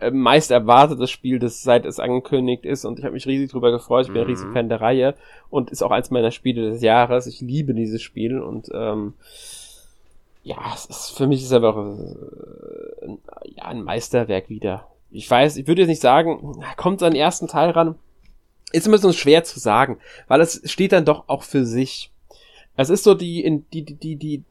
[0.00, 3.70] äh, meist erwartetes Spiel, das seit es angekündigt ist und ich habe mich riesig drüber
[3.70, 4.06] gefreut.
[4.06, 4.26] Ich bin mhm.
[4.26, 5.14] ein riesen Fan der Reihe
[5.48, 7.26] und ist auch eins meiner Spiele des Jahres.
[7.26, 9.14] Ich liebe dieses Spiel und ähm,
[10.42, 14.86] ja, es ist, für mich ist einfach äh, ja, ein Meisterwerk wieder.
[15.10, 17.96] Ich weiß, ich würde jetzt nicht sagen, kommt an den ersten Teil ran.
[18.72, 22.12] Ist immer so schwer zu sagen, weil es steht dann doch auch für sich.
[22.76, 24.44] Es ist so die, in, die, die, die, die,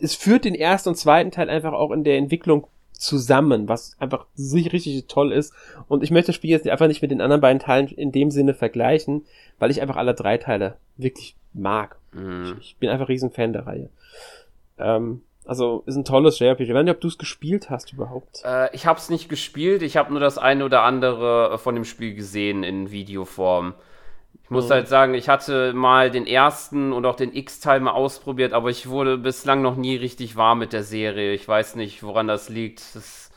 [0.00, 4.26] es führt den ersten und zweiten Teil einfach auch in der Entwicklung zusammen, was einfach
[4.34, 5.52] sich richtig toll ist.
[5.88, 8.30] Und ich möchte das Spiel jetzt einfach nicht mit den anderen beiden Teilen in dem
[8.30, 9.26] Sinne vergleichen,
[9.58, 11.98] weil ich einfach alle drei Teile wirklich mag.
[12.12, 12.56] Mhm.
[12.60, 13.90] Ich, ich, bin einfach riesen Fan der Reihe.
[14.78, 16.64] Ähm, also ist ein tolles JRPG.
[16.64, 18.42] Ich weiß nicht, ob du es gespielt hast überhaupt.
[18.44, 19.82] Äh, ich habe es nicht gespielt.
[19.82, 23.74] Ich habe nur das eine oder andere von dem Spiel gesehen in Videoform.
[24.42, 24.74] Ich muss mhm.
[24.74, 28.88] halt sagen, ich hatte mal den ersten und auch den X-Teil mal ausprobiert, aber ich
[28.88, 31.32] wurde bislang noch nie richtig warm mit der Serie.
[31.32, 32.94] Ich weiß nicht, woran das liegt.
[32.94, 33.30] Das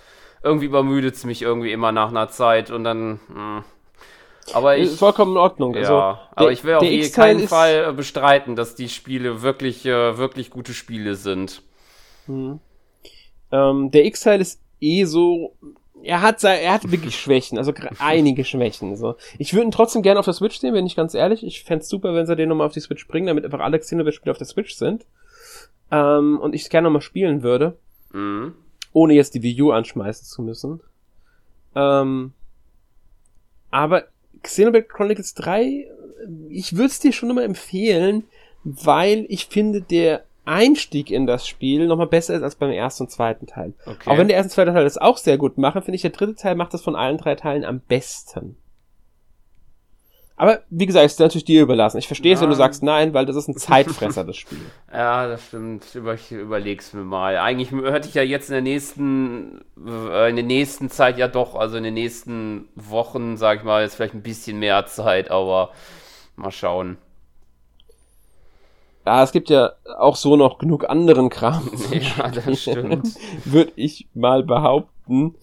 [0.43, 3.19] irgendwie übermüdet es mich irgendwie immer nach einer Zeit und dann.
[3.27, 3.35] Mh.
[3.35, 3.63] Hm.
[4.53, 5.75] Aber ich, ist vollkommen in Ordnung.
[5.75, 9.85] Ja, also, aber der, ich will auf jeden keinen Fall bestreiten, dass die Spiele wirklich,
[9.85, 11.61] äh, wirklich gute Spiele sind.
[12.29, 12.59] Hm.
[13.51, 15.55] Ähm, der X-Teil ist eh so.
[16.01, 18.95] Er hat, er hat wirklich Schwächen, also einige Schwächen.
[18.95, 19.15] So.
[19.37, 21.43] Ich würde ihn trotzdem gerne auf der Switch sehen, bin ich ganz ehrlich.
[21.43, 24.31] Ich fände super, wenn sie den nochmal auf die Switch bringen, damit einfach alle Xenoblade-Spiele
[24.31, 25.05] auf der Switch sind.
[25.91, 27.77] Ähm, und ich es gerne nochmal spielen würde.
[28.13, 28.53] Mhm.
[28.93, 30.81] Ohne jetzt die Wii U anschmeißen zu müssen.
[31.75, 32.33] Ähm,
[33.71, 34.05] aber
[34.41, 35.87] Xenoblade Chronicles 3,
[36.47, 38.23] ich würde es dir schon immer empfehlen,
[38.63, 43.09] weil ich finde, der Einstieg in das Spiel nochmal besser ist als beim ersten und
[43.09, 43.73] zweiten Teil.
[43.85, 44.09] Okay.
[44.09, 46.11] Auch wenn der erste und zweite Teil das auch sehr gut machen, finde ich, der
[46.11, 48.57] dritte Teil macht das von allen drei Teilen am besten.
[50.39, 51.97] Aber wie gesagt, ist natürlich dir überlassen.
[51.97, 54.59] Ich verstehe es, wenn du sagst nein, weil das ist ein Zeitfresser, das Spiel.
[54.93, 55.83] Ja, das stimmt.
[56.15, 57.37] Ich überleg's mir mal.
[57.37, 61.55] Eigentlich hörte ich ja jetzt in der nächsten, äh, in der nächsten Zeit ja doch,
[61.55, 65.71] also in den nächsten Wochen, sag ich mal, ist vielleicht ein bisschen mehr Zeit, aber
[66.37, 66.97] mal schauen.
[69.09, 71.67] Ja, es gibt ja auch so noch genug anderen Kram.
[71.91, 73.07] Ja, das stimmt.
[73.43, 75.33] Würde ich mal behaupten.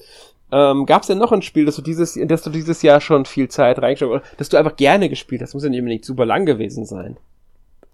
[0.53, 3.25] Ähm, Gab es denn noch ein Spiel, dass du dieses, dass du dieses Jahr schon
[3.25, 5.55] viel Zeit reingeschaut hast, dass du einfach gerne gespielt hast?
[5.55, 7.17] Muss ja nicht unbedingt super lang gewesen sein.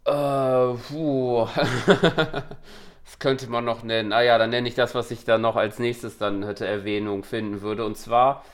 [0.04, 1.46] Äh, puh.
[1.86, 4.12] das könnte man noch nennen.
[4.12, 7.24] Ah ja, dann nenne ich das, was ich dann noch als nächstes dann hätte Erwähnung
[7.24, 7.86] finden würde.
[7.86, 8.44] Und zwar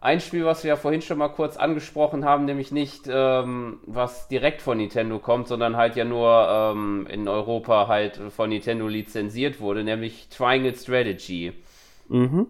[0.00, 4.28] ein Spiel, was wir ja vorhin schon mal kurz angesprochen haben, nämlich nicht, ähm, was
[4.28, 9.60] direkt von Nintendo kommt, sondern halt ja nur ähm, in Europa halt von Nintendo lizenziert
[9.60, 11.52] wurde, nämlich Triangle Strategy.
[12.08, 12.46] Mhm.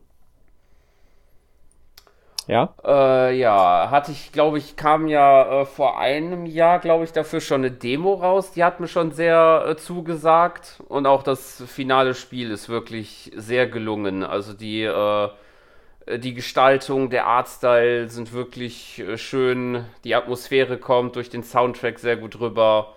[2.47, 2.75] Ja.
[2.85, 7.41] Äh, ja, hatte ich, glaube ich, kam ja äh, vor einem Jahr, glaube ich, dafür
[7.41, 8.51] schon eine Demo raus.
[8.51, 10.83] Die hat mir schon sehr äh, zugesagt.
[10.89, 14.25] Und auch das finale Spiel ist wirklich sehr gelungen.
[14.25, 15.29] Also die äh,
[16.19, 19.85] die Gestaltung, der Artstyle sind wirklich äh, schön.
[20.05, 22.95] Die Atmosphäre kommt durch den Soundtrack sehr gut rüber.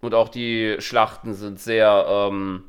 [0.00, 2.64] Und auch die Schlachten sind sehr, ähm,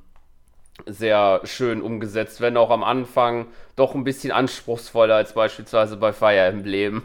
[0.86, 6.46] sehr schön umgesetzt, wenn auch am Anfang doch ein bisschen anspruchsvoller als beispielsweise bei Fire
[6.46, 7.04] Emblem.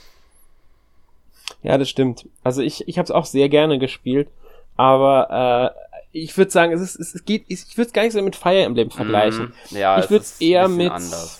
[1.62, 2.28] ja, das stimmt.
[2.44, 4.28] Also ich, ich habe es auch sehr gerne gespielt,
[4.76, 8.22] aber äh, ich würde sagen, es, ist, es geht, ich würde es gar nicht so
[8.22, 9.52] mit Fire Emblem vergleichen.
[9.70, 11.39] Mm, ja, ich würde es eher mit anders.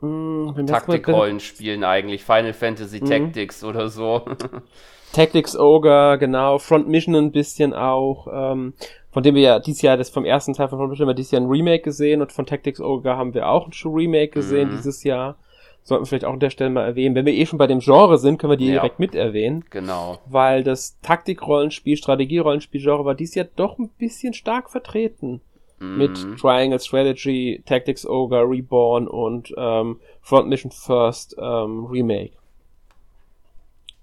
[0.00, 3.06] Hm, Taktikrollenspielen eigentlich, Final Fantasy mhm.
[3.06, 4.22] Tactics oder so.
[5.12, 8.74] Tactics Ogre, genau, Front Mission ein bisschen auch, ähm,
[9.10, 11.16] von dem wir ja dieses Jahr, das vom ersten Teil von Front Mission haben wir
[11.16, 14.68] dieses Jahr ein Remake gesehen und von Tactics Ogre haben wir auch ein Remake gesehen
[14.68, 14.76] mhm.
[14.76, 15.36] dieses Jahr.
[15.82, 17.14] Sollten wir vielleicht auch an der Stelle mal erwähnen.
[17.14, 18.72] Wenn wir eh schon bei dem Genre sind, können wir die ja.
[18.72, 19.64] direkt mit erwähnen.
[19.70, 20.18] Genau.
[20.26, 25.40] Weil das Taktikrollenspiel, Strategierollenspiel-Genre war dieses Jahr doch ein bisschen stark vertreten
[25.78, 26.36] mit mhm.
[26.36, 32.32] Triangle Strategy, Tactics Ogre, Reborn und ähm, Front Mission First ähm, Remake.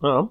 [0.01, 0.30] Ja.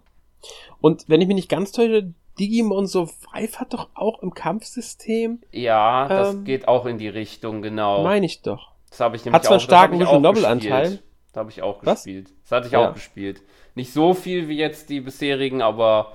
[0.80, 5.40] Und wenn ich mich nicht ganz täusche, Digimon Survive hat doch auch im Kampfsystem.
[5.50, 8.02] Ja, das ähm, geht auch in die Richtung, genau.
[8.02, 8.72] Meine ich doch.
[8.90, 11.00] Das habe ich nämlich Hat zwar einen starken Visual Novel Anteil.
[11.32, 12.04] Da habe ich auch Was?
[12.04, 12.30] gespielt.
[12.42, 12.88] Das hatte ich ja.
[12.88, 13.42] auch gespielt.
[13.74, 16.12] Nicht so viel wie jetzt die bisherigen, aber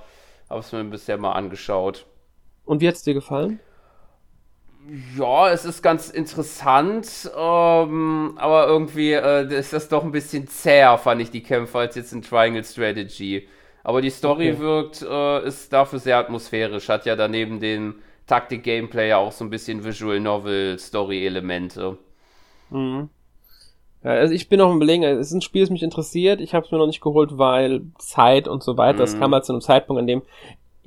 [0.48, 2.06] habe es mir bisher mal angeschaut.
[2.64, 3.60] Und wie hat es dir gefallen?
[5.16, 10.96] Ja, es ist ganz interessant, ähm, aber irgendwie äh, ist das doch ein bisschen zäher,
[10.96, 13.46] fand ich die Kämpfe, als jetzt in Triangle Strategy.
[13.84, 14.60] Aber die Story okay.
[14.60, 19.84] wirkt, äh, ist dafür sehr atmosphärisch, hat ja daneben den Taktik-Gameplay auch so ein bisschen
[19.84, 21.98] Visual Novel-Story-Elemente.
[22.70, 23.10] Mhm.
[24.04, 26.40] Ja, also ich bin noch im Überlegen, es ist ein Spiel, das mich interessiert.
[26.40, 29.02] Ich habe es mir noch nicht geholt, weil Zeit und so weiter.
[29.02, 29.20] Es mhm.
[29.20, 30.22] kam halt zu einem Zeitpunkt, an dem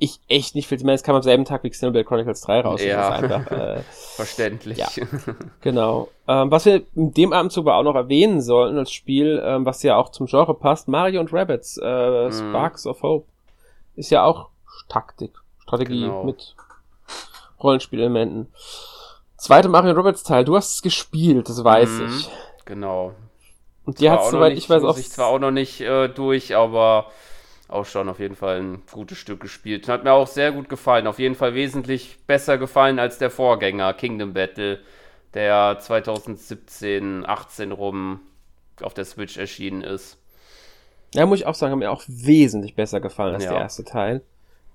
[0.02, 2.60] ich echt nicht viel, ich meine, es kam am selben Tag wie Xenoblade Chronicles 3
[2.62, 2.82] raus.
[2.82, 3.82] Ja, einfach, äh,
[4.16, 4.78] verständlich.
[4.78, 4.88] Ja,
[5.60, 6.08] genau.
[6.26, 9.84] Ähm, was wir in dem Abendzug aber auch noch erwähnen sollten als Spiel, ähm, was
[9.84, 12.32] ja auch zum Genre passt, Mario und Rabbits, äh, mhm.
[12.32, 13.28] Sparks of Hope,
[13.94, 14.48] ist ja auch
[14.88, 16.24] Taktik, Strategie genau.
[16.24, 16.56] mit
[17.62, 18.48] Rollenspielelementen.
[19.36, 22.06] Zweite Mario Rabbits Teil, du hast es gespielt, das weiß mhm.
[22.08, 22.30] ich.
[22.64, 23.14] Genau.
[23.84, 24.98] Und die hat soweit ich weiß auch.
[24.98, 27.06] Ich zwar auch noch nicht äh, durch, aber
[27.72, 29.88] auch schon auf jeden Fall ein gutes Stück gespielt.
[29.88, 31.06] Hat mir auch sehr gut gefallen.
[31.06, 34.80] Auf jeden Fall wesentlich besser gefallen als der Vorgänger Kingdom Battle,
[35.34, 38.20] der 2017, 18 rum
[38.80, 40.18] auf der Switch erschienen ist.
[41.14, 43.52] Ja, muss ich auch sagen, hat mir auch wesentlich besser gefallen als ja.
[43.52, 44.22] der erste Teil.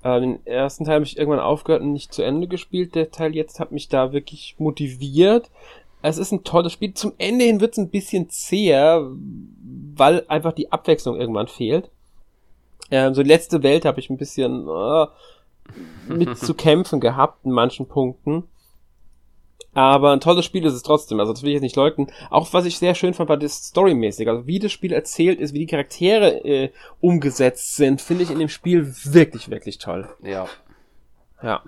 [0.03, 2.95] Äh, den ersten Teil habe ich irgendwann aufgehört und nicht zu Ende gespielt.
[2.95, 5.49] Der Teil jetzt hat mich da wirklich motiviert.
[6.01, 6.93] Es ist ein tolles Spiel.
[6.93, 9.09] Zum Ende hin wird es ein bisschen zäher,
[9.95, 11.89] weil einfach die Abwechslung irgendwann fehlt.
[12.91, 15.07] Ähm, so die letzte Welt habe ich ein bisschen äh,
[16.07, 18.43] mit zu kämpfen gehabt in manchen Punkten.
[19.73, 21.19] Aber ein tolles Spiel ist es trotzdem.
[21.19, 22.11] Also das will ich jetzt nicht leugnen.
[22.31, 24.27] Auch was ich sehr schön fand, war das Storymäßig.
[24.27, 28.39] Also wie das Spiel erzählt ist, wie die Charaktere äh, umgesetzt sind, finde ich in
[28.39, 30.09] dem Spiel wirklich, wirklich toll.
[30.23, 30.47] Ja.
[31.43, 31.61] Ja.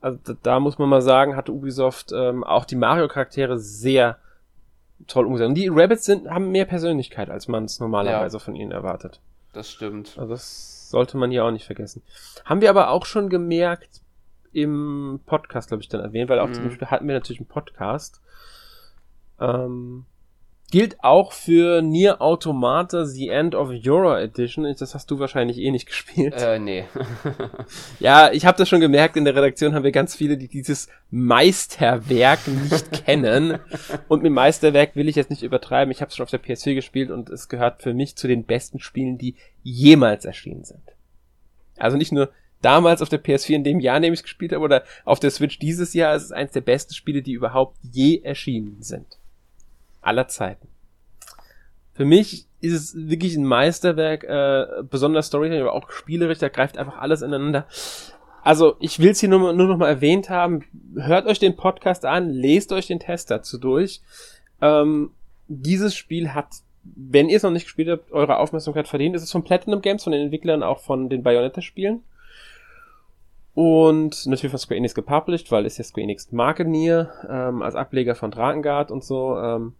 [0.00, 4.18] Also da, da muss man mal sagen, hat Ubisoft ähm, auch die Mario-Charaktere sehr
[5.08, 5.48] toll umgesetzt.
[5.48, 8.44] Und die Rabbits sind, haben mehr Persönlichkeit, als man es normalerweise ja.
[8.44, 9.20] von ihnen erwartet.
[9.52, 10.18] Das stimmt.
[10.18, 12.02] Also das sollte man hier auch nicht vergessen.
[12.44, 14.00] Haben wir aber auch schon gemerkt
[14.52, 16.54] im Podcast, glaube ich, dann erwähnt, weil auch mhm.
[16.54, 18.20] zum Beispiel hatten wir natürlich einen Podcast.
[19.40, 20.06] Ähm,
[20.72, 24.64] Gilt auch für Nier Automata The End of Euro Edition.
[24.78, 26.32] Das hast du wahrscheinlich eh nicht gespielt.
[26.40, 26.84] Äh, nee.
[28.00, 30.88] ja, ich habe das schon gemerkt, in der Redaktion haben wir ganz viele, die dieses
[31.10, 33.58] Meisterwerk nicht kennen.
[34.08, 35.92] Und mit Meisterwerk will ich jetzt nicht übertreiben.
[35.92, 38.44] Ich habe es schon auf der PS4 gespielt und es gehört für mich zu den
[38.44, 40.80] besten Spielen, die jemals erschienen sind.
[41.76, 42.30] Also nicht nur
[42.62, 45.20] damals auf der PS4 in dem Jahr, in dem ich es gespielt habe, oder auf
[45.20, 46.14] der Switch dieses Jahr.
[46.14, 49.18] Es ist eines der besten Spiele, die überhaupt je erschienen sind
[50.02, 50.68] aller Zeiten.
[51.94, 56.78] Für mich ist es wirklich ein Meisterwerk, äh, besonders Storytelling, aber auch spielerisch, da greift
[56.78, 57.66] einfach alles ineinander.
[58.42, 60.64] Also, ich will es hier nur, nur noch mal erwähnt haben.
[60.96, 64.00] Hört euch den Podcast an, lest euch den Test dazu durch.
[64.60, 65.10] Ähm,
[65.48, 66.48] dieses Spiel hat,
[66.82, 69.14] wenn ihr es noch nicht gespielt habt, eure Aufmerksamkeit verdient.
[69.14, 72.02] Es ist von Platinum Games, von den Entwicklern auch von den Bayonetta-Spielen.
[73.54, 77.74] Und natürlich von Square Enix gepublished, weil es ja Square Enix Marke Nier, ähm, als
[77.74, 79.36] Ableger von Drakengard und so.
[79.38, 79.74] Ähm,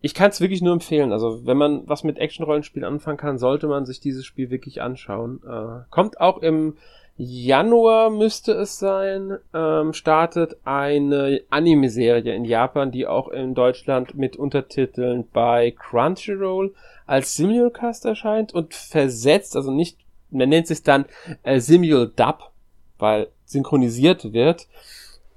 [0.00, 1.12] ich kann es wirklich nur empfehlen.
[1.12, 5.40] Also, wenn man was mit Action-Rollenspielen anfangen kann, sollte man sich dieses Spiel wirklich anschauen.
[5.46, 6.76] Äh, kommt auch im
[7.22, 14.36] Januar müsste es sein, ähm, startet eine Anime-Serie in Japan, die auch in Deutschland mit
[14.36, 16.72] Untertiteln bei Crunchyroll
[17.06, 19.98] als Simulcast erscheint und versetzt, also nicht,
[20.30, 21.04] man nennt es dann
[21.42, 22.52] äh, Simul Dub,
[22.98, 24.66] weil synchronisiert wird.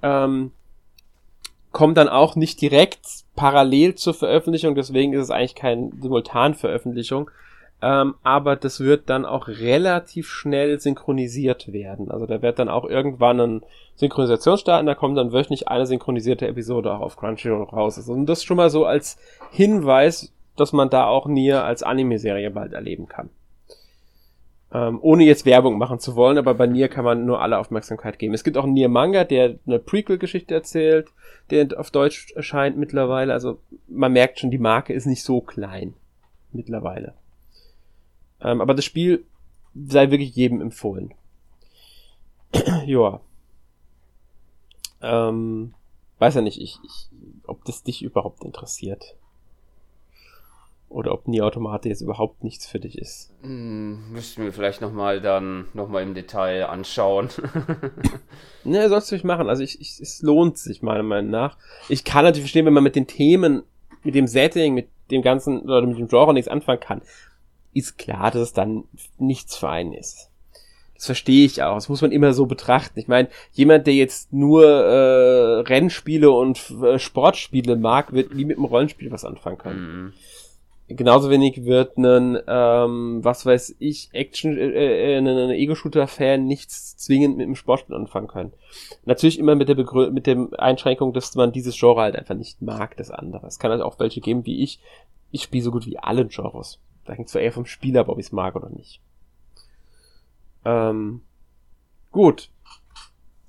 [0.02, 0.52] Ähm,
[1.70, 7.30] kommt dann auch nicht direkt parallel zur Veröffentlichung, deswegen ist es eigentlich keine Simultanveröffentlichung.
[7.82, 12.10] Ähm, aber das wird dann auch relativ schnell synchronisiert werden.
[12.10, 13.62] Also da wird dann auch irgendwann ein
[13.96, 17.98] Synchronisation starten, da kommt dann wöchentlich eine synchronisierte Episode auch auf Crunchyroll raus.
[17.98, 19.18] Also, und das schon mal so als
[19.50, 23.28] Hinweis, dass man da auch Nier als Anime-Serie bald erleben kann.
[24.74, 28.18] Ähm, ohne jetzt Werbung machen zu wollen, aber bei Nier kann man nur alle Aufmerksamkeit
[28.18, 28.34] geben.
[28.34, 31.12] Es gibt auch einen Nier Manga, der eine Prequel-Geschichte erzählt,
[31.50, 33.32] der auf Deutsch erscheint mittlerweile.
[33.32, 35.94] Also man merkt schon, die Marke ist nicht so klein
[36.50, 37.14] mittlerweile.
[38.40, 39.24] Ähm, aber das Spiel
[39.74, 41.14] sei wirklich jedem empfohlen.
[42.84, 43.20] Joa.
[45.02, 45.74] Ähm,
[46.18, 47.08] weiß ja nicht, ich, ich,
[47.46, 49.16] ob das dich überhaupt interessiert.
[50.94, 53.34] Oder ob Nier Automate jetzt überhaupt nichts für dich ist.
[53.42, 57.30] Hm, müssten wir vielleicht nochmal dann nochmal im Detail anschauen.
[58.64, 59.48] ne, sollst du nicht machen.
[59.48, 61.58] Also ich, ich, es lohnt sich meiner Meinung nach.
[61.88, 63.64] Ich kann natürlich verstehen, wenn man mit den Themen,
[64.04, 67.02] mit dem Setting, mit dem ganzen, oder mit dem Genre nichts anfangen kann,
[67.72, 68.84] ist klar, dass es dann
[69.18, 70.30] nichts für einen ist.
[70.94, 71.74] Das verstehe ich auch.
[71.74, 73.00] Das muss man immer so betrachten.
[73.00, 78.58] Ich meine, jemand, der jetzt nur äh, Rennspiele und äh, Sportspiele mag, wird nie mit
[78.58, 80.04] einem Rollenspiel was anfangen können.
[80.04, 80.12] Mhm
[80.96, 87.36] genauso wenig wird ein, ähm, was weiß ich, Action, äh, äh, ein Ego-Shooter-Fan nichts zwingend
[87.36, 88.52] mit dem Sportspiel anfangen können.
[89.04, 92.62] Natürlich immer mit der Begrü mit dem Einschränkung, dass man dieses Genre halt einfach nicht
[92.62, 93.46] mag, das andere.
[93.46, 94.80] Es kann halt auch welche geben, wie ich.
[95.30, 96.80] Ich spiele so gut wie alle Genres.
[97.04, 99.00] Da hängt zwar eher vom Spieler ab, ob ich es mag oder nicht.
[100.64, 101.20] Ähm,
[102.10, 102.50] gut.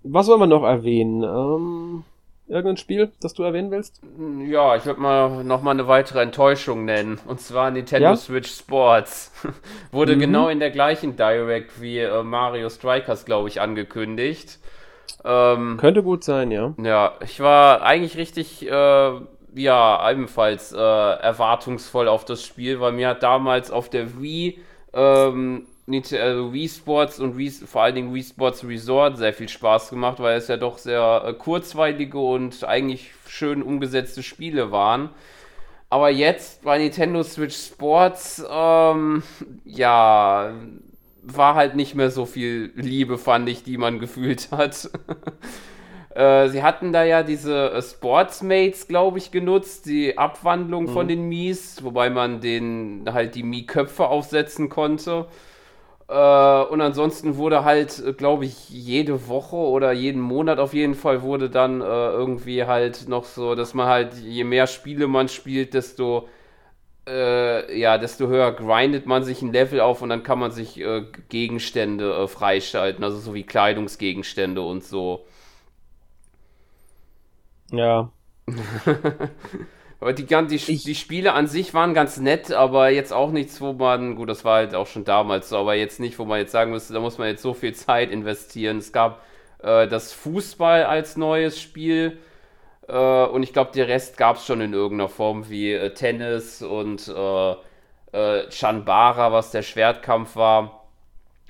[0.03, 1.23] was soll man noch erwähnen?
[1.23, 2.03] Ähm,
[2.47, 4.01] irgendein Spiel, das du erwähnen willst?
[4.47, 7.19] Ja, ich würde mal noch mal eine weitere Enttäuschung nennen.
[7.25, 8.15] Und zwar Nintendo ja?
[8.15, 9.31] Switch Sports.
[9.91, 10.19] Wurde mhm.
[10.19, 14.59] genau in der gleichen Direct wie äh, Mario Strikers, glaube ich, angekündigt.
[15.23, 16.73] Ähm, Könnte gut sein, ja.
[16.81, 19.11] Ja, ich war eigentlich richtig, äh,
[19.55, 24.59] ja, ebenfalls äh, erwartungsvoll auf das Spiel, weil mir hat damals auf der Wii
[24.93, 29.91] ähm, also Wii Sports und Wii, vor allen Dingen Wii Sports Resort sehr viel Spaß
[29.91, 35.09] gemacht, weil es ja doch sehr äh, kurzweilige und eigentlich schön umgesetzte Spiele waren.
[35.89, 39.21] Aber jetzt bei Nintendo Switch Sports, ähm,
[39.63, 40.53] ja,
[41.21, 44.89] war halt nicht mehr so viel Liebe, fand ich, die man gefühlt hat.
[46.15, 50.89] Äh, sie hatten da ja diese äh, Sportsmates, glaube ich, genutzt, die Abwandlung mhm.
[50.93, 55.27] von den Mies, wobei man den halt die Mii-Köpfe aufsetzen konnte.
[56.07, 56.13] Äh,
[56.65, 61.21] und ansonsten wurde halt, äh, glaube ich, jede Woche oder jeden Monat auf jeden Fall
[61.23, 65.73] wurde dann äh, irgendwie halt noch so, dass man halt, je mehr Spiele man spielt,
[65.73, 66.27] desto
[67.07, 70.79] äh, ja, desto höher grindet man sich ein Level auf und dann kann man sich
[70.81, 75.25] äh, Gegenstände äh, freischalten, also so wie Kleidungsgegenstände und so.
[77.71, 78.11] Ja.
[79.99, 83.73] Aber die, die, die Spiele an sich waren ganz nett, aber jetzt auch nichts, wo
[83.73, 86.51] man, gut, das war halt auch schon damals so, aber jetzt nicht, wo man jetzt
[86.51, 88.77] sagen müsste, da muss man jetzt so viel Zeit investieren.
[88.77, 89.23] Es gab
[89.63, 92.17] äh, das Fußball als neues Spiel
[92.87, 96.61] äh, und ich glaube, der Rest gab es schon in irgendeiner Form, wie äh, Tennis
[96.61, 97.51] und äh,
[98.11, 100.85] äh, Chanbara, was der Schwertkampf war.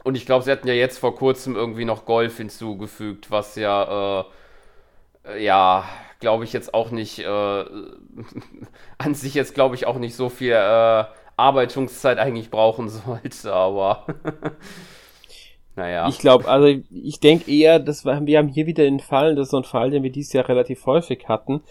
[0.03, 4.25] Und ich glaube, sie hatten ja jetzt vor kurzem irgendwie noch Golf hinzugefügt, was ja,
[5.25, 5.85] äh, ja,
[6.25, 7.25] glaube ich, jetzt auch nicht, äh,
[8.97, 11.03] an sich jetzt, glaube ich, auch nicht so viel äh,
[11.37, 14.07] Arbeitungszeit eigentlich brauchen sollte, aber
[15.75, 16.09] naja.
[16.09, 19.51] Ich glaube, also ich denke eher, wir, wir haben hier wieder den Fall, das ist
[19.51, 21.61] so ein Fall, den wir dieses Jahr relativ häufig hatten,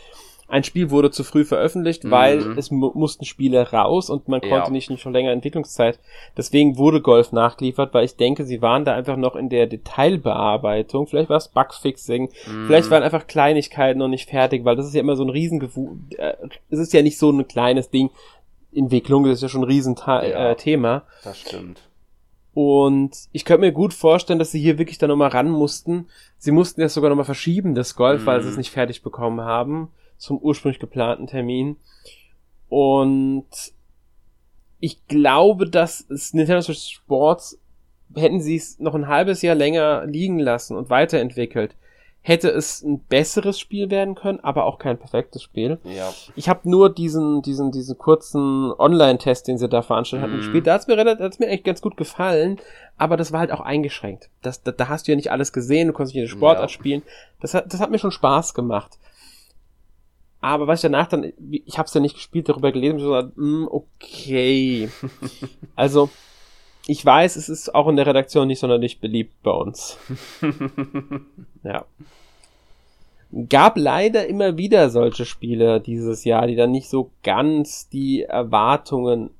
[0.54, 2.10] ein Spiel wurde zu früh veröffentlicht, mhm.
[2.12, 4.70] weil es mu mussten Spiele raus und man konnte ja.
[4.70, 5.98] nicht schon länger Entwicklungszeit.
[6.36, 11.08] Deswegen wurde Golf nachgeliefert, weil ich denke, sie waren da einfach noch in der Detailbearbeitung.
[11.08, 12.66] Vielleicht war es Bugfixing, mhm.
[12.68, 15.96] vielleicht waren einfach Kleinigkeiten noch nicht fertig, weil das ist ja immer so ein Riesengewu
[16.18, 16.34] äh,
[16.70, 18.10] es ist ja nicht so ein kleines Ding.
[18.72, 20.24] Entwicklung, das ist ja schon ein Riesenthema.
[20.24, 21.02] Ja, äh, Thema.
[21.24, 21.80] das stimmt.
[22.52, 26.06] Und ich könnte mir gut vorstellen, dass sie hier wirklich dann nochmal ran mussten.
[26.38, 28.26] Sie mussten das sogar nochmal verschieben, das Golf, mhm.
[28.26, 29.88] weil sie es nicht fertig bekommen haben
[30.24, 31.76] zum ursprünglich geplanten Termin.
[32.68, 33.46] Und
[34.80, 37.60] ich glaube, dass es Nintendo Switch Sports
[38.14, 41.76] hätten sie es noch ein halbes Jahr länger liegen lassen und weiterentwickelt,
[42.22, 45.78] hätte es ein besseres Spiel werden können, aber auch kein perfektes Spiel.
[45.84, 46.10] Ja.
[46.36, 50.40] Ich habe nur diesen, diesen, diesen kurzen Online-Test, den sie da veranstaltet hatten, mm.
[50.40, 50.66] gespielt.
[50.66, 52.60] Da hat's mir, hat's mir echt ganz gut gefallen,
[52.96, 54.30] aber das war halt auch eingeschränkt.
[54.40, 56.74] Das, da, da hast du ja nicht alles gesehen, du konntest nicht eine Sportart ja.
[56.74, 57.02] spielen.
[57.40, 58.98] Das hat, das hat mir schon Spaß gemacht.
[60.44, 63.32] Aber was ich danach dann, ich habe es ja nicht gespielt, darüber gelesen so gesagt,
[63.38, 64.90] mm, okay.
[65.74, 66.10] also,
[66.86, 69.96] ich weiß, es ist auch in der Redaktion nicht sonderlich beliebt bei uns.
[71.62, 71.86] ja.
[73.48, 79.30] Gab leider immer wieder solche Spiele dieses Jahr, die dann nicht so ganz die Erwartungen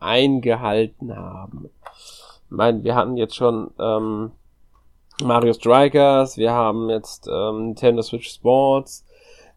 [0.00, 1.70] eingehalten haben.
[1.94, 4.32] Ich meine, wir hatten jetzt schon ähm,
[5.22, 9.06] Mario Strikers, wir haben jetzt ähm, Nintendo Switch Sports,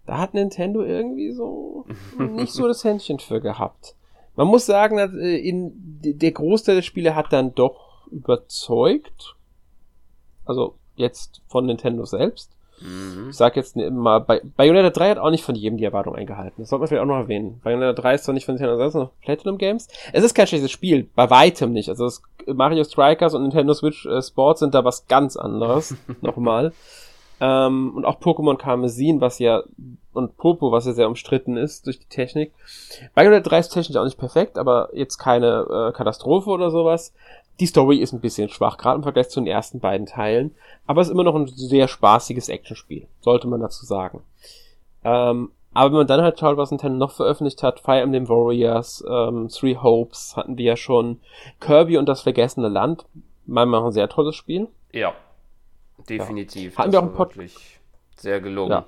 [0.06, 1.86] da hat Nintendo irgendwie so
[2.18, 3.95] nicht so das Händchen für gehabt.
[4.36, 9.36] Man muss sagen, dass, äh, in, der Großteil der Spiele hat dann doch überzeugt.
[10.45, 12.51] Also jetzt von Nintendo selbst.
[12.82, 13.30] Mhm.
[13.30, 16.62] Ich sag jetzt mal, bei, Bayonetta 3 hat auch nicht von jedem die Erwartung eingehalten.
[16.62, 17.62] Das sollte man vielleicht auch noch erwähnen.
[17.64, 19.88] Bayonetta 3 ist zwar nicht von Nintendo selbst, sondern Platinum Games.
[20.12, 21.89] Es ist kein schlechtes Spiel, bei weitem nicht.
[21.89, 22.10] Also
[22.47, 25.95] Mario Strikers und Nintendo Switch äh, Sports sind da was ganz anderes.
[26.22, 26.74] Nochmal.
[27.40, 29.64] Ähm, und auch Pokémon Karmesin, was ja,
[30.14, 32.54] und Popo, was ja sehr umstritten ist durch die Technik.
[33.16, 37.14] Bayonetta 3 ist technisch auch nicht perfekt, aber jetzt keine äh, Katastrophe oder sowas.
[37.60, 40.56] Die Story ist ein bisschen schwach, gerade im Vergleich zu den ersten beiden Teilen.
[40.88, 44.22] Aber es ist immer noch ein sehr spaßiges Actionspiel, sollte man dazu sagen.
[45.04, 49.04] Ähm, aber wenn man dann halt schaut, was Nintendo noch veröffentlicht hat, Fire Emblem Warriors,
[49.10, 51.20] ähm, Three Hopes hatten wir ja schon,
[51.60, 53.06] Kirby und das vergessene Land,
[53.46, 54.68] meiner Meinung nach ein sehr tolles Spiel.
[54.92, 55.14] Ja,
[56.10, 56.74] Definitiv.
[56.74, 56.80] Ja.
[56.80, 57.60] Hatten wir auch einen Podcast.
[58.16, 58.72] Sehr gelungen.
[58.72, 58.86] Ja.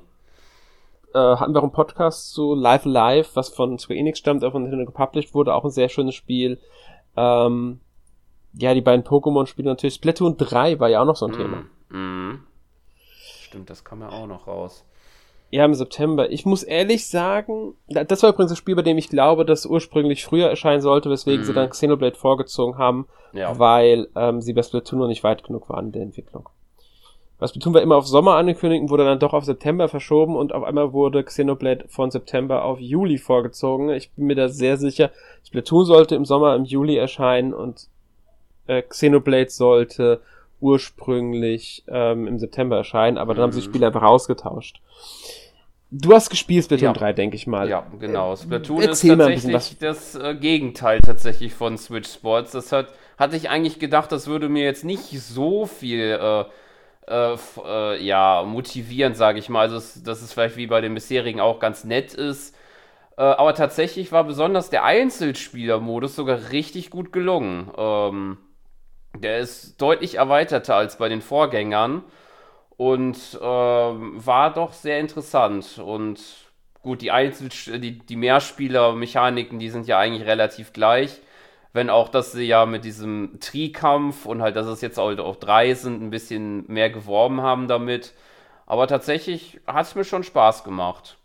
[1.13, 4.51] Äh, hatten wir auch einen Podcast zu Live Alive, was von Square Enix stammt, auch
[4.51, 6.59] von Nintendo gepublished wurde, auch ein sehr schönes Spiel.
[7.15, 7.79] Ähm,
[8.57, 9.95] ja, die beiden Pokémon-Spiele natürlich.
[9.95, 11.65] Splatoon 3 war ja auch noch so ein mm, Thema.
[11.89, 12.47] Mm.
[13.41, 14.85] Stimmt, das kam ja auch noch raus.
[15.51, 16.31] Ja, im September.
[16.31, 20.25] Ich muss ehrlich sagen, das war übrigens ein Spiel, bei dem ich glaube, das ursprünglich
[20.25, 21.45] früher erscheinen sollte, weswegen mm.
[21.45, 23.57] sie dann Xenoblade vorgezogen haben, ja.
[23.57, 26.49] weil ähm, sie bei Splatoon noch nicht weit genug waren in der Entwicklung.
[27.37, 30.63] Was Splatoon war immer auf Sommer angekündigt, wurde dann doch auf September verschoben und auf
[30.63, 33.89] einmal wurde Xenoblade von September auf Juli vorgezogen.
[33.89, 35.11] Ich bin mir da sehr sicher,
[35.45, 37.87] Splatoon sollte im Sommer, im Juli erscheinen und
[38.67, 40.21] äh, Xenoblade sollte
[40.61, 43.71] ursprünglich ähm, im September erscheinen, aber dann haben sie die mhm.
[43.71, 44.81] Spiele einfach ausgetauscht.
[45.91, 46.93] Du hast gespielt Splatoon ja.
[46.93, 47.69] 3, denke ich mal.
[47.69, 48.35] Ja, genau.
[48.35, 52.51] Splatoon Erzähl ist tatsächlich das äh, Gegenteil tatsächlich von Switch Sports.
[52.51, 56.45] Das hat, hatte ich eigentlich gedacht, das würde mir jetzt nicht so viel äh,
[57.07, 57.35] äh,
[57.65, 59.61] äh, ja, motivierend, sage ich mal.
[59.61, 62.55] Also, dass es vielleicht wie bei den bisherigen auch ganz nett ist.
[63.17, 67.71] Äh, aber tatsächlich war besonders der Einzelspieler-Modus sogar richtig gut gelungen.
[67.77, 68.37] Ähm,
[69.17, 72.03] der ist deutlich erweiterter als bei den Vorgängern
[72.77, 75.79] und ähm, war doch sehr interessant.
[75.79, 76.19] Und
[76.81, 77.49] gut, die Einzel
[77.79, 81.21] die, die Mehrspieler-Mechaniken, die sind ja eigentlich relativ gleich.
[81.75, 85.35] Wenn auch, dass sie ja mit diesem Trikampf und halt, dass es jetzt auch, auch
[85.35, 88.13] drei sind, ein bisschen mehr geworben haben damit.
[88.65, 91.17] Aber tatsächlich hat es mir schon Spaß gemacht.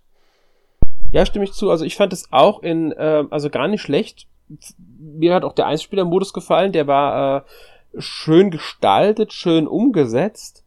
[1.12, 1.70] Ja, stimme ich zu.
[1.70, 4.26] Also ich fand es auch in, äh, also gar nicht schlecht.
[4.98, 6.72] Mir hat auch der Einspieler-Modus gefallen.
[6.72, 10.60] Der war äh, schön gestaltet, schön umgesetzt.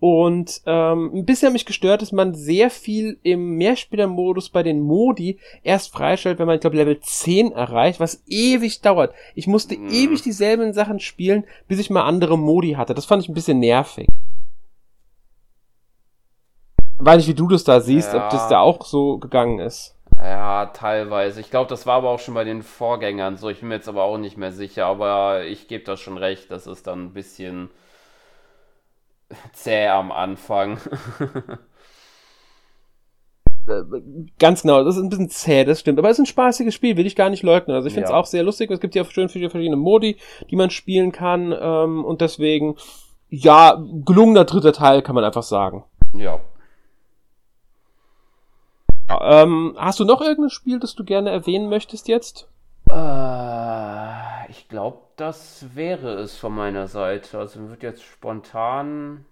[0.00, 4.80] Und ähm, ein bisschen hat mich gestört, dass man sehr viel im Mehrspielermodus bei den
[4.80, 9.12] Modi erst freistellt, wenn man, ich glaube, Level 10 erreicht, was ewig dauert.
[9.34, 9.88] Ich musste mhm.
[9.88, 12.94] ewig dieselben Sachen spielen, bis ich mal andere Modi hatte.
[12.94, 14.06] Das fand ich ein bisschen nervig.
[17.00, 18.24] Weiß nicht, wie du das da siehst, ja.
[18.24, 19.96] ob das da auch so gegangen ist.
[20.16, 21.40] Ja, teilweise.
[21.40, 23.48] Ich glaube, das war aber auch schon bei den Vorgängern so.
[23.48, 26.50] Ich bin mir jetzt aber auch nicht mehr sicher, aber ich gebe das schon recht,
[26.50, 27.70] das ist dann ein bisschen
[29.52, 30.78] zäh am Anfang.
[33.68, 33.82] Äh,
[34.38, 35.98] ganz genau, das ist ein bisschen zäh, das stimmt.
[35.98, 37.76] Aber es ist ein spaßiges Spiel, will ich gar nicht leugnen.
[37.76, 38.16] Also ich finde es ja.
[38.16, 38.70] auch sehr lustig.
[38.70, 40.16] Es gibt ja schön viele verschiedene Modi,
[40.50, 41.54] die man spielen kann.
[41.58, 42.76] Ähm, und deswegen,
[43.28, 45.84] ja, gelungener dritter Teil, kann man einfach sagen.
[46.14, 46.40] Ja.
[49.20, 52.48] Ähm, hast du noch irgendein Spiel, das du gerne erwähnen möchtest jetzt?
[52.90, 57.38] Äh, ich glaube, das wäre es von meiner Seite.
[57.38, 59.24] Also mir wird jetzt spontan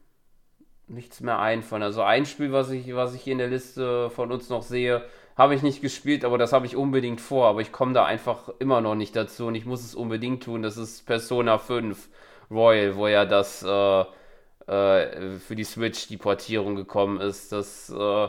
[0.88, 1.82] nichts mehr einfallen.
[1.82, 5.04] Also ein Spiel, was ich, was ich hier in der Liste von uns noch sehe,
[5.36, 7.46] habe ich nicht gespielt, aber das habe ich unbedingt vor.
[7.46, 10.62] Aber ich komme da einfach immer noch nicht dazu und ich muss es unbedingt tun.
[10.62, 12.08] Das ist Persona 5
[12.50, 14.04] Royal, wo ja das äh,
[14.66, 17.52] äh, für die Switch die Portierung gekommen ist.
[17.52, 18.28] Das äh,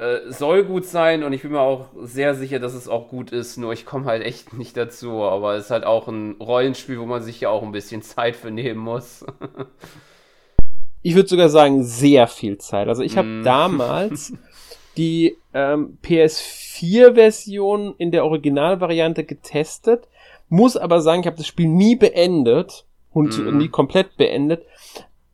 [0.00, 3.32] äh, soll gut sein und ich bin mir auch sehr sicher, dass es auch gut
[3.32, 5.24] ist, nur ich komme halt echt nicht dazu.
[5.24, 8.34] Aber es ist halt auch ein Rollenspiel, wo man sich ja auch ein bisschen Zeit
[8.34, 9.26] für nehmen muss.
[11.02, 12.88] ich würde sogar sagen, sehr viel Zeit.
[12.88, 13.44] Also ich habe mm.
[13.44, 14.32] damals
[14.96, 20.08] die ähm, PS4-Version in der Originalvariante getestet,
[20.48, 23.58] muss aber sagen, ich habe das Spiel nie beendet und mm.
[23.58, 24.64] nie komplett beendet,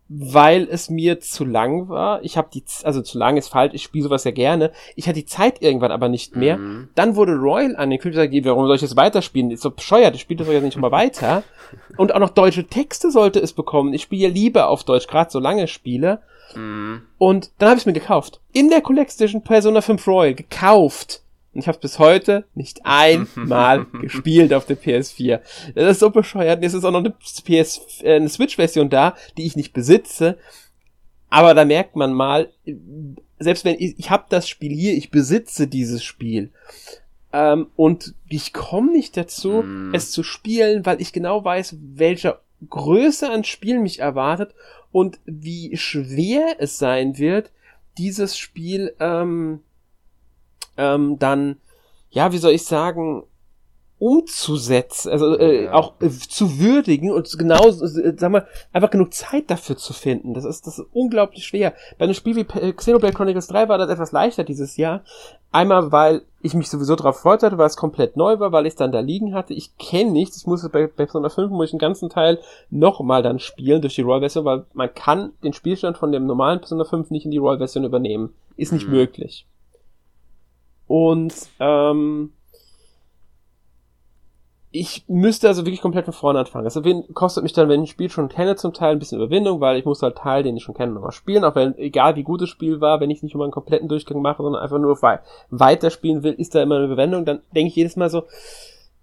[0.09, 2.23] weil es mir zu lang war.
[2.23, 4.71] Ich habe die, also zu lang ist falsch, ich spiele sowas ja gerne.
[4.95, 6.59] Ich hatte die Zeit irgendwann aber nicht mehr.
[6.59, 6.89] Mhm.
[6.95, 9.51] Dann wurde Royal angekündigt, ich gesagt, warum soll ich das weiterspielen?
[9.51, 11.43] Ist so bescheuert, ich spiele das jetzt nicht mal weiter.
[11.97, 13.95] Und auch noch deutsche Texte sollte es bekommen.
[13.95, 16.21] Ich spiele ja lieber auf Deutsch, gerade so lange spiele.
[16.55, 17.03] Mhm.
[17.19, 18.41] Und dann habe ich es mir gekauft.
[18.53, 21.23] In der Collection Persona 5 Royal gekauft.
[21.57, 25.41] Und ich habe bis heute nicht einmal gespielt auf der PS4.
[25.75, 26.63] Das ist so bescheuert.
[26.63, 30.37] Jetzt ist auch noch eine PS, äh, eine Switch-Version da, die ich nicht besitze.
[31.31, 32.51] Aber da merkt man mal,
[33.39, 36.53] selbst wenn ich, ich habe das Spiel hier, ich besitze dieses Spiel.
[37.33, 39.95] Ähm, und ich komme nicht dazu, mm.
[39.95, 44.55] es zu spielen, weil ich genau weiß, welcher Größe an Spiel mich erwartet
[44.93, 47.51] und wie schwer es sein wird,
[47.97, 49.61] dieses Spiel ähm,
[50.77, 51.57] ähm, dann,
[52.11, 53.25] ja, wie soll ich sagen,
[53.99, 55.73] umzusetzen, also äh, ja.
[55.73, 60.35] auch äh, zu würdigen und genau, äh, sag mal, einfach genug Zeit dafür zu finden.
[60.35, 61.73] Das ist, das ist unglaublich schwer.
[61.99, 65.03] Bei einem Spiel wie Xenoblade Chronicles 3 war das etwas leichter dieses Jahr.
[65.51, 68.73] Einmal, weil ich mich sowieso darauf freut hatte, weil es komplett neu war, weil ich
[68.73, 69.55] es dann da liegen hatte.
[69.55, 70.37] Ich kenne nichts.
[70.37, 73.95] Ich muss bei, bei Persona 5 muss ich den ganzen Teil nochmal dann spielen durch
[73.95, 77.39] die Roll-Version, weil man kann den Spielstand von dem normalen Persona 5 nicht in die
[77.39, 78.35] Roll-Version übernehmen.
[78.57, 78.95] Ist nicht mhm.
[78.95, 79.47] möglich.
[80.87, 82.33] Und ähm,
[84.71, 86.65] ich müsste also wirklich komplett von vorne anfangen.
[86.65, 86.79] Das
[87.15, 89.79] kostet mich dann, wenn ich ein Spiel schon kenne, zum Teil ein bisschen Überwindung, weil
[89.79, 92.43] ich muss halt Teil, den ich schon kenne, nochmal spielen, auch wenn, egal wie gut
[92.43, 94.99] das Spiel war, wenn ich nicht immer einen kompletten Durchgang mache, sondern einfach nur
[95.51, 98.25] weiterspielen will, ist da immer eine Überwindung, dann denke ich jedes Mal so,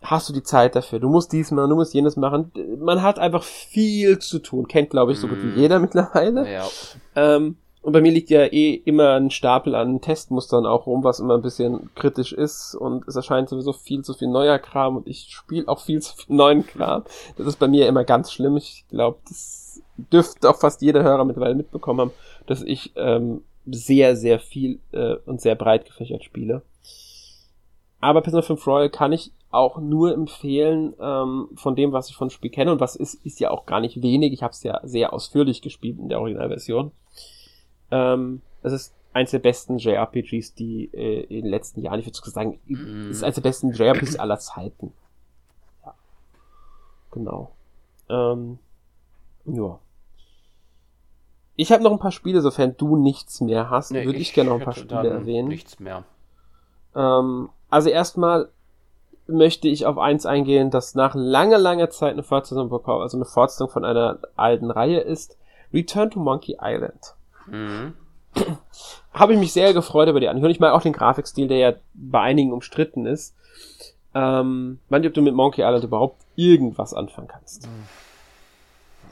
[0.01, 0.99] hast du die Zeit dafür?
[0.99, 2.51] Du musst dies machen, du musst jenes machen.
[2.79, 5.57] Man hat einfach viel zu tun, kennt glaube ich so gut wie mhm.
[5.57, 6.51] jeder mittlerweile.
[6.51, 6.67] Ja.
[7.15, 11.19] Ähm, Und bei mir liegt ja eh immer ein Stapel an Testmustern auch rum, was
[11.19, 12.75] immer ein bisschen kritisch ist.
[12.75, 16.15] Und es erscheint sowieso viel zu viel neuer Kram und ich spiele auch viel zu
[16.15, 17.03] viel neuen Kram.
[17.37, 18.55] Das ist bei mir immer ganz schlimm.
[18.55, 22.11] Ich glaube, das dürfte auch fast jeder Hörer mittlerweile mitbekommen haben,
[22.47, 26.61] dass ich ähm, sehr, sehr viel äh, und sehr breit gefächert spiele.
[27.99, 32.29] Aber Persona 5 Royal kann ich auch nur empfehlen ähm, von dem, was ich von
[32.29, 34.31] Spiel kenne und was ist, ist ja auch gar nicht wenig.
[34.31, 36.91] Ich habe es ja sehr ausführlich gespielt in der Originalversion.
[37.93, 42.17] Ähm, es ist eins der besten JRPGs, die äh, in den letzten Jahren, ich würde
[42.17, 43.11] sogar sagen, mm.
[43.11, 44.93] ist eins der besten JRPGs aller Zeiten.
[45.85, 45.93] Ja.
[47.11, 47.51] Genau.
[48.09, 48.57] Ähm,
[49.45, 49.79] ja.
[51.55, 54.33] Ich habe noch ein paar Spiele, sofern du nichts mehr hast, nee, würde ich, ich
[54.33, 55.49] gerne noch ein paar Spiele erwähnen.
[55.49, 56.03] Nichts mehr.
[56.95, 58.49] Ähm, also erstmal
[59.27, 63.25] möchte ich auf eins eingehen, das nach langer, langer Zeit eine Fortsetzung bekommen, also eine
[63.25, 65.37] Fortsetzung von einer alten Reihe ist.
[65.71, 67.15] Return to Monkey Island.
[67.47, 67.93] Mhm.
[69.13, 70.51] Habe ich mich sehr gefreut über die Anhörung.
[70.51, 73.35] Ich mag auch den Grafikstil, der ja bei einigen umstritten ist.
[74.15, 77.67] Ähm, weiß ob du mit Monkey Island überhaupt irgendwas anfangen kannst.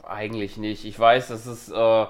[0.04, 0.84] Eigentlich nicht.
[0.84, 2.06] Ich weiß, dass es äh,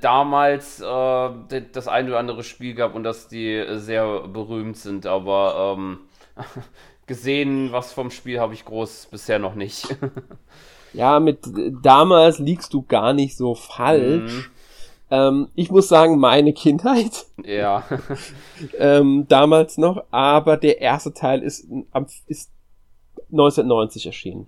[0.00, 5.76] damals äh, das ein oder andere Spiel gab und dass die sehr berühmt sind, aber
[5.76, 6.00] ähm,
[7.06, 9.96] gesehen, was vom Spiel habe ich groß bisher noch nicht.
[10.92, 11.40] ja, mit
[11.82, 14.32] damals liegst du gar nicht so falsch.
[14.32, 14.44] Mhm.
[15.10, 17.26] Ähm, ich muss sagen, meine Kindheit.
[17.44, 17.84] Ja.
[18.78, 21.66] ähm, damals noch, aber der erste Teil ist,
[22.26, 22.50] ist
[23.30, 24.46] 1990 erschienen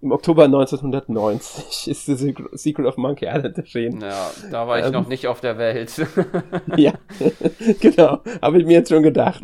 [0.00, 4.00] im Oktober 1990 ist The Secret of Monkey Island erschienen.
[4.00, 5.92] Ja, da war ich ähm, noch nicht auf der Welt.
[6.76, 6.92] ja,
[7.80, 9.42] genau, habe ich mir jetzt schon gedacht.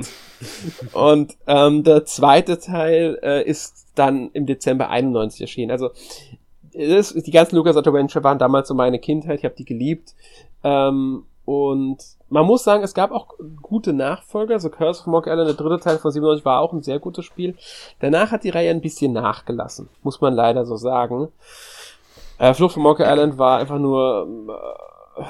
[0.92, 5.70] Und ähm, der zweite Teil äh, ist dann im Dezember 91 erschienen.
[5.72, 5.90] Also
[6.74, 10.14] das, die ganzen Lucas Adventure waren damals so meine Kindheit, ich habe die geliebt.
[10.62, 11.98] Ähm, und
[12.30, 14.58] man muss sagen, es gab auch gute Nachfolger.
[14.58, 17.24] So Curse of Monkey Island, der dritte Teil von 97 war auch ein sehr gutes
[17.24, 17.56] Spiel.
[18.00, 21.28] Danach hat die Reihe ein bisschen nachgelassen, muss man leider so sagen.
[22.38, 24.26] Äh, Flucht von Monkey Island war einfach nur,
[25.18, 25.22] äh,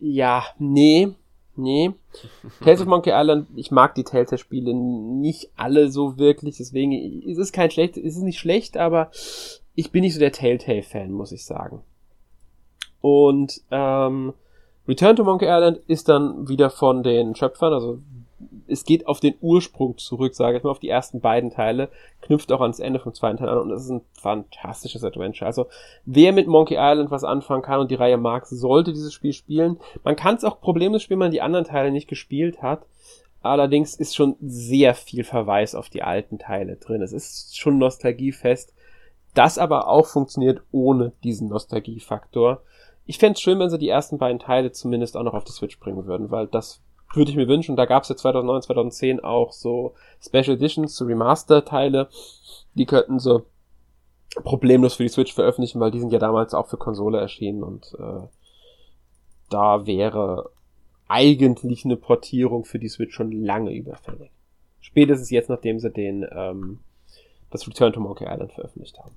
[0.00, 1.10] ja, nee,
[1.54, 1.92] nee.
[2.64, 6.92] Tales of Monkey Island, ich mag die Telltale-Spiele nicht alle so wirklich, deswegen
[7.22, 9.10] ist es kein schlecht, ist es nicht schlecht, aber
[9.74, 11.82] ich bin nicht so der Telltale-Fan, muss ich sagen.
[13.00, 14.34] Und ähm,
[14.86, 17.98] Return to Monkey Island ist dann wieder von den Schöpfern, also
[18.66, 21.88] es geht auf den Ursprung zurück, sage ich mal, auf die ersten beiden Teile,
[22.20, 25.46] knüpft auch ans Ende vom zweiten Teil an und das ist ein fantastisches Adventure.
[25.46, 25.66] Also
[26.04, 29.78] wer mit Monkey Island was anfangen kann und die Reihe mag, sollte dieses Spiel spielen.
[30.04, 32.86] Man kann es auch problemlos spielen, wenn man die anderen Teile nicht gespielt hat.
[33.42, 37.02] Allerdings ist schon sehr viel Verweis auf die alten Teile drin.
[37.02, 38.72] Es ist schon nostalgiefest.
[39.34, 42.62] Das aber auch funktioniert ohne diesen Nostalgiefaktor
[43.04, 45.52] ich fände es schön, wenn sie die ersten beiden Teile zumindest auch noch auf die
[45.52, 46.80] Switch bringen würden, weil das
[47.14, 47.76] würde ich mir wünschen.
[47.76, 52.08] Da gab es ja 2009, 2010 auch so Special Editions, so Remaster-Teile.
[52.74, 53.44] Die könnten sie
[54.44, 57.94] problemlos für die Switch veröffentlichen, weil die sind ja damals auch für Konsole erschienen und
[57.98, 58.26] äh,
[59.50, 60.50] da wäre
[61.06, 64.30] eigentlich eine Portierung für die Switch schon lange überfällig.
[64.80, 66.78] Spätestens jetzt, nachdem sie den ähm,
[67.52, 69.16] das Return to Monkey Island veröffentlicht haben.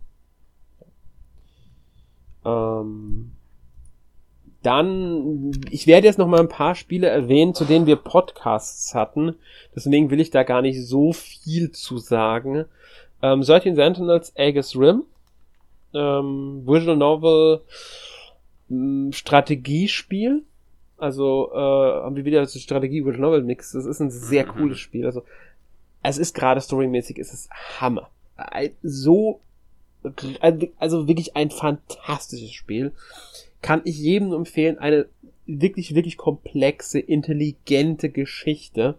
[2.46, 3.32] Ähm,
[4.62, 9.36] dann, ich werde jetzt noch mal ein paar Spiele erwähnen, zu denen wir Podcasts hatten.
[9.76, 12.66] Deswegen will ich da gar nicht so viel zu sagen.
[13.22, 15.04] Ähm, 13 Sentinels, Aegis Rim.
[15.94, 17.62] Ähm, Visual Novel,
[18.70, 20.44] ähm, Strategiespiel.
[20.98, 23.74] Also äh, haben wir wieder das Strategie Visual Novel Mix.
[23.74, 24.58] Das ist ein sehr mhm.
[24.58, 25.06] cooles Spiel.
[25.06, 25.24] Also
[26.02, 28.10] es ist gerade storymäßig, es ist Hammer.
[28.82, 29.42] So,
[30.80, 32.94] also wirklich ein fantastisches Spiel
[33.62, 35.08] kann ich jedem empfehlen, eine
[35.48, 38.96] wirklich, wirklich komplexe, intelligente Geschichte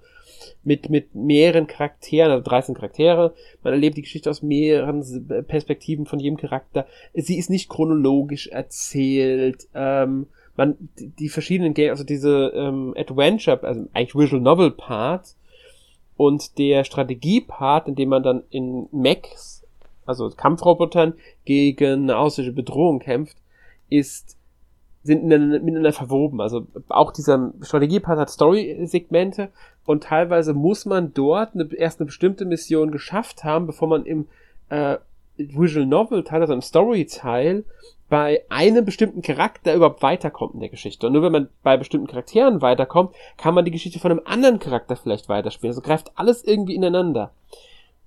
[0.64, 3.34] mit, mit mehreren Charakteren, also 13 Charaktere.
[3.62, 5.02] Man erlebt die Geschichte aus mehreren
[5.46, 6.86] Perspektiven von jedem Charakter.
[7.14, 9.68] Sie ist nicht chronologisch erzählt.
[9.74, 10.26] Ähm,
[10.56, 15.36] man, die verschiedenen Games, also diese ähm, Adventure, also eigentlich Visual Novel Part
[16.16, 19.66] und der Strategie Part, in dem man dann in Mechs,
[20.06, 21.14] also Kampfrobotern
[21.44, 23.36] gegen eine außerirdische Bedrohung kämpft,
[23.88, 24.36] ist
[25.06, 26.40] sind miteinander verwoben.
[26.40, 29.50] Also auch dieser Strategiepart hat Story-Segmente
[29.84, 34.26] und teilweise muss man dort eine, erst eine bestimmte Mission geschafft haben, bevor man im
[34.68, 34.96] äh,
[35.36, 37.64] Visual Novel Teil, also im Story-Teil,
[38.08, 41.06] bei einem bestimmten Charakter überhaupt weiterkommt in der Geschichte.
[41.06, 44.58] Und nur wenn man bei bestimmten Charakteren weiterkommt, kann man die Geschichte von einem anderen
[44.58, 45.72] Charakter vielleicht weiterspielen.
[45.72, 47.32] Also greift alles irgendwie ineinander.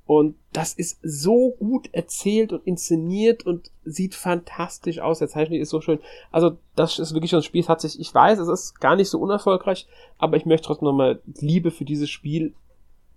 [0.09, 5.19] Und das ist so gut erzählt und inszeniert und sieht fantastisch aus.
[5.19, 5.99] Der Zeichnung ist so schön.
[6.31, 8.95] Also, das ist wirklich so ein Spiel, es hat sich, ich weiß, es ist gar
[8.95, 9.85] nicht so unerfolgreich,
[10.17, 12.55] aber ich möchte trotzdem nochmal Liebe für dieses Spiel.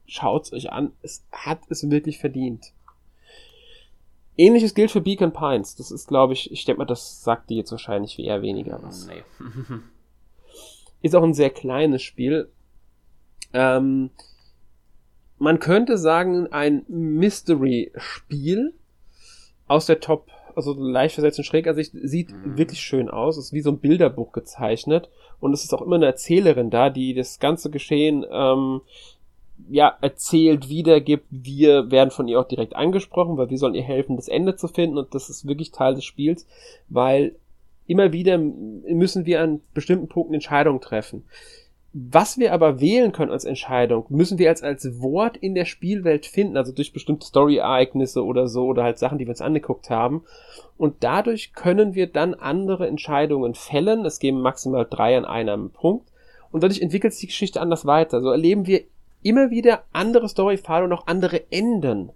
[0.05, 0.93] Schaut's euch an.
[1.01, 2.75] Es hat es wirklich verdient.
[4.37, 5.77] Ähnliches gilt für Beacon Pines.
[5.77, 8.81] Das ist, glaube ich, ich denke mal, das sagt die jetzt wahrscheinlich wie eher weniger
[8.83, 9.07] was.
[9.07, 9.23] Nee.
[11.03, 12.51] ist auch ein sehr kleines Spiel.
[13.53, 14.11] Ähm,
[15.39, 18.75] man könnte sagen, ein Mystery-Spiel
[19.67, 22.57] aus der Top, also leicht versetzten Schrägansicht, sieht mhm.
[22.57, 23.37] wirklich schön aus.
[23.37, 25.11] Es ist wie so ein Bilderbuch gezeichnet.
[25.41, 28.81] Und es ist auch immer eine Erzählerin da, die das ganze Geschehen ähm,
[29.69, 31.27] ja, erzählt, wiedergibt.
[31.31, 34.69] Wir werden von ihr auch direkt angesprochen, weil wir sollen ihr helfen, das Ende zu
[34.69, 34.99] finden.
[34.99, 36.47] Und das ist wirklich Teil des Spiels,
[36.89, 37.37] weil
[37.87, 41.25] immer wieder müssen wir an bestimmten Punkten Entscheidungen treffen.
[41.95, 46.25] Was wir aber wählen können als Entscheidung, müssen wir als, als Wort in der Spielwelt
[46.25, 50.25] finden, also durch bestimmte Story-Ereignisse oder so, oder halt Sachen, die wir uns angeguckt haben.
[50.79, 54.07] Und dadurch können wir dann andere Entscheidungen fällen.
[54.07, 56.09] Es geben maximal drei an einem Punkt.
[56.51, 58.23] Und dadurch entwickelt sich die Geschichte anders weiter.
[58.23, 58.83] So erleben wir
[59.23, 62.11] immer wieder andere Story-Pfade und auch andere Enden.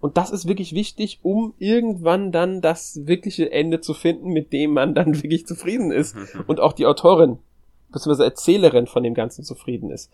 [0.00, 4.72] Und das ist wirklich wichtig, um irgendwann dann das wirkliche Ende zu finden, mit dem
[4.72, 6.16] man dann wirklich zufrieden ist.
[6.46, 7.38] Und auch die Autorin
[7.90, 10.10] beziehungsweise Erzählerin von dem Ganzen zufrieden ist.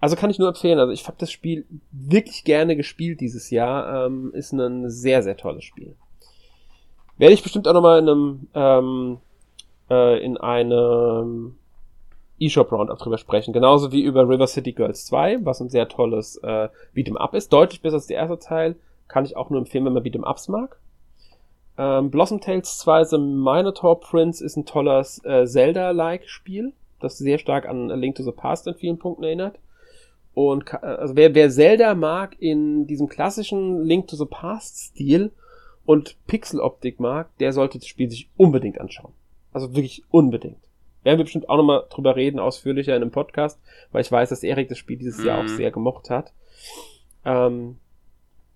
[0.00, 0.78] Also kann ich nur empfehlen.
[0.78, 4.06] Also ich habe das Spiel wirklich gerne gespielt dieses Jahr.
[4.06, 5.94] Ähm, ist ein sehr, sehr tolles Spiel.
[7.18, 9.18] Werde ich bestimmt auch nochmal in einem ähm,
[9.90, 11.56] äh, in einem
[12.40, 13.52] eShop Roundup drüber sprechen.
[13.52, 17.52] Genauso wie über River City Girls 2, was ein sehr tolles äh, Beat'em Up ist.
[17.52, 18.76] Deutlich besser als der erste Teil.
[19.08, 20.78] Kann ich auch nur empfehlen, wenn man Beat'em Ups mag.
[21.78, 27.38] Ähm, Blossom Tales 2 The Minotaur Prince ist ein tolles äh, Zelda-like Spiel das sehr
[27.38, 29.58] stark an A Link to the Past in vielen Punkten erinnert.
[30.34, 35.32] Und also wer, wer Zelda mag in diesem klassischen Link to the Past-Stil
[35.86, 39.12] und Pixeloptik mag, der sollte das Spiel sich unbedingt anschauen.
[39.52, 40.58] Also wirklich unbedingt.
[41.06, 43.60] Werden wir bestimmt auch nochmal drüber reden, ausführlicher in einem Podcast,
[43.92, 45.26] weil ich weiß, dass Erik das Spiel dieses mhm.
[45.26, 45.56] Jahr auch mhm.
[45.56, 46.32] sehr gemocht hat.
[47.24, 47.78] Ähm,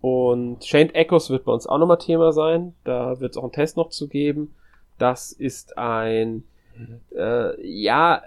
[0.00, 2.74] und Chained Echoes wird bei uns auch nochmal Thema sein.
[2.84, 4.54] Da wird es auch einen Test noch zu geben.
[4.98, 6.42] Das ist ein
[7.16, 8.22] äh, ja,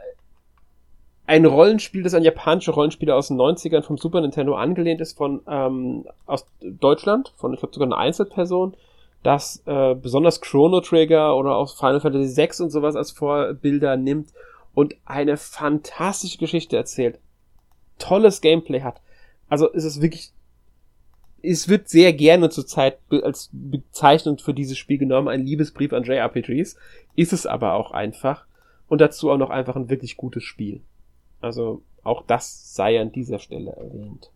[1.25, 5.41] ein Rollenspiel, das an japanische Rollenspiele aus den 90ern vom Super Nintendo angelehnt ist, von
[5.47, 8.75] ähm, aus Deutschland, von ich glaube sogar einer Einzelperson,
[9.23, 14.29] das äh, besonders Chrono Trigger oder auch Final Fantasy VI und sowas als Vorbilder nimmt
[14.73, 17.19] und eine fantastische Geschichte erzählt.
[17.99, 19.01] Tolles Gameplay hat.
[19.49, 20.33] Also ist es wirklich
[21.43, 26.77] es wird sehr gerne zurzeit als Bezeichnung für dieses Spiel genommen, ein Liebesbrief an JRPGs.
[27.15, 28.45] Ist es aber auch einfach.
[28.87, 30.81] Und dazu auch noch einfach ein wirklich gutes Spiel.
[31.41, 34.31] Also auch das sei an dieser Stelle erwähnt.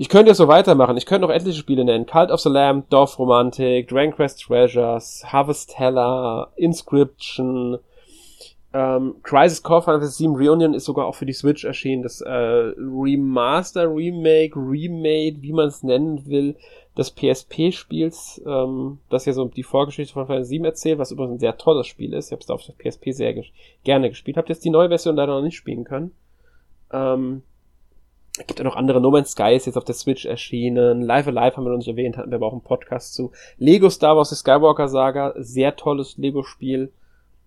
[0.00, 0.96] Ich könnte jetzt so weitermachen.
[0.96, 2.06] Ich könnte noch etliche Spiele nennen.
[2.06, 7.76] Cult of the Lamb, Dorf Romantic, Dragon Quest Treasures, Harvest Teller, Inscription,
[8.72, 12.02] ähm, Crisis Core Final Fantasy VII Reunion ist sogar auch für die Switch erschienen.
[12.02, 16.56] Das äh, Remaster, Remake, Remade, wie man es nennen will,
[16.96, 21.34] des PSP-Spiels, ähm, das ja so die Vorgeschichte von Final Fantasy VII erzählt, was übrigens
[21.34, 22.28] ein sehr tolles Spiel ist.
[22.28, 23.48] Ich habe es auf der PSP sehr ges
[23.84, 24.38] gerne gespielt.
[24.38, 26.12] Habt jetzt die neue Version leider noch nicht spielen können.
[26.90, 27.42] Ähm,
[28.46, 29.00] gibt ja noch andere.
[29.00, 31.02] No Man's Sky ist jetzt auf der Switch erschienen.
[31.02, 33.32] Live Alive haben wir noch nicht erwähnt, hatten wir aber auch einen Podcast zu.
[33.58, 36.90] Lego Star Wars, die Skywalker Saga, sehr tolles Lego-Spiel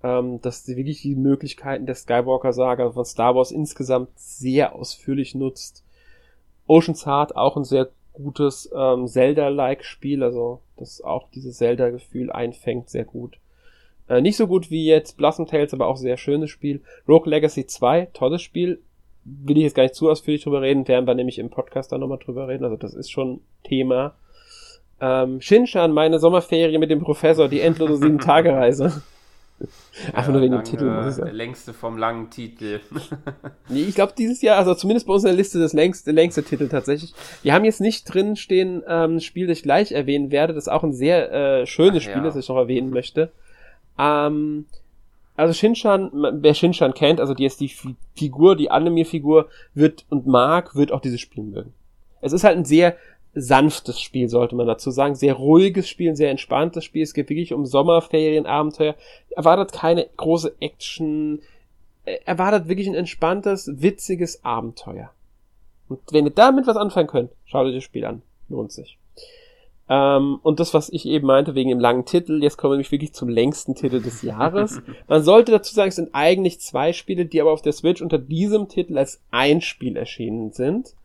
[0.03, 5.83] ähm, sie wirklich die Möglichkeiten der Skywalker-Saga von Star Wars insgesamt sehr ausführlich nutzt.
[6.67, 12.89] Ocean's Heart auch ein sehr gutes ähm, Zelda-like Spiel, also das auch dieses Zelda-Gefühl einfängt
[12.89, 13.37] sehr gut.
[14.09, 16.81] Äh, nicht so gut wie jetzt Blossom Tales, aber auch sehr schönes Spiel.
[17.07, 18.81] Rogue Legacy 2, tolles Spiel.
[19.25, 22.01] Will ich jetzt gar nicht zu ausführlich drüber reden, werden wir nämlich im Podcast dann
[22.01, 24.15] nochmal drüber reden, also das ist schon Thema.
[24.99, 29.01] Ähm, Shinshan, meine Sommerferien mit dem Professor, die endlose Sieben-Tage-Reise.
[30.13, 31.25] Einfach nur wegen dem Titel, muss ich sagen.
[31.27, 32.79] Der längste vom langen Titel.
[33.69, 36.43] nee, ich glaube dieses Jahr, also zumindest bei uns in der Liste das längste, längste
[36.43, 37.13] Titel tatsächlich.
[37.43, 40.53] Wir haben jetzt nicht drin stehen, ähm, Spiel, das ich gleich erwähnen werde.
[40.53, 42.23] Das ist auch ein sehr äh, schönes Ach, Spiel, ja.
[42.23, 43.31] das ich noch erwähnen möchte.
[43.97, 44.65] Ähm,
[45.35, 50.27] also Shinshan, wer Shinshan kennt, also die ist die F Figur, die Anime-Figur, wird und
[50.27, 51.73] mag, wird auch dieses Spiel mögen.
[52.21, 52.95] Es ist halt ein sehr
[53.33, 55.15] sanftes Spiel, sollte man dazu sagen.
[55.15, 57.01] Sehr ruhiges Spiel, ein sehr entspanntes Spiel.
[57.01, 58.95] Es geht wirklich um Sommerferienabenteuer.
[59.31, 61.41] Erwartet keine große Action.
[62.25, 65.11] Erwartet wirklich ein entspanntes, witziges Abenteuer.
[65.89, 68.21] Und wenn ihr damit was anfangen könnt, schaut euch das Spiel an.
[68.49, 68.97] Lohnt sich.
[69.89, 72.91] Ähm, und das, was ich eben meinte, wegen dem langen Titel, jetzt kommen wir nämlich
[72.91, 74.81] wirklich zum längsten Titel des Jahres.
[75.07, 78.17] Man sollte dazu sagen, es sind eigentlich zwei Spiele, die aber auf der Switch unter
[78.17, 80.95] diesem Titel als ein Spiel erschienen sind.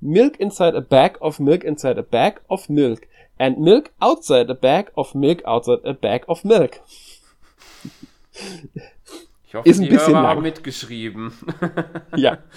[0.00, 3.06] milk inside a bag of milk inside a bag of milk
[3.38, 6.80] and milk outside a bag of milk outside a bag of milk.
[9.46, 11.32] Ich hoffe, ist ein die bisschen Hörer haben mitgeschrieben.
[12.16, 12.38] ja.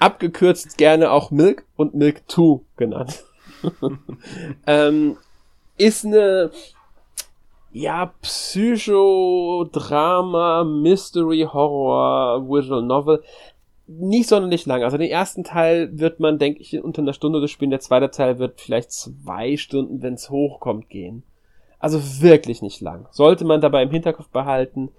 [0.00, 3.24] Abgekürzt gerne auch Milk und Milk 2 genannt.
[4.66, 5.16] ähm,
[5.76, 6.50] ist eine
[7.72, 13.22] ja, Psychodrama, Mystery, Horror, Visual Novel.
[13.86, 14.82] Nicht sonderlich lang.
[14.82, 17.70] Also den ersten Teil wird man, denke ich, unter einer Stunde durchspielen.
[17.70, 21.22] Der zweite Teil wird vielleicht zwei Stunden, wenn es hochkommt, gehen.
[21.78, 23.06] Also wirklich nicht lang.
[23.12, 24.90] Sollte man dabei im Hinterkopf behalten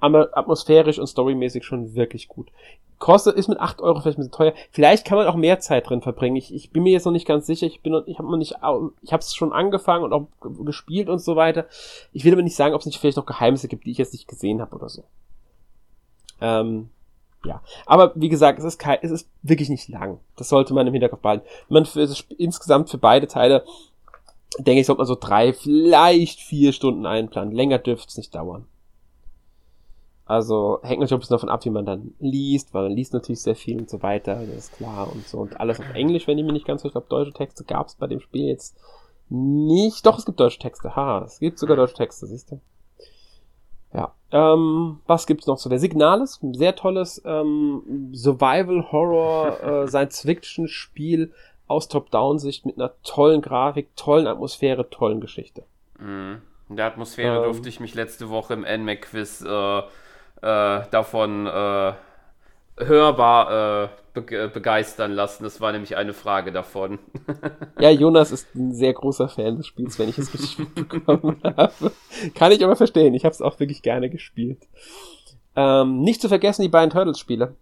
[0.00, 2.50] atmosphärisch und storymäßig schon wirklich gut.
[2.98, 4.54] Kostet, ist mit 8 Euro vielleicht ein bisschen teuer.
[4.70, 6.36] Vielleicht kann man auch mehr Zeit drin verbringen.
[6.36, 7.66] Ich, ich bin mir jetzt noch nicht ganz sicher.
[7.66, 8.54] Ich bin noch, ich habe noch nicht,
[9.02, 10.28] ich habe es schon angefangen und auch
[10.64, 11.66] gespielt und so weiter.
[12.12, 14.14] Ich will aber nicht sagen, ob es nicht vielleicht noch Geheimnisse gibt, die ich jetzt
[14.14, 15.04] nicht gesehen habe oder so.
[16.40, 16.88] Ähm,
[17.44, 17.62] ja.
[17.84, 20.18] Aber wie gesagt, es ist kein, es ist wirklich nicht lang.
[20.36, 21.46] Das sollte man im Hinterkopf behalten.
[21.68, 22.08] Man für,
[22.38, 23.64] insgesamt für beide Teile,
[24.58, 27.54] denke ich, sollte man so drei, vielleicht vier Stunden einplanen.
[27.54, 28.66] Länger dürfte es nicht dauern.
[30.26, 33.40] Also hängt natürlich ein bisschen davon ab, wie man dann liest, weil man liest natürlich
[33.40, 35.38] sehr viel und so weiter, das ist klar und so.
[35.38, 37.86] Und alles auf Englisch, wenn ich mir nicht ganz so, ich glaube, deutsche Texte gab
[37.86, 38.76] es bei dem Spiel jetzt
[39.28, 40.04] nicht.
[40.04, 40.96] Doch, es gibt deutsche Texte.
[40.96, 42.60] Ha, es gibt sogar deutsche Texte, siehst du.
[43.94, 44.14] Ja.
[44.32, 45.70] Ähm, was gibt's noch so?
[45.70, 51.32] Der Signal ist ein sehr tolles ähm, Survival Horror äh, Science Fiction Spiel
[51.68, 55.64] aus Top-Down-Sicht mit einer tollen Grafik, tollen Atmosphäre, tollen Geschichte.
[56.00, 56.42] Mhm.
[56.68, 59.82] In der Atmosphäre ähm, durfte ich mich letzte Woche im NMAC-Quiz äh,
[60.42, 61.92] äh, davon äh,
[62.78, 63.88] hörbar äh,
[64.20, 65.44] be begeistern lassen.
[65.44, 66.98] Das war nämlich eine Frage davon.
[67.80, 71.92] ja, Jonas ist ein sehr großer Fan des Spiels, wenn ich es richtig mitbekommen habe.
[72.34, 73.14] Kann ich aber verstehen.
[73.14, 74.66] Ich habe es auch wirklich gerne gespielt.
[75.54, 77.54] Ähm, nicht zu vergessen die beiden Turtles-Spiele.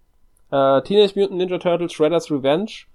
[0.50, 2.86] Äh, Teenage Mutant Ninja Turtles Shredder's Revenge.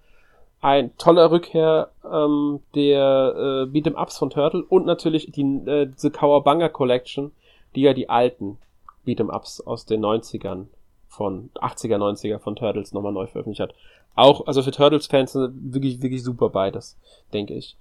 [0.62, 6.10] Ein toller Rückkehr ähm, der äh, Beat'em Ups von Turtle und natürlich die äh, The
[6.10, 7.32] Kawabanga Collection,
[7.76, 8.58] die ja die alten
[9.06, 10.66] Beat'em-Ups aus den 90ern
[11.08, 13.74] von 80er, 90er von Turtles nochmal neu veröffentlicht hat.
[14.16, 16.98] Auch, also für Turtles-Fans wirklich, wirklich super beides,
[17.34, 17.78] denke ich.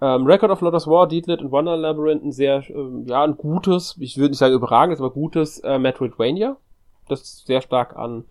[0.00, 3.96] Ähm, Record of Lotus War, Deedlit und Wonder Labyrinth, ein sehr, ähm, ja, ein gutes,
[3.98, 6.56] ich würde nicht sagen überragendes, aber gutes äh, Metroidvania,
[7.08, 8.24] das sehr stark an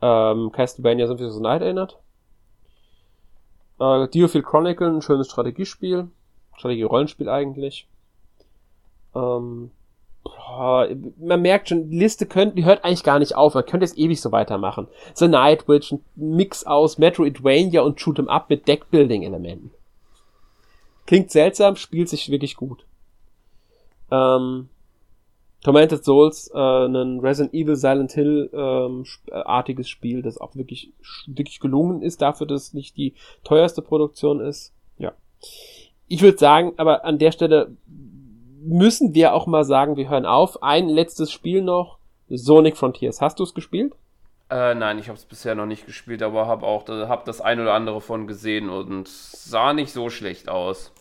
[0.00, 1.98] ähm, Castlevania Symphony of the Night erinnert.
[3.78, 6.08] Äh, Diofield Chronicle, ein schönes Strategiespiel,
[6.56, 7.88] Strategie-Rollenspiel eigentlich.
[9.14, 9.70] Ähm,
[10.24, 13.54] man merkt schon, die Liste könnt, die hört eigentlich gar nicht auf.
[13.54, 14.88] Man könnte es ewig so weitermachen.
[15.14, 19.70] The Night Witch, ein Mix aus Metroidvania und Shoot'em Up mit Deckbuilding-Elementen.
[21.06, 22.84] Klingt seltsam, spielt sich wirklich gut.
[24.10, 24.68] Ähm,
[25.62, 30.92] Tormented Souls, äh, ein Resident Evil Silent Hill ähm, äh, artiges Spiel, das auch wirklich
[31.26, 34.74] wirklich gelungen ist, dafür, dass es nicht die teuerste Produktion ist.
[34.98, 35.12] Ja.
[36.08, 37.76] Ich würde sagen, aber an der Stelle
[38.64, 40.62] müssen wir auch mal sagen, wir hören auf.
[40.62, 41.98] Ein letztes Spiel noch,
[42.28, 43.20] Sonic Frontiers.
[43.20, 43.94] Hast du es gespielt?
[44.50, 47.60] Äh, nein, ich habe es bisher noch nicht gespielt, aber habe auch hab das ein
[47.60, 50.92] oder andere von gesehen und sah nicht so schlecht aus.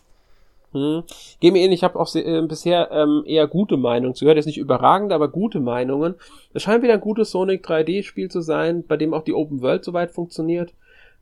[0.72, 1.04] Hm.
[1.42, 4.38] Geh mir ähnlich, ich habe auch äh, bisher ähm, eher gute Meinungen zu gehört.
[4.38, 6.16] Jetzt nicht überragend, aber gute Meinungen.
[6.54, 9.84] Es scheint wieder ein gutes Sonic 3D-Spiel zu sein, bei dem auch die Open World
[9.84, 10.74] soweit funktioniert.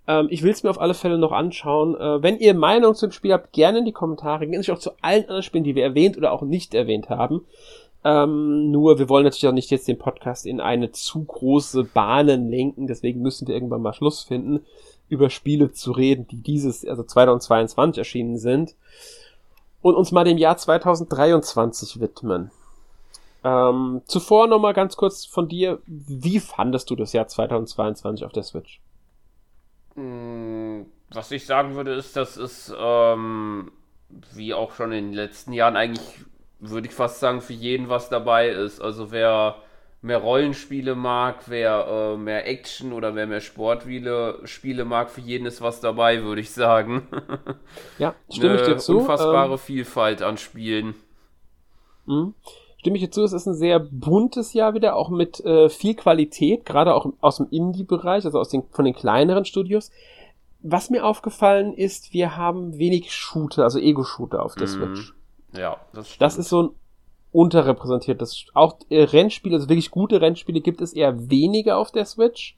[0.10, 1.96] Ähm, ich will es mir auf alle Fälle noch anschauen.
[1.96, 4.48] Äh, wenn ihr Meinung zum Spiel habt, gerne in die Kommentare.
[4.48, 7.46] Gerne auch zu allen anderen Spielen, die wir erwähnt oder auch nicht erwähnt haben.
[8.04, 12.50] Ähm, nur wir wollen natürlich auch nicht jetzt den Podcast in eine zu große Bahnen
[12.50, 14.66] lenken, deswegen müssen wir irgendwann mal Schluss finden,
[15.10, 18.76] über Spiele zu reden, die dieses, also 2022 erschienen sind.
[19.82, 22.52] Und uns mal dem Jahr 2023 widmen.
[23.44, 28.44] Ähm, zuvor nochmal ganz kurz von dir, wie fandest du das Jahr 2022 auf der
[28.44, 28.82] Switch?
[30.00, 33.72] Mm, was ich sagen würde, ist, dass es, ähm,
[34.34, 36.20] wie auch schon in den letzten Jahren, eigentlich,
[36.60, 38.82] würde ich fast sagen, für jeden was dabei ist.
[38.82, 39.58] Also wer
[40.02, 45.46] mehr Rollenspiele mag, wer äh, mehr Action oder wer mehr Sportspiele Spiele mag, für jeden
[45.46, 47.08] ist was dabei, würde ich sagen.
[47.98, 48.94] Ja, stimme ich dir zu.
[48.94, 50.96] Unfassbare ähm, Vielfalt an Spielen.
[52.06, 52.34] Mhm
[52.80, 55.96] stimme ich dir zu, es ist ein sehr buntes Jahr wieder, auch mit äh, viel
[55.96, 59.92] Qualität, gerade auch aus dem Indie-Bereich, also aus den, von den kleineren Studios.
[60.62, 65.14] Was mir aufgefallen ist, wir haben wenig Shooter, also Ego-Shooter auf der mm, Switch.
[65.54, 66.22] Ja, das stimmt.
[66.22, 66.70] Das ist so ein
[67.32, 68.46] unterrepräsentiertes.
[68.54, 72.58] Auch äh, Rennspiele, also wirklich gute Rennspiele gibt es eher weniger auf der Switch.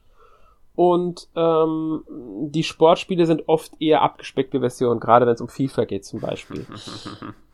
[0.75, 2.03] Und ähm,
[2.49, 6.65] die Sportspiele sind oft eher abgespeckte Versionen, gerade wenn es um FIFA geht zum Beispiel.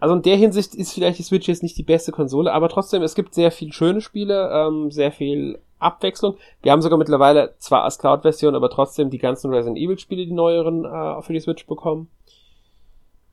[0.00, 3.02] Also in der Hinsicht ist vielleicht die Switch jetzt nicht die beste Konsole, aber trotzdem,
[3.02, 6.36] es gibt sehr viele schöne Spiele, ähm, sehr viel Abwechslung.
[6.62, 10.84] Wir haben sogar mittlerweile zwar als Cloud-Version, aber trotzdem die ganzen Resident Evil-Spiele, die neueren,
[10.84, 12.08] äh, für die Switch bekommen.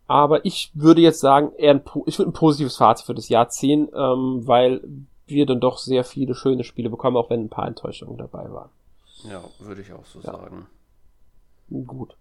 [0.07, 3.49] Aber ich würde jetzt sagen, eher ein, ich würde ein positives Fazit für das Jahr
[3.49, 4.81] ziehen, ähm, weil
[5.25, 8.69] wir dann doch sehr viele schöne Spiele bekommen, auch wenn ein paar Enttäuschungen dabei waren.
[9.29, 10.31] Ja, würde ich auch so ja.
[10.31, 10.67] sagen.
[11.69, 12.15] Gut.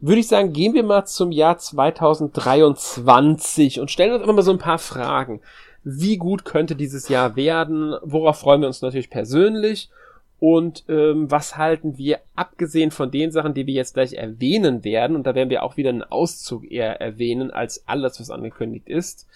[0.00, 4.50] Würde ich sagen, gehen wir mal zum Jahr 2023 und stellen uns immer mal so
[4.50, 5.42] ein paar Fragen.
[5.84, 7.94] Wie gut könnte dieses Jahr werden?
[8.02, 9.90] Worauf freuen wir uns natürlich persönlich?
[10.38, 15.16] Und ähm, was halten wir, abgesehen von den Sachen, die wir jetzt gleich erwähnen werden,
[15.16, 19.28] und da werden wir auch wieder einen Auszug eher erwähnen, als alles, was angekündigt ist,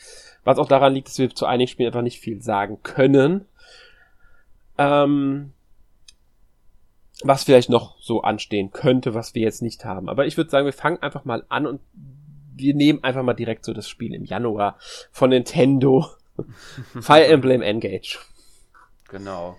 [0.45, 3.45] was auch daran liegt, dass wir zu einigen Spielen einfach nicht viel sagen können.
[4.78, 5.53] Ähm,
[7.23, 10.09] was vielleicht noch so anstehen könnte, was wir jetzt nicht haben.
[10.09, 11.81] Aber ich würde sagen, wir fangen einfach mal an und
[12.57, 14.78] wir nehmen einfach mal direkt so das Spiel im Januar
[15.12, 16.07] von Nintendo.
[17.01, 18.19] Fire Emblem Engage.
[19.09, 19.57] Genau.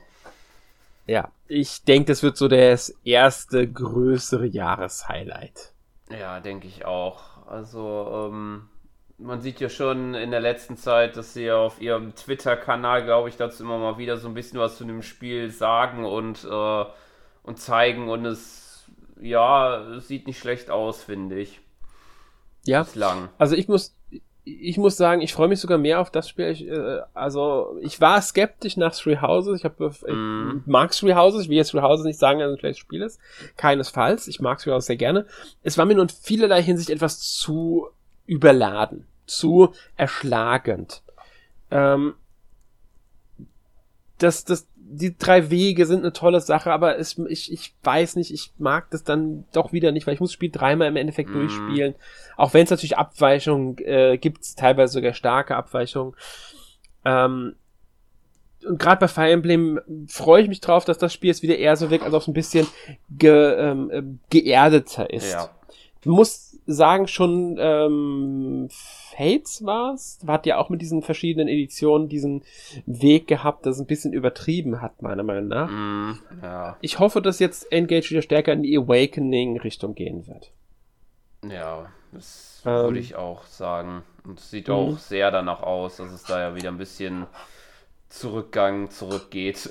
[1.07, 5.72] Ja, ich denke, das wird so das erste größere Jahreshighlight.
[6.10, 7.48] Ja, denke ich auch.
[7.48, 8.69] Also, ähm,
[9.18, 13.38] man sieht ja schon in der letzten Zeit, dass sie auf ihrem Twitter-Kanal, glaube ich,
[13.38, 16.86] dazu immer mal wieder so ein bisschen was zu dem Spiel sagen und, äh,
[17.45, 18.85] und zeigen und es,
[19.22, 21.61] ja, es sieht nicht schlecht aus, finde ich.
[22.65, 22.84] Ja.
[22.84, 23.30] Bislang.
[23.38, 23.95] Also ich muss,
[24.43, 26.49] ich muss sagen, ich freue mich sogar mehr auf das Spiel.
[26.49, 29.59] Ich, äh, also ich war skeptisch nach Three Houses.
[29.59, 30.63] Ich, hab, ich mm.
[30.65, 31.43] mag Three Houses.
[31.43, 33.19] Ich will jetzt Three Houses nicht sagen, dass es ein schlechtes Spiel ist.
[33.57, 34.27] Keinesfalls.
[34.27, 35.27] Ich mag Three Houses sehr gerne.
[35.63, 37.88] Es war mir nur in vielerlei Hinsicht etwas zu
[38.26, 41.03] überladen, zu erschlagend.
[41.69, 42.15] Ähm,
[44.17, 48.31] das, das, die drei Wege sind eine tolle Sache, aber es, ich, ich weiß nicht,
[48.31, 51.31] ich mag das dann doch wieder nicht, weil ich muss das Spiel dreimal im Endeffekt
[51.31, 51.33] mm.
[51.33, 51.95] durchspielen.
[52.37, 56.13] Auch wenn es natürlich Abweichungen äh, gibt, teilweise sogar starke Abweichungen.
[57.03, 57.55] Ähm,
[58.63, 61.75] und gerade bei Fire Emblem freue ich mich drauf, dass das Spiel jetzt wieder eher
[61.75, 62.67] so wirkt, als ob es ein bisschen
[63.09, 65.33] ge, ähm, äh, geerdeter ist.
[65.33, 65.49] Ja.
[66.03, 72.43] muss sagen, schon ähm, Fates war's, hat ja auch mit diesen verschiedenen Editionen diesen
[72.85, 75.69] Weg gehabt, das ein bisschen übertrieben hat, meiner Meinung nach.
[75.69, 76.77] Mm, ja.
[76.81, 80.51] Ich hoffe, dass jetzt Engage wieder stärker in die Awakening-Richtung gehen wird.
[81.47, 84.03] Ja, das ähm, würde ich auch sagen.
[84.23, 84.97] Und es sieht auch mhm.
[84.97, 87.27] sehr danach aus, dass es da ja wieder ein bisschen
[88.15, 89.69] Zurückgang zurückgeht.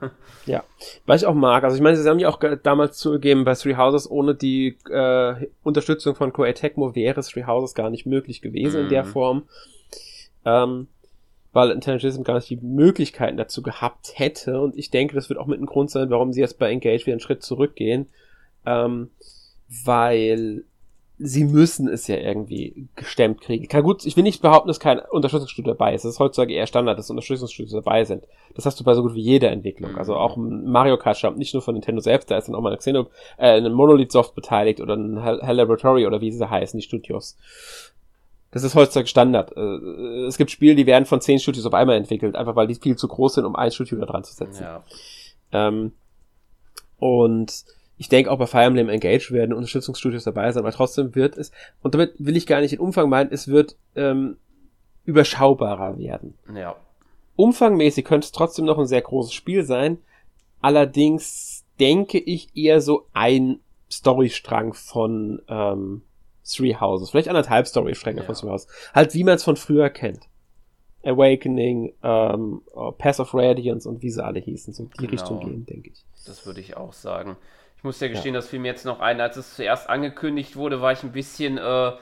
[0.46, 0.64] ja,
[1.06, 1.64] was ich auch mag.
[1.64, 5.46] Also ich meine, sie haben ja auch damals zugegeben, bei Three Houses ohne die äh,
[5.62, 8.84] Unterstützung von Koei Tecmo wäre Three Houses gar nicht möglich gewesen mm.
[8.84, 9.08] in der mhm.
[9.08, 9.42] Form.
[10.44, 10.88] Ähm,
[11.54, 14.60] weil Intelligent gar nicht die Möglichkeiten dazu gehabt hätte.
[14.60, 17.06] Und ich denke, das wird auch mit ein Grund sein, warum sie jetzt bei Engage
[17.06, 18.10] wieder einen Schritt zurückgehen.
[18.66, 19.08] Ähm,
[19.84, 20.64] weil
[21.18, 23.68] sie müssen es ja irgendwie gestemmt kriegen.
[23.68, 26.04] Kann gut, ich will nicht behaupten, dass kein Unterstützungsstudio dabei ist.
[26.04, 28.24] Es ist heutzutage eher Standard, dass Unterstützungsstudios dabei sind.
[28.54, 29.92] Das hast du bei so gut wie jeder Entwicklung.
[29.92, 29.98] Mhm.
[29.98, 32.68] Also auch Mario Kart stammt nicht nur von Nintendo selbst, da ist dann auch mal
[32.68, 33.06] eine Xeno,
[33.38, 37.38] äh, eine Monolith Soft beteiligt oder ein Hell Laboratory oder wie sie heißen, die Studios.
[38.50, 39.56] Das ist heutzutage Standard.
[39.56, 42.74] Äh, es gibt Spiele, die werden von zehn Studios auf einmal entwickelt, einfach weil die
[42.74, 44.64] viel zu groß sind, um ein Studio da dran zu setzen.
[44.64, 44.84] Ja.
[45.52, 45.92] Ähm,
[46.98, 47.64] und
[47.98, 51.50] ich denke auch bei Fire Emblem Engage werden Unterstützungsstudios dabei sein, aber trotzdem wird es,
[51.82, 54.36] und damit will ich gar nicht den Umfang meinen, es wird ähm,
[55.04, 56.34] überschaubarer werden.
[56.54, 56.76] Ja.
[57.36, 59.98] Umfangmäßig könnte es trotzdem noch ein sehr großes Spiel sein,
[60.60, 63.60] allerdings denke ich eher so ein
[63.90, 66.02] Storystrang von ähm,
[66.44, 68.26] Three Houses, vielleicht anderthalb Storystränge ja.
[68.26, 70.28] von Three Houses, halt wie man es von früher kennt.
[71.04, 72.62] Awakening, ähm,
[72.98, 75.10] Pass of Radiance und wie sie alle hießen, so die genau.
[75.12, 76.04] Richtung gehen, denke ich.
[76.26, 77.36] Das würde ich auch sagen.
[77.86, 78.40] Ich muss ja gestehen, ja.
[78.40, 79.20] das fiel mir jetzt noch ein.
[79.20, 81.92] Als es zuerst angekündigt wurde, war ich ein bisschen äh,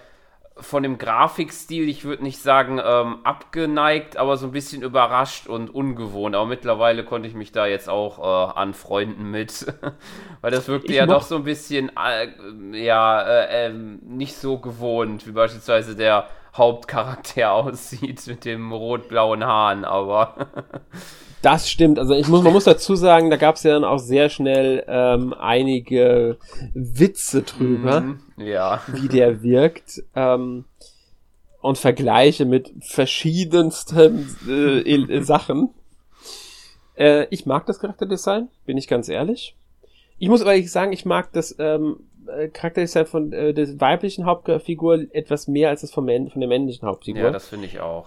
[0.56, 5.68] von dem Grafikstil, ich würde nicht sagen ähm, abgeneigt, aber so ein bisschen überrascht und
[5.68, 6.36] ungewohnt.
[6.36, 9.66] Aber mittlerweile konnte ich mich da jetzt auch äh, anfreunden mit,
[10.40, 12.28] weil das wirkte ich ja doch so ein bisschen, äh,
[12.82, 19.84] ja, äh, ähm, nicht so gewohnt, wie beispielsweise der Hauptcharakter aussieht mit dem rot-blauen Haaren,
[19.84, 20.36] aber
[21.44, 21.98] Das stimmt.
[21.98, 24.82] Also ich muss, man muss dazu sagen, da gab es ja dann auch sehr schnell
[24.88, 26.38] ähm, einige
[26.72, 28.80] Witze drüber, mm, ja.
[28.86, 30.02] wie der wirkt.
[30.14, 30.64] Ähm,
[31.60, 35.70] und Vergleiche mit verschiedensten äh, Sachen.
[36.96, 39.54] Äh, ich mag das Charakterdesign, bin ich ganz ehrlich.
[40.18, 45.06] Ich muss aber sagen, ich mag das ähm, äh, Charakterdesign von äh, der weiblichen Hauptfigur
[45.12, 47.24] etwas mehr als das von, von der männlichen Hauptfigur.
[47.24, 48.06] Ja, das finde ich auch.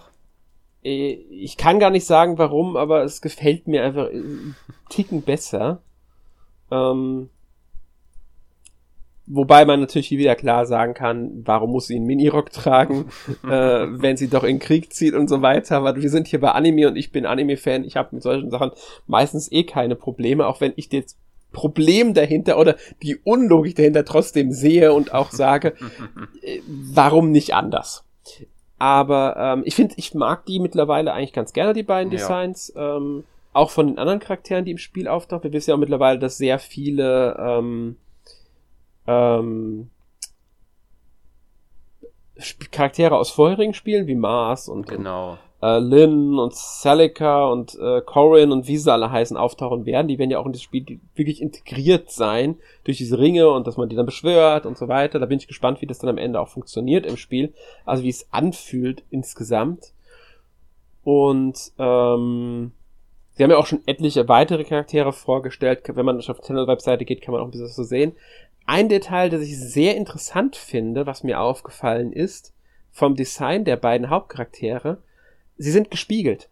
[0.83, 4.55] Äh, ich kann gar nicht sagen, warum, aber es gefällt mir einfach einen
[4.89, 5.81] Ticken besser.
[6.71, 7.29] Ähm,
[9.29, 13.09] Wobei man natürlich wieder klar sagen kann, warum muss sie einen Minirock tragen,
[13.43, 15.75] äh, wenn sie doch in Krieg zieht und so weiter.
[15.75, 17.83] Aber wir sind hier bei Anime und ich bin Anime-Fan.
[17.83, 18.71] Ich habe mit solchen Sachen
[19.05, 21.17] meistens eh keine Probleme, auch wenn ich das
[21.51, 25.73] Problem dahinter oder die Unlogik dahinter trotzdem sehe und auch sage,
[26.41, 28.05] äh, warum nicht anders?
[28.79, 32.19] Aber ähm, ich finde, ich mag die mittlerweile eigentlich ganz gerne, die beiden ja.
[32.19, 32.71] Designs.
[32.75, 33.23] Ähm,
[33.53, 35.45] auch von den anderen Charakteren, die im Spiel auftauchen.
[35.45, 37.97] Wir wissen ja auch mittlerweile, dass sehr viele ähm,
[39.07, 39.89] ähm,
[42.71, 45.31] Charaktere aus vorherigen Spielen wie Mars und, genau.
[45.31, 50.07] und äh, Lynn und Celica und äh, Corin und wie sie alle heißen auftauchen werden.
[50.07, 53.77] Die werden ja auch in das Spiel wirklich integriert sein durch diese Ringe und dass
[53.77, 55.19] man die dann beschwört und so weiter.
[55.19, 57.53] Da bin ich gespannt, wie das dann am Ende auch funktioniert im Spiel.
[57.85, 59.93] Also wie es anfühlt insgesamt.
[61.03, 62.71] Und ähm,
[63.37, 65.83] Sie haben ja auch schon etliche weitere Charaktere vorgestellt.
[65.85, 68.13] Wenn man auf die Channel-Webseite geht, kann man auch ein bisschen so sehen.
[68.65, 72.53] Ein Detail, das ich sehr interessant finde, was mir aufgefallen ist,
[72.91, 74.97] vom Design der beiden Hauptcharaktere,
[75.57, 76.49] sie sind gespiegelt.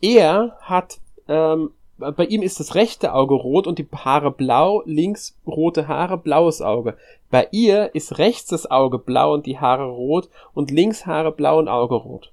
[0.00, 5.36] Er hat, ähm, bei ihm ist das rechte Auge rot und die Haare blau, links
[5.46, 6.96] rote Haare, blaues Auge.
[7.30, 11.58] Bei ihr ist rechts das Auge blau und die Haare rot und links Haare blau
[11.58, 12.32] und Auge rot.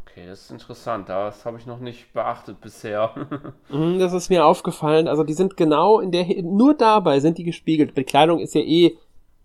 [0.00, 1.08] Okay, das ist interessant.
[1.08, 3.14] Das habe ich noch nicht beachtet bisher.
[3.70, 5.06] Mhm, das ist mir aufgefallen.
[5.06, 7.96] Also die sind genau in der, nur dabei sind die gespiegelt.
[7.96, 8.96] Die Kleidung ist ja eh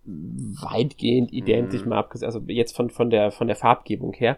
[0.04, 1.88] weitgehend identisch, mm.
[1.88, 4.36] mal abgesehen, also jetzt von, von der, von der Farbgebung her.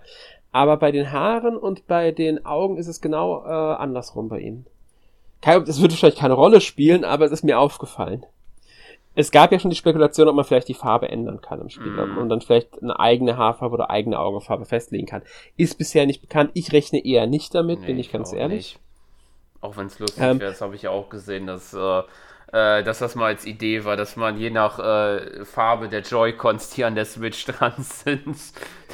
[0.53, 4.67] Aber bei den Haaren und bei den Augen ist es genau äh, andersrum bei ihnen.
[5.41, 8.27] Das wird wahrscheinlich keine Rolle spielen, aber es ist mir aufgefallen
[9.19, 11.91] es gab ja schon die Spekulation, ob man vielleicht die Farbe ändern kann im Spiel
[11.91, 12.19] mm.
[12.19, 15.23] und dann vielleicht eine eigene Haarfarbe oder eigene Augenfarbe festlegen kann.
[15.57, 16.53] Ist bisher nicht bekannt.
[16.55, 18.75] Ich rechne eher nicht damit, nee, bin ich ganz ehrlich.
[18.75, 18.81] Nicht.
[19.61, 22.03] Auch wenn es lustig ähm, wäre, das habe ich ja auch gesehen, dass, äh,
[22.53, 26.71] äh, dass das mal als Idee war, dass man je nach äh, Farbe der Joy-Cons,
[26.71, 28.37] die an der Switch dran sind,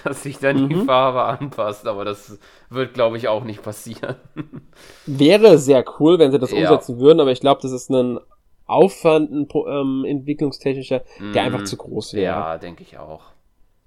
[0.02, 0.68] dass sich dann mhm.
[0.68, 1.86] die Farbe anpasst.
[1.86, 4.16] Aber das wird, glaube ich, auch nicht passieren.
[5.06, 6.58] Wäre sehr cool, wenn sie das ja.
[6.58, 8.18] umsetzen würden, aber ich glaube, das ist ein
[8.66, 11.66] Aufwand, ein ähm, entwicklungstechnischer, der mm, einfach mhm.
[11.66, 12.24] zu groß wäre.
[12.24, 13.22] Ja, denke ich auch.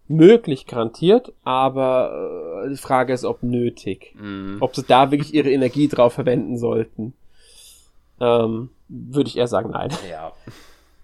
[0.07, 4.15] Möglich garantiert, aber äh, die Frage ist, ob nötig.
[4.17, 4.57] Mm.
[4.61, 7.15] Ob sie da wirklich ihre Energie drauf verwenden sollten.
[8.19, 9.91] Ähm, Würde ich eher sagen, nein.
[10.09, 10.31] Ja.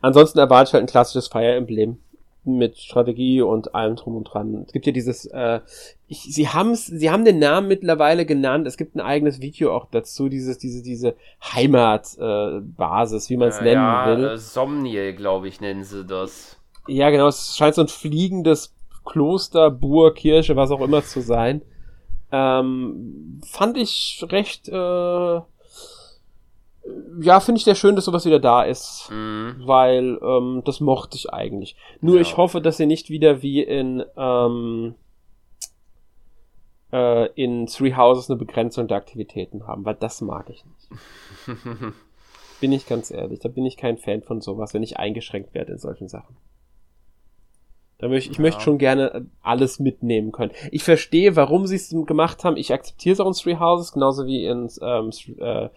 [0.01, 1.97] Ansonsten erwarte ich halt ein klassisches Fire Emblem
[2.45, 4.63] mit Strategie und allem drum und dran.
[4.65, 5.61] Es gibt ja dieses, äh,
[6.07, 8.67] ich, sie haben sie haben den Namen mittlerweile genannt.
[8.67, 13.59] Es gibt ein eigenes Video auch dazu, dieses, diese, diese Heimatbasis, äh, wie man es
[13.59, 14.23] äh, nennen ja, will.
[14.25, 16.57] Äh, Somniel, glaube ich, nennen sie das.
[16.87, 17.27] Ja, genau.
[17.27, 18.75] Es scheint so ein fliegendes
[19.05, 21.61] Kloster, Burg, Kirche, was auch immer zu sein.
[22.31, 25.41] Ähm, fand ich recht äh,
[27.21, 29.61] ja, finde ich sehr schön, dass sowas wieder da ist, mhm.
[29.65, 31.75] weil ähm, das mochte ich eigentlich.
[32.01, 32.21] Nur ja.
[32.21, 34.95] ich hoffe, dass sie nicht wieder wie in ähm,
[36.91, 40.89] äh, in Three Houses eine Begrenzung der Aktivitäten haben, weil das mag ich nicht.
[42.61, 45.73] bin ich ganz ehrlich, da bin ich kein Fan von sowas, wenn ich eingeschränkt werde
[45.73, 46.37] in solchen Sachen.
[47.97, 48.41] Da möchte, ich ja.
[48.41, 50.51] möchte schon gerne alles mitnehmen können.
[50.71, 52.57] Ich verstehe, warum sie es gemacht haben.
[52.57, 55.69] Ich akzeptiere es auch in Three Houses, genauso wie in ähm, äh,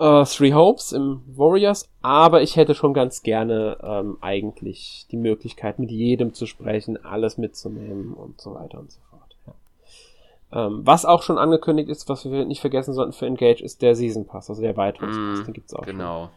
[0.00, 5.78] äh, Three Hopes im Warriors, aber ich hätte schon ganz gerne ähm, eigentlich die Möglichkeit,
[5.78, 9.36] mit jedem zu sprechen, alles mitzunehmen und so weiter und so fort.
[9.46, 10.66] Ja.
[10.66, 13.94] Ähm, was auch schon angekündigt ist, was wir nicht vergessen sollten für Engage, ist der
[13.94, 16.30] Season Pass, also der Erweiterungspass, mm, den gibt's auch Genau.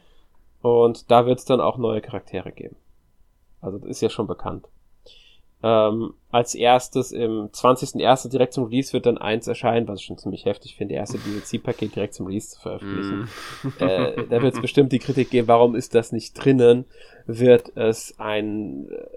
[0.62, 0.72] Schon.
[0.72, 2.76] Und da wird es dann auch neue Charaktere geben.
[3.62, 4.68] Also das ist ja schon bekannt.
[5.66, 8.30] Ähm, als erstes im 20.01.
[8.30, 11.96] direkt zum Release wird dann eins erscheinen, was ich schon ziemlich heftig finde, erste DLC-Paket
[11.96, 13.30] direkt zum Release zu veröffentlichen.
[13.64, 13.68] Mm.
[13.80, 16.84] äh, da wird es bestimmt die Kritik geben, warum ist das nicht drinnen?
[17.28, 19.08] Wird es ein äh,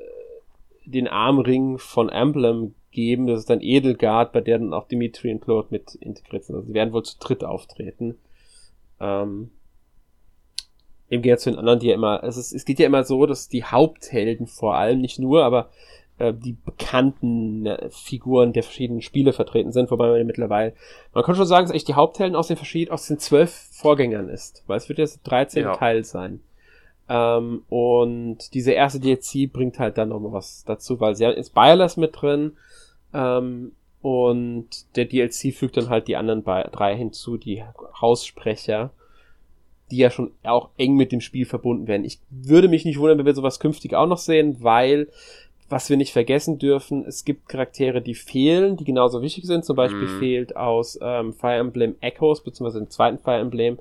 [0.86, 5.40] den Armring von Emblem geben, das ist dann Edelgard, bei der dann auch Dimitri und
[5.40, 6.54] Claude mit integriert sind.
[6.54, 8.16] Also sie werden wohl zu dritt auftreten.
[9.00, 9.50] Ähm,
[11.08, 13.26] Im Gegensatz zu den anderen, die ja immer, es, ist, es geht ja immer so,
[13.26, 15.70] dass die Haupthelden vor allem, nicht nur, aber
[16.18, 20.74] äh, die bekannten äh, Figuren der verschiedenen Spiele vertreten sind, wobei man mittlerweile,
[21.12, 24.28] man kann schon sagen, dass echt die Haupthelden aus den verschiedenen, aus den zwölf Vorgängern
[24.28, 25.76] ist, weil es wird jetzt 13 ja.
[25.76, 26.40] Teil sein.
[27.08, 31.96] Ähm, und diese erste DLC bringt halt dann nochmal was dazu, weil sie ist Byless
[31.96, 32.52] mit drin,
[33.12, 33.72] ähm,
[34.02, 37.64] und der DLC fügt dann halt die anderen drei hinzu, die
[38.00, 38.90] Haussprecher,
[39.90, 42.04] die ja schon auch eng mit dem Spiel verbunden werden.
[42.04, 45.08] Ich würde mich nicht wundern, wenn wir sowas künftig auch noch sehen, weil
[45.68, 49.64] was wir nicht vergessen dürfen, es gibt Charaktere, die fehlen, die genauso wichtig sind.
[49.64, 50.18] Zum Beispiel mm.
[50.18, 53.78] fehlt aus ähm, Fire Emblem Echoes, beziehungsweise im zweiten Fire Emblem,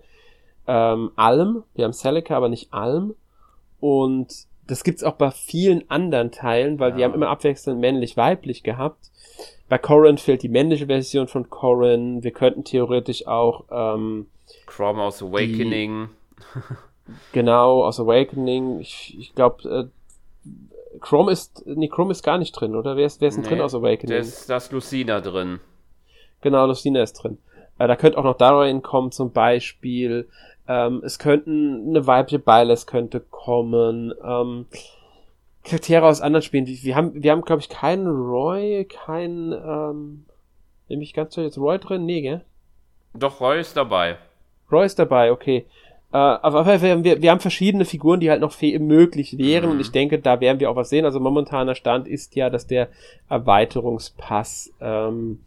[0.67, 1.63] ähm, Alm.
[1.75, 3.13] Wir haben Celica, aber nicht Alm.
[3.79, 6.97] Und das gibt's auch bei vielen anderen Teilen, weil ja.
[6.97, 9.11] wir haben immer abwechselnd männlich-weiblich gehabt.
[9.69, 12.23] Bei Corrin fehlt die männliche Version von Corrin.
[12.23, 14.27] Wir könnten theoretisch auch ähm,
[14.65, 16.09] Chrome aus Awakening.
[16.37, 18.79] Die, genau, aus Awakening.
[18.79, 20.49] Ich, ich glaube, äh,
[20.99, 21.65] Chrome ist.
[21.65, 22.95] Nee, Chrome ist gar nicht drin, oder?
[22.95, 24.15] Wer ist, wer ist denn nee, drin aus Awakening?
[24.15, 25.59] Da ist das Lucina drin.
[26.41, 27.37] Genau, Lucina ist drin.
[27.77, 30.27] Äh, da könnte auch noch Darwin kommen, zum Beispiel.
[30.67, 34.13] Ähm, es könnten eine weibliche Beiles könnte kommen.
[34.23, 34.65] Ähm,
[35.63, 36.67] Charaktere aus anderen Spielen.
[36.67, 40.25] Wir, haben, wir haben, glaube ich, keinen Roy, keinen, ähm,
[40.89, 42.05] nämlich ganz jetzt Roy drin?
[42.05, 42.45] Nee, gell?
[43.13, 44.17] Doch, Roy ist dabei.
[44.71, 45.65] Roy ist dabei, okay.
[46.15, 49.71] Äh, aber wir, wir, haben verschiedene Figuren, die halt noch möglich wären mhm.
[49.71, 51.03] und ich denke, da werden wir auch was sehen.
[51.03, 52.87] Also momentaner Stand ist ja, dass der
[53.27, 55.39] Erweiterungspass ähm,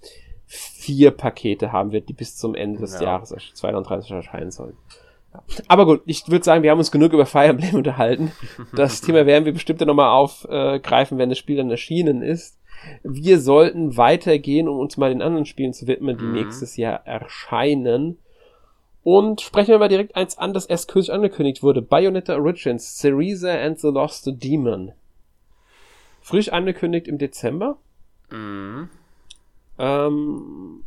[0.45, 3.05] vier Pakete haben wird, die bis zum Ende des ja.
[3.05, 4.77] Jahres 2030 erscheinen sollen.
[5.69, 8.33] Aber gut, ich würde sagen, wir haben uns genug über Fire Emblem unterhalten.
[8.75, 12.59] Das Thema werden wir bestimmt dann nochmal aufgreifen, wenn das Spiel dann erschienen ist.
[13.03, 16.33] Wir sollten weitergehen, um uns mal den anderen Spielen zu widmen, die mhm.
[16.33, 18.19] nächstes Jahr erscheinen.
[19.11, 21.81] Und sprechen wir mal direkt eins an, das erst kürzlich angekündigt wurde.
[21.81, 24.93] Bayonetta Origins, Cereza and the Lost Demon.
[26.21, 27.79] Frisch angekündigt im Dezember.
[28.29, 28.91] Mhm.
[29.79, 30.85] Ähm,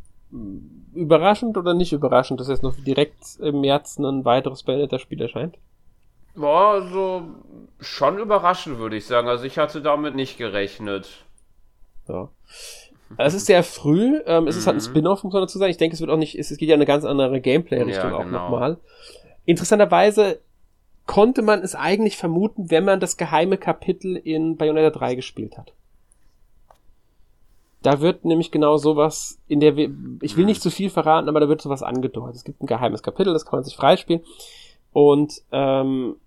[0.93, 5.57] überraschend oder nicht überraschend, dass jetzt noch direkt im März ein weiteres Bayonetta-Spiel erscheint?
[6.35, 7.23] Boah, also
[7.79, 9.29] schon überraschend, würde ich sagen.
[9.29, 11.25] Also ich hatte damit nicht gerechnet.
[12.07, 12.29] Ja.
[13.17, 14.89] Es ist sehr früh, ähm, es ist halt ein mhm.
[14.89, 15.71] Spin-off, muss man dazu sagen.
[15.71, 18.39] Ich denke, es wird auch nicht, es geht ja eine ganz andere Gameplay-Richtung ja, genau.
[18.39, 18.77] auch nochmal.
[19.45, 20.39] Interessanterweise
[21.05, 25.73] konnte man es eigentlich vermuten, wenn man das geheime Kapitel in Bayonetta 3 gespielt hat.
[27.81, 31.49] Da wird nämlich genau sowas in der, ich will nicht zu viel verraten, aber da
[31.49, 32.35] wird sowas angedeutet.
[32.35, 34.21] Es gibt ein geheimes Kapitel, das kann man sich freispielen.
[34.93, 36.17] Und ähm,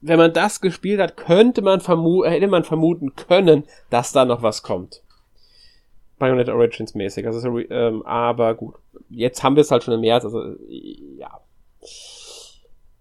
[0.00, 4.42] wenn man das gespielt hat, könnte man vermuten, hätte man vermuten können, dass da noch
[4.42, 5.03] was kommt.
[6.18, 7.26] Bayonetta Origins mäßig.
[7.26, 8.76] Also, ähm, aber gut.
[9.10, 10.54] Jetzt haben wir es halt schon im März, also
[11.18, 11.40] ja.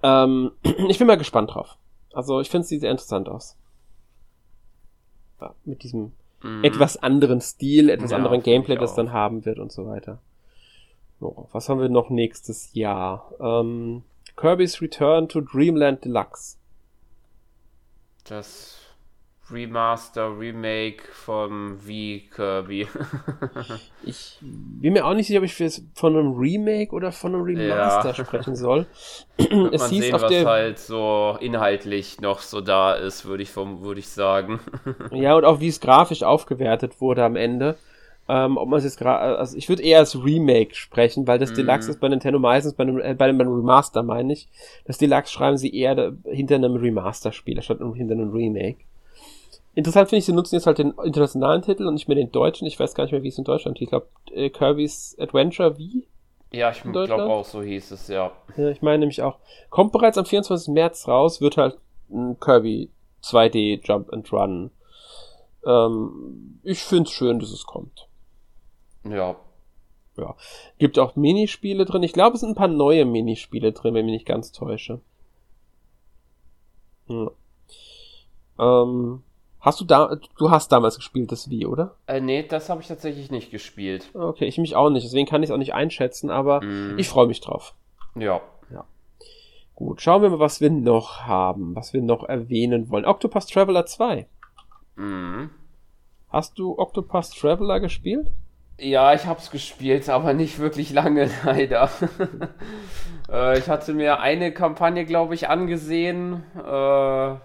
[0.01, 0.51] Ähm,
[0.89, 1.77] ich bin mal gespannt drauf.
[2.13, 3.57] Also ich finde es sieht sehr interessant aus.
[5.41, 6.11] Ja, mit diesem
[6.41, 6.63] mhm.
[6.63, 10.19] etwas anderen Stil, etwas ja, anderen Gameplay das dann haben wird und so weiter.
[11.19, 13.31] So, was haben wir noch nächstes Jahr?
[13.39, 14.03] Ähm,
[14.35, 16.57] Kirby's Return to Dreamland Deluxe.
[18.25, 18.82] Das
[19.51, 21.89] Remaster, Remake von V
[22.33, 22.87] Kirby.
[24.03, 25.55] ich bin mir auch nicht sicher, ob ich
[25.95, 28.13] von einem Remake oder von einem Remaster ja.
[28.25, 28.85] sprechen soll.
[29.37, 33.43] es man hieß sehen, auf was der halt so inhaltlich noch so da ist, würde
[33.43, 34.61] ich, vom, würd ich sagen.
[35.11, 37.75] ja, und auch wie es grafisch aufgewertet wurde am Ende.
[38.29, 41.51] Ähm, ob man es jetzt gerade, also ich würde eher als Remake sprechen, weil das
[41.51, 41.55] mhm.
[41.55, 44.47] Deluxe ist bei Nintendo meistens bei einem, äh, bei einem Remaster, meine ich.
[44.85, 48.77] Das Deluxe schreiben sie eher hinter einem Remaster-Spiel, statt hinter einem Remake.
[49.75, 52.67] Interessant finde ich, sie nutzen jetzt halt den internationalen Titel und nicht mehr den deutschen.
[52.67, 53.85] Ich weiß gar nicht mehr, wie es in Deutschland hieß.
[53.85, 56.07] Ich glaube, äh, Kirby's Adventure wie?
[56.51, 58.31] Ja, ich glaube auch, so hieß es, ja.
[58.55, 59.39] Ja, ich meine nämlich auch.
[59.71, 60.71] Kommt bereits am 24.
[60.71, 61.79] März raus, wird halt
[62.11, 62.91] ein Kirby
[63.23, 64.69] 2D Jump and Run.
[65.65, 68.07] Ähm, ich finde es schön, dass es kommt.
[69.03, 69.35] Ja.
[70.17, 70.35] Ja.
[70.77, 72.03] Gibt auch Minispiele drin.
[72.03, 75.01] Ich glaube, es sind ein paar neue Minispiele drin, wenn ich mich nicht ganz täusche.
[77.07, 77.31] Ja.
[78.59, 79.23] Ähm,
[79.63, 81.95] Hast du da, du hast damals gespielt, das Wii, oder?
[82.05, 84.09] Äh, nee, das habe ich tatsächlich nicht gespielt.
[84.13, 86.99] Okay, ich mich auch nicht, deswegen kann ich es auch nicht einschätzen, aber mm.
[86.99, 87.73] ich freue mich drauf.
[88.15, 88.41] Ja.
[88.69, 88.83] Ja.
[89.73, 93.05] Gut, schauen wir mal, was wir noch haben, was wir noch erwähnen wollen.
[93.05, 94.27] Octopus Traveler 2.
[94.97, 95.49] Mhm.
[96.27, 98.33] Hast du Octopus Traveler gespielt?
[98.77, 101.89] Ja, ich hab's gespielt, aber nicht wirklich lange, leider.
[103.31, 106.43] äh, ich hatte mir eine Kampagne, glaube ich, angesehen.
[106.57, 107.35] Äh,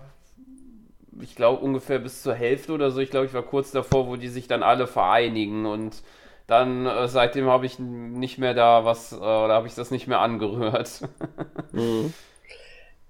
[1.22, 3.00] ich glaube, ungefähr bis zur Hälfte oder so.
[3.00, 6.02] Ich glaube, ich war kurz davor, wo die sich dann alle vereinigen und
[6.46, 10.08] dann äh, seitdem habe ich nicht mehr da was, äh, oder habe ich das nicht
[10.08, 11.02] mehr angerührt.
[11.72, 12.12] mhm.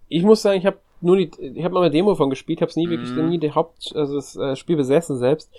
[0.08, 2.70] Ich muss sagen, ich habe nur die, ich habe mal eine Demo von gespielt, habe
[2.70, 3.28] es nie wirklich, mhm.
[3.28, 5.50] nie die Haupt, also das äh, Spiel besessen selbst.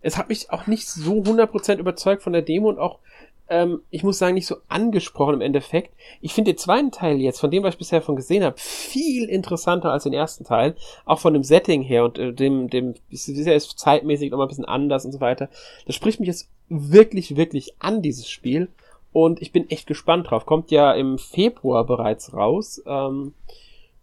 [0.00, 3.00] Es hat mich auch nicht so 100% überzeugt von der Demo und auch
[3.48, 5.94] ähm, ich muss sagen, nicht so angesprochen im Endeffekt.
[6.20, 9.28] Ich finde den zweiten Teil jetzt, von dem, was ich bisher von gesehen habe, viel
[9.28, 10.74] interessanter als den ersten Teil.
[11.04, 14.48] Auch von dem Setting her und äh, dem, dem, ist ja ist zeitmäßig nochmal ein
[14.48, 15.48] bisschen anders und so weiter.
[15.86, 18.68] Das spricht mich jetzt wirklich, wirklich an, dieses Spiel.
[19.12, 20.44] Und ich bin echt gespannt drauf.
[20.44, 22.82] Kommt ja im Februar bereits raus.
[22.86, 23.32] Ähm,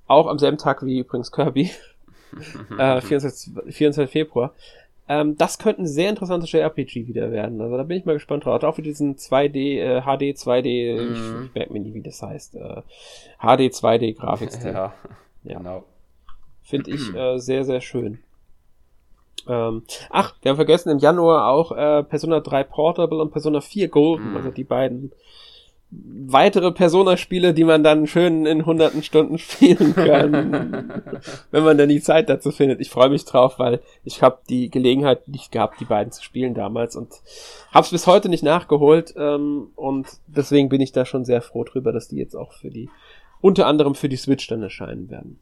[0.08, 1.70] auch am selben Tag wie übrigens Kirby.
[2.80, 4.54] äh, 24, 24 Februar.
[5.08, 7.60] Ähm, das könnte ein sehr interessantes JRPG wieder werden.
[7.60, 8.64] Also da bin ich mal gespannt drauf.
[8.64, 11.14] Auch für diesen 2D, äh, HD 2D, mm.
[11.14, 12.56] ich, ich merke mir nie, wie das heißt.
[12.56, 12.82] Äh,
[13.40, 14.72] HD 2D Grafikstil.
[14.72, 14.94] ja,
[15.44, 15.84] ja, genau.
[16.62, 18.20] Finde ich äh, sehr, sehr schön.
[19.48, 23.90] Ähm, ach, wir haben vergessen, im Januar auch äh, Persona 3 Portable und Persona 4
[23.90, 24.38] Golden, mhm.
[24.38, 25.12] also die beiden
[26.26, 31.02] weitere Persona-Spiele, die man dann schön in hunderten Stunden spielen kann,
[31.52, 32.80] wenn man dann die Zeit dazu findet.
[32.82, 36.54] Ich freue mich drauf, weil ich habe die Gelegenheit nicht gehabt, die beiden zu spielen
[36.54, 37.10] damals und
[37.72, 41.64] habe es bis heute nicht nachgeholt ähm, und deswegen bin ich da schon sehr froh
[41.64, 42.90] drüber, dass die jetzt auch für die
[43.42, 45.40] unter anderem für die Switch dann erscheinen werden.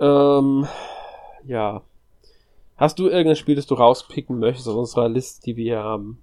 [0.00, 0.66] Ähm,
[1.46, 1.82] ja.
[2.76, 6.22] Hast du irgendein Spiel, das du rauspicken möchtest aus unserer Liste, die wir hier haben?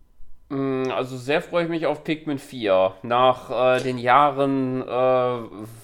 [0.56, 2.94] Mm, also sehr freue ich mich auf Pikmin 4.
[3.04, 4.86] Nach äh, den Jahren, äh,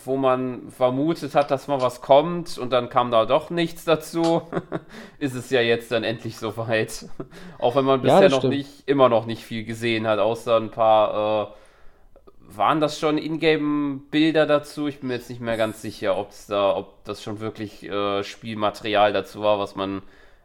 [0.05, 4.43] wo man vermutet hat, dass mal was kommt und dann kam da doch nichts dazu,
[5.19, 7.05] ist es ja jetzt dann endlich soweit.
[7.59, 10.71] Auch wenn man bisher ja, noch nicht, immer noch nicht viel gesehen hat, außer ein
[10.71, 14.87] paar äh, waren das schon Ingame-Bilder dazu?
[14.87, 18.23] Ich bin mir jetzt nicht mehr ganz sicher, ob's da, ob das schon wirklich äh,
[18.23, 20.01] Spielmaterial dazu war, was man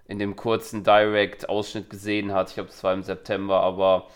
[0.08, 2.48] in dem kurzen Direct-Ausschnitt gesehen hat.
[2.48, 4.06] Ich glaube, es war im September, aber.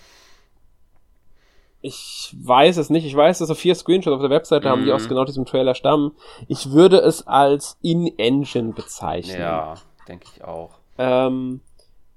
[1.82, 3.06] Ich weiß es nicht.
[3.06, 4.70] Ich weiß, dass so vier Screenshots auf der Webseite mhm.
[4.70, 5.08] haben, die aus mhm.
[5.08, 6.12] genau diesem Trailer stammen.
[6.46, 9.40] Ich würde es als In-Engine bezeichnen.
[9.40, 9.74] Ja,
[10.06, 10.78] denke ich auch.
[10.98, 11.62] Ähm,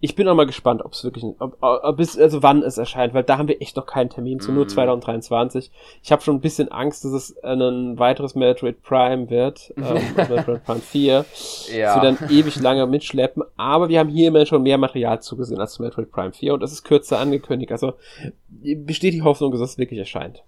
[0.03, 3.13] ich bin auch mal gespannt, ob es wirklich, ob, ob es, also wann es erscheint,
[3.13, 5.69] weil da haben wir echt noch keinen Termin zu, nur 2023.
[5.69, 5.75] Mhm.
[6.03, 10.65] Ich habe schon ein bisschen Angst, dass es ein weiteres Metroid Prime wird, ähm, Metroid
[10.65, 11.25] Prime 4.
[11.71, 11.95] Ja.
[11.95, 15.61] Das wir dann ewig lange mitschleppen, aber wir haben hier immerhin schon mehr Material zugesehen
[15.61, 17.93] als zu Metroid Prime 4 und es ist kürzer angekündigt, also
[18.49, 20.43] besteht die Hoffnung, dass es wirklich erscheint.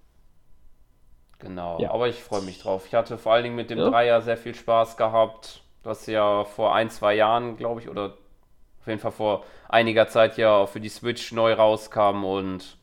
[1.39, 1.93] Genau, ja.
[1.93, 2.87] aber ich freue mich drauf.
[2.87, 3.89] Ich hatte vor allen Dingen mit dem ja.
[3.89, 5.61] Dreier sehr viel Spaß gehabt.
[5.81, 8.15] Das ja vor ein, zwei Jahren, glaube ich, oder
[8.85, 12.77] auf jeden Fall vor einiger Zeit ja auch für die Switch neu rauskam und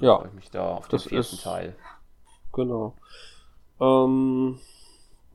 [0.00, 1.76] ja, freue ich mich da auf den vierten ist, Teil.
[2.54, 2.94] Genau.
[3.82, 4.60] Ähm,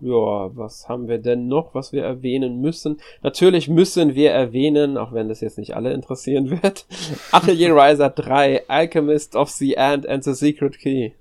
[0.01, 2.99] ja, was haben wir denn noch, was wir erwähnen müssen?
[3.21, 6.87] Natürlich müssen wir erwähnen, auch wenn das jetzt nicht alle interessieren wird,
[7.31, 11.11] Atelier Riser 3, Alchemist of the Ant and the Secret Key.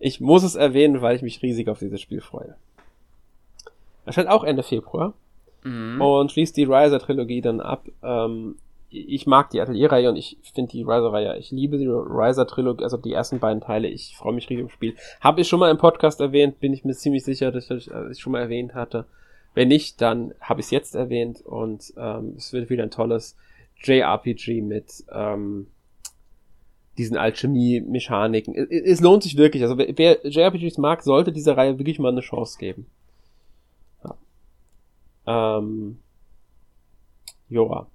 [0.00, 2.56] Ich muss es erwähnen, weil ich mich riesig auf dieses Spiel freue.
[4.04, 5.14] Erscheint auch Ende Februar
[5.64, 6.00] mhm.
[6.00, 7.88] und schließt die Riser-Trilogie dann ab.
[8.02, 8.56] Ähm,
[8.90, 13.12] ich mag die Atelier-Reihe und ich finde die Riser-Reihe, ich liebe die Riser-Trilogie, also die
[13.12, 14.94] ersten beiden Teile, ich freue mich riesig im Spiel.
[15.20, 17.88] Habe ich schon mal im Podcast erwähnt, bin ich mir ziemlich sicher, dass ich es
[17.88, 19.06] äh, schon mal erwähnt hatte.
[19.54, 23.36] Wenn nicht, dann habe ich es jetzt erwähnt und ähm, es wird wieder ein tolles
[23.82, 25.68] JRPG mit ähm,
[26.98, 28.54] diesen Alchemie-Mechaniken.
[28.54, 29.62] Es, es, lohnt sich wirklich.
[29.62, 32.86] Also wer JRPGs mag, sollte dieser Reihe wirklich mal eine Chance geben.
[35.26, 35.98] Ähm,
[37.48, 37.86] joa.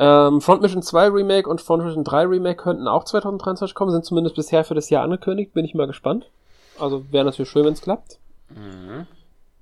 [0.00, 4.04] Ähm, Front Mission 2 Remake und Front Mission 3 Remake könnten auch 2023 kommen, sind
[4.04, 6.30] zumindest bisher für das Jahr angekündigt, bin ich mal gespannt.
[6.78, 8.18] Also wäre natürlich schön, wenn es klappt.
[8.50, 9.06] Mhm.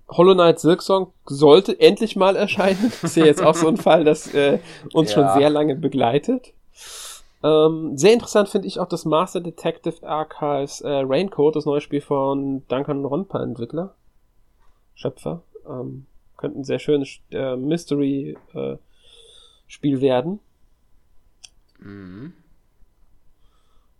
[0.08, 2.78] Hollow Knight Silksong sollte endlich mal erscheinen.
[2.82, 4.60] Das ist ja jetzt auch so ein Fall, das äh,
[4.92, 5.14] uns ja.
[5.14, 6.52] schon sehr lange begleitet.
[7.42, 12.00] Ähm, sehr interessant finde ich auch das Master Detective Archives äh, Raincoat, das neue Spiel
[12.00, 13.94] von Duncan Ronpa Entwickler.
[14.94, 15.42] Schöpfer.
[15.68, 16.06] Ähm,
[16.36, 18.78] könnte ein sehr schönes äh, Mystery-Spiel
[19.96, 20.40] äh, werden.
[21.78, 22.32] Mhm.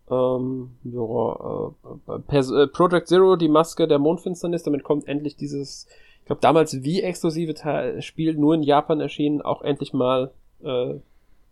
[0.09, 1.73] Ähm, ja,
[2.09, 5.89] äh, äh, Project Zero, die Maske der Mondfinsternis, damit kommt endlich dieses,
[6.21, 10.33] ich glaube damals wie exklusive Teil, Spiel nur in Japan erschienen, auch endlich mal,
[10.63, 10.95] äh,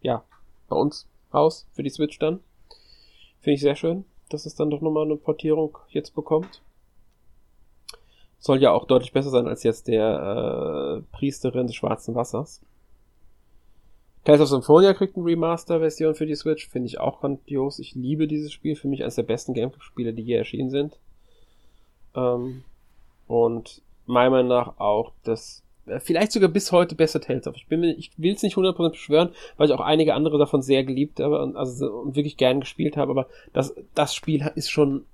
[0.03, 0.23] ja,
[0.69, 2.41] bei uns raus für die Switch dann.
[3.41, 6.63] Finde ich sehr schön, dass es dann doch nochmal eine Portierung jetzt bekommt
[8.45, 12.61] soll ja auch deutlich besser sein als jetzt der äh, Priesterin des Schwarzen Wassers.
[14.23, 17.79] Tales of Symphonia kriegt eine Remaster-Version für die Switch, finde ich auch grandios.
[17.79, 20.99] Ich liebe dieses Spiel, für mich eines der besten Gamecube-Spiele, die je erschienen sind.
[22.15, 22.65] Ähm,
[23.27, 27.57] und meiner Meinung nach auch das äh, vielleicht sogar bis heute beste Tales of.
[27.57, 30.85] Ich bin ich will es nicht 100% beschwören, weil ich auch einige andere davon sehr
[30.85, 35.07] geliebt habe und, also, und wirklich gern gespielt habe, aber das, das Spiel ist schon,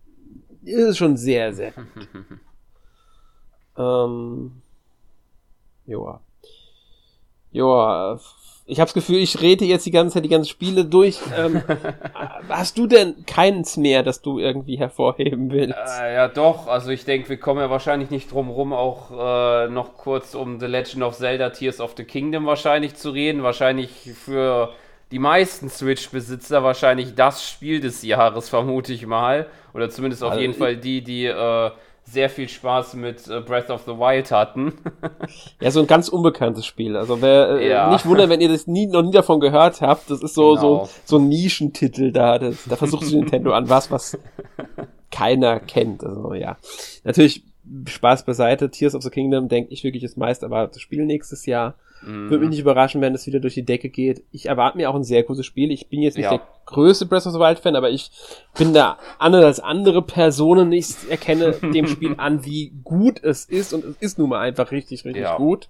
[0.64, 1.86] ist schon sehr, sehr gut.
[3.78, 4.62] Ähm,
[5.86, 6.20] joa.
[7.52, 8.20] Joa.
[8.66, 11.18] Ich habe das Gefühl, ich rede jetzt die ganze Zeit die ganzen Spiele durch.
[11.36, 11.60] Ähm,
[12.48, 15.76] hast du denn keins mehr, das du irgendwie hervorheben willst?
[16.00, 16.68] Äh, ja, doch.
[16.68, 20.60] Also ich denke, wir kommen ja wahrscheinlich nicht drum rum, auch äh, noch kurz um
[20.60, 23.42] The Legend of Zelda Tears of the Kingdom wahrscheinlich zu reden.
[23.42, 24.72] Wahrscheinlich für
[25.10, 29.48] die meisten Switch-Besitzer wahrscheinlich das Spiel des Jahres, vermute ich mal.
[29.74, 31.70] Oder zumindest auf also jeden Fall die, die äh,
[32.10, 34.72] sehr viel Spaß mit äh, Breath of the Wild hatten.
[35.60, 36.96] ja, so ein ganz unbekanntes Spiel.
[36.96, 37.90] Also wer äh, ja.
[37.90, 40.84] nicht wundern, wenn ihr das nie, noch nie davon gehört habt, das ist so, genau.
[40.84, 42.38] so, so ein Nischentitel da.
[42.38, 44.18] Das, da versucht sich Nintendo an was, was
[45.10, 46.04] keiner kennt.
[46.04, 46.56] Also ja.
[47.04, 47.44] Natürlich,
[47.86, 51.76] Spaß beiseite, Tears of the Kingdom, denke ich wirklich, ist meist erwartetes Spiel nächstes Jahr.
[52.02, 52.30] Mhm.
[52.30, 54.22] Würde mich nicht überraschen, wenn es wieder durch die Decke geht.
[54.32, 55.70] Ich erwarte mir auch ein sehr gutes Spiel.
[55.70, 56.38] Ich bin jetzt nicht ja.
[56.38, 58.10] der größte Breath of the Wild Fan, aber ich
[58.56, 60.72] bin da anders als andere Personen.
[60.72, 64.70] Ich erkenne dem Spiel an, wie gut es ist und es ist nun mal einfach
[64.70, 65.36] richtig, richtig ja.
[65.36, 65.68] gut.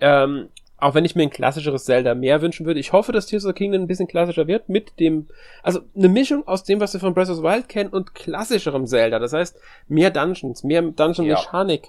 [0.00, 0.48] Ähm,
[0.80, 2.78] auch wenn ich mir ein klassischeres Zelda mehr wünschen würde.
[2.78, 5.26] Ich hoffe, dass Tears of the Kingdom ein bisschen klassischer wird mit dem,
[5.62, 8.86] also eine Mischung aus dem, was wir von Breath of the Wild kennen und klassischerem
[8.86, 9.18] Zelda.
[9.18, 9.58] Das heißt,
[9.88, 11.86] mehr Dungeons, mehr Dungeon-Mechanik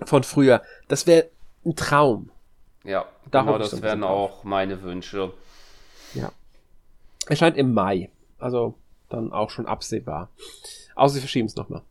[0.00, 0.06] ja.
[0.06, 0.62] von früher.
[0.88, 1.26] Das wäre
[1.64, 2.30] ein Traum.
[2.84, 5.32] Ja, da genau das wären auch meine Wünsche.
[6.14, 6.32] Ja.
[7.26, 8.10] Erscheint im Mai.
[8.38, 8.74] Also
[9.08, 10.30] dann auch schon absehbar.
[10.94, 11.82] Außer sie verschieben es nochmal.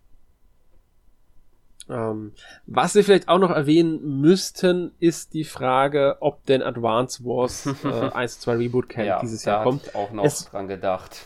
[1.90, 2.34] Ähm,
[2.68, 8.11] was wir vielleicht auch noch erwähnen müssten, ist die Frage, ob denn Advance Wars äh,
[8.11, 9.95] 1 2 Reboot Camp ja, dieses Jahr kommt.
[9.95, 11.26] auch noch es, dran gedacht.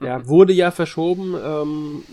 [0.00, 1.34] ja, wurde ja verschoben.
[1.34, 2.04] Ähm,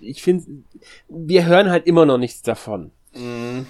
[0.00, 0.62] ich finde,
[1.08, 2.92] wir hören halt immer noch nichts davon.
[3.12, 3.62] Mm.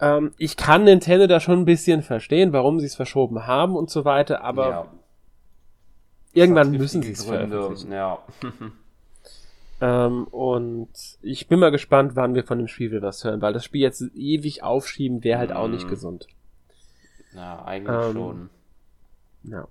[0.00, 3.90] Ähm, ich kann Nintendo da schon ein bisschen verstehen, warum sie es verschoben haben und
[3.90, 4.86] so weiter, aber ja.
[6.32, 7.92] irgendwann müssen sie es veröffentlichen.
[7.92, 8.18] Ja.
[9.80, 10.90] ähm, und
[11.22, 13.80] ich bin mal gespannt, wann wir von dem Spiel wieder was hören, weil das Spiel
[13.80, 15.56] jetzt ewig aufschieben wäre halt mm.
[15.56, 15.90] auch nicht mhm.
[15.90, 16.28] gesund.
[17.34, 18.50] Ja, eigentlich ähm, schon.
[19.44, 19.68] Ja.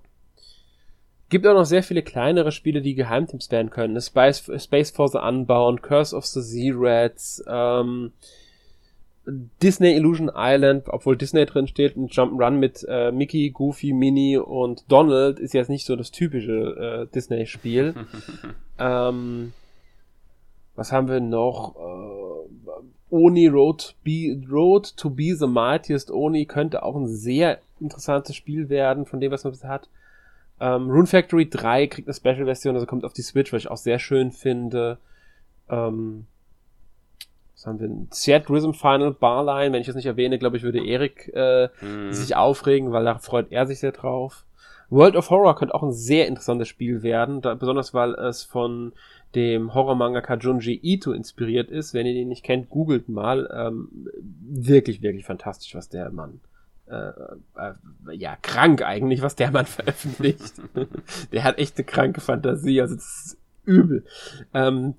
[1.30, 4.00] Gibt auch noch sehr viele kleinere Spiele, die Geheimtipps werden können.
[4.00, 8.12] Space, Space Force Unbound, Curse of the Z-Rats, ähm,
[9.62, 14.84] Disney Illusion Island, obwohl Disney drin steht, ein Jump'n'Run mit äh, Mickey, Goofy, Minnie und
[14.88, 17.94] Donald ist jetzt nicht so das typische äh, Disney-Spiel.
[18.78, 19.52] ähm,
[20.76, 21.76] was haben wir noch?
[21.76, 28.36] Äh, Oni Road, Be, Road to Be the Mightiest Oni könnte auch ein sehr interessantes
[28.36, 29.88] Spiel werden, von dem, was man bisher hat.
[30.60, 33.76] Ähm, Rune Factory 3 kriegt eine Special-Version, also kommt auf die Switch, was ich auch
[33.76, 34.98] sehr schön finde.
[35.70, 36.26] Ähm,
[37.58, 38.06] was haben wir?
[38.10, 39.72] Seat Rhythm Final Barline.
[39.72, 42.12] Wenn ich das nicht erwähne, glaube ich, würde Erik äh, mhm.
[42.12, 44.44] sich aufregen, weil da freut er sich sehr drauf.
[44.90, 48.92] World of Horror könnte auch ein sehr interessantes Spiel werden, da, besonders weil es von
[49.34, 51.94] dem Horror-Mangaka Junji Ito inspiriert ist.
[51.94, 53.50] Wenn ihr den nicht kennt, googelt mal.
[53.52, 54.08] Ähm,
[54.40, 56.40] wirklich, wirklich fantastisch, was der Mann
[56.86, 57.10] äh,
[57.56, 60.54] äh, ja, krank eigentlich, was der Mann veröffentlicht.
[61.32, 62.80] der hat echt eine kranke Fantasie.
[62.80, 63.38] Also das ist
[63.68, 64.04] übel.
[64.54, 64.94] Ähm,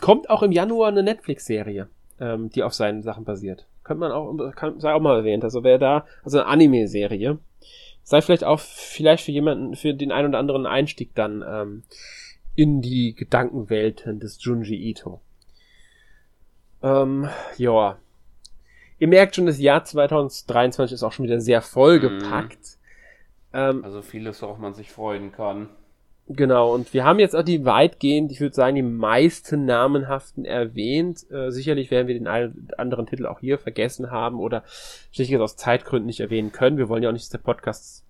[0.00, 1.88] kommt auch im Januar eine Netflix-Serie,
[2.20, 3.66] ähm, die auf seinen Sachen basiert.
[3.84, 5.44] Könnte man auch, kann, sei auch mal erwähnt.
[5.44, 7.38] Also wer da, also eine Anime-Serie,
[8.02, 11.82] sei vielleicht auch vielleicht für jemanden, für den einen oder anderen Einstieg dann ähm,
[12.54, 15.20] in die Gedankenwelten des Junji Ito.
[16.82, 17.98] Ähm, ja.
[18.98, 22.78] Ihr merkt schon, das Jahr 2023 ist auch schon wieder sehr vollgepackt.
[23.52, 23.58] Mhm.
[23.58, 25.68] Ähm, also vieles, worauf man sich freuen kann.
[26.34, 31.28] Genau, und wir haben jetzt auch die weitgehend, ich würde sagen, die meisten namenhaften erwähnt.
[31.30, 34.62] Äh, sicherlich werden wir den einen anderen Titel auch hier vergessen haben oder
[35.10, 36.78] schlichtweg aus Zeitgründen nicht erwähnen können.
[36.78, 38.04] Wir wollen ja auch nicht, dass der Podcast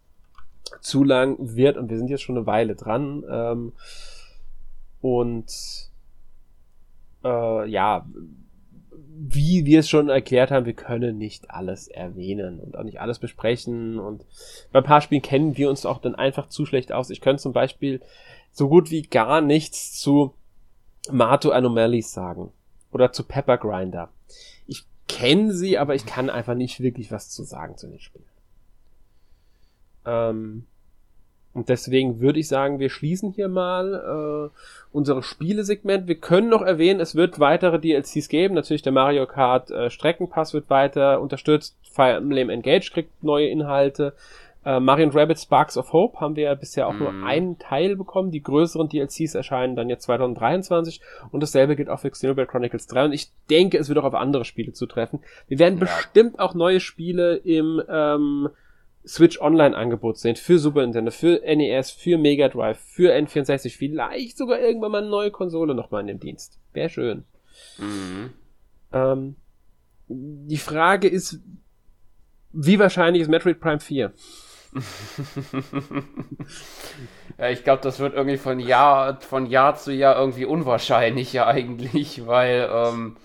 [0.81, 3.25] zu lang wird und wir sind jetzt schon eine Weile dran.
[3.29, 3.73] Ähm,
[5.01, 5.51] und
[7.25, 8.07] äh, ja,
[9.25, 13.21] wie wir es schon erklärt haben, wir können nicht alles erwähnen und auch nicht alles
[13.21, 14.01] besprechen.
[14.01, 14.25] Und
[14.73, 17.11] bei ein paar Spielen kennen wir uns auch dann einfach zu schlecht aus.
[17.11, 18.01] Ich könnte zum Beispiel
[18.51, 20.35] so gut wie gar nichts zu
[21.11, 22.53] Mato Anomalies sagen.
[22.91, 24.09] Oder zu Pepper Grinder.
[24.67, 28.25] Ich kenne sie, aber ich kann einfach nicht wirklich was zu sagen zu den Spielen.
[30.05, 30.67] Ähm,
[31.55, 34.59] und deswegen würde ich sagen, wir schließen hier mal äh,
[34.91, 36.09] unsere Spielesegment.
[36.09, 38.55] Wir können noch erwähnen, es wird weitere DLCs geben.
[38.55, 41.77] Natürlich der Mario Kart äh, Streckenpass wird weiter unterstützt.
[41.83, 44.15] Fire Emblem Engage kriegt neue Inhalte.
[44.65, 46.99] Äh, Mario Rabbit Sparks of Hope haben wir ja bisher auch mm.
[46.99, 47.25] nur mhm.
[47.25, 48.31] einen Teil bekommen.
[48.31, 51.01] Die größeren DLCs erscheinen dann jetzt 2023
[51.33, 54.15] und dasselbe gilt auch für Xenoblade Chronicles 3 und ich denke, es wird auch auf
[54.15, 55.21] andere Spiele zutreffen.
[55.49, 55.85] Wir werden ja.
[55.85, 58.49] bestimmt auch neue Spiele im ähm,
[59.07, 64.37] Switch Online Angebot sehen für Super Nintendo, für NES, für Mega Drive, für N64, vielleicht
[64.39, 66.59] sogar irgendwann mal eine neue Konsole nochmal in dem Dienst.
[66.73, 67.25] Wäre schön.
[67.79, 68.31] Mhm.
[68.93, 69.37] Ähm,
[70.09, 71.41] die Frage ist,
[72.53, 74.13] wie wahrscheinlich ist Metroid Prime 4?
[77.39, 82.27] ja, ich glaube, das wird irgendwie von Jahr, von Jahr zu Jahr irgendwie unwahrscheinlicher eigentlich,
[82.27, 83.17] weil ähm,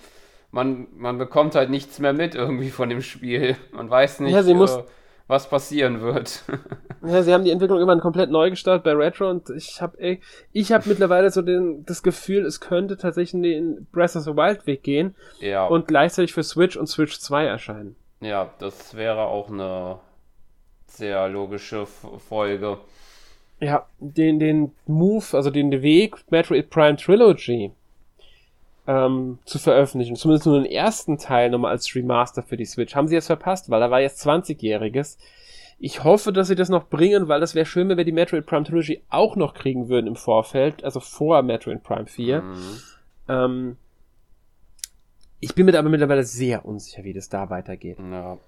[0.51, 3.55] man, man bekommt halt nichts mehr mit irgendwie von dem Spiel.
[3.71, 4.33] Man weiß nicht.
[4.33, 4.77] Ja, sie äh, muss,
[5.27, 6.43] was passieren wird.
[7.05, 10.19] ja, sie haben die Entwicklung immer komplett neu gestartet bei Retro und ich habe
[10.53, 14.65] ich habe mittlerweile so den, das Gefühl, es könnte tatsächlich den Breath of the Wild
[14.65, 15.65] Weg gehen ja.
[15.65, 17.95] und gleichzeitig für Switch und Switch 2 erscheinen.
[18.21, 19.99] Ja, das wäre auch eine
[20.87, 22.79] sehr logische Folge.
[23.59, 27.71] Ja, den, den Move, also den Weg Metroid Prime Trilogy
[28.87, 33.07] ähm, zu veröffentlichen, zumindest nur den ersten Teil nochmal als Remaster für die Switch, haben
[33.07, 35.17] sie jetzt verpasst, weil da war jetzt 20-jähriges.
[35.77, 38.45] Ich hoffe, dass sie das noch bringen, weil das wäre schön, wenn wir die Metroid
[38.45, 42.41] Prime Trilogy auch noch kriegen würden im Vorfeld, also vor Metroid Prime 4.
[42.41, 42.81] Mhm.
[43.27, 43.77] Ähm,
[45.39, 47.97] ich bin mir aber mittlerweile sehr unsicher, wie das da weitergeht.
[47.99, 48.39] Ja.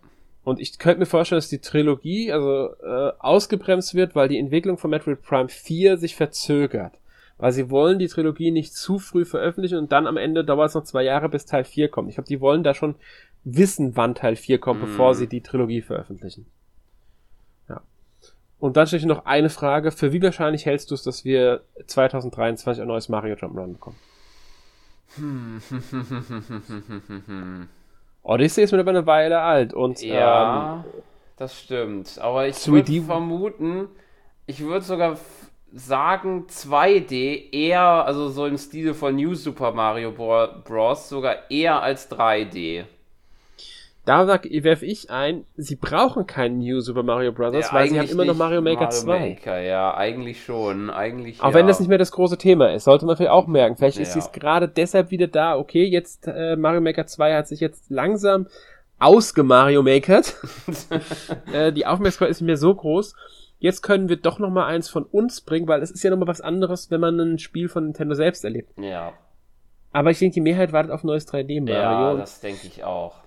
[0.43, 4.77] Und ich könnte mir vorstellen, dass die Trilogie also äh, ausgebremst wird, weil die Entwicklung
[4.77, 6.98] von Metroid Prime 4 sich verzögert.
[7.39, 10.75] Weil sie wollen die Trilogie nicht zu früh veröffentlichen und dann am Ende dauert es
[10.75, 12.09] noch zwei Jahre, bis Teil 4 kommt.
[12.09, 12.95] Ich glaube, die wollen da schon
[13.45, 14.85] wissen, wann Teil 4 kommt, mm.
[14.85, 16.47] bevor sie die Trilogie veröffentlichen.
[17.69, 17.81] Ja.
[18.59, 19.91] Und dann stelle ich noch eine Frage.
[19.91, 23.95] Für wie wahrscheinlich hältst du es, dass wir 2023 ein neues Mario Jump'n'Run bekommen?
[28.23, 30.83] Odyssey ist mittlerweile eine Weile alt und ja, ähm,
[31.37, 32.19] das stimmt.
[32.19, 33.87] Aber ich würde vermuten,
[34.45, 35.17] ich würde sogar
[35.73, 41.09] sagen 2D eher, also so im Stil von New Super Mario Bros.
[41.09, 42.85] sogar eher als 3D.
[44.05, 48.09] Da werfe ich ein, sie brauchen keinen New Super Mario Bros., ja, weil sie haben
[48.09, 49.19] immer noch Mario Maker Mario 2.
[49.19, 50.89] Maker, ja, eigentlich schon.
[50.89, 51.53] Eigentlich, auch ja.
[51.53, 53.75] wenn das nicht mehr das große Thema ist, sollte man vielleicht auch merken.
[53.77, 54.03] Vielleicht ja.
[54.03, 57.91] ist es gerade deshalb wieder da, okay, jetzt äh, Mario Maker 2 hat sich jetzt
[57.91, 58.47] langsam
[58.97, 60.35] ausgemario makert.
[61.53, 63.13] äh, die Aufmerksamkeit ist nicht mehr so groß.
[63.59, 66.17] Jetzt können wir doch noch mal eins von uns bringen, weil es ist ja noch
[66.17, 68.71] mal was anderes, wenn man ein Spiel von Nintendo selbst erlebt.
[68.79, 69.13] Ja.
[69.91, 71.73] Aber ich denke, die Mehrheit wartet auf neues 3D Mario.
[71.73, 73.19] Ja, das denke ich auch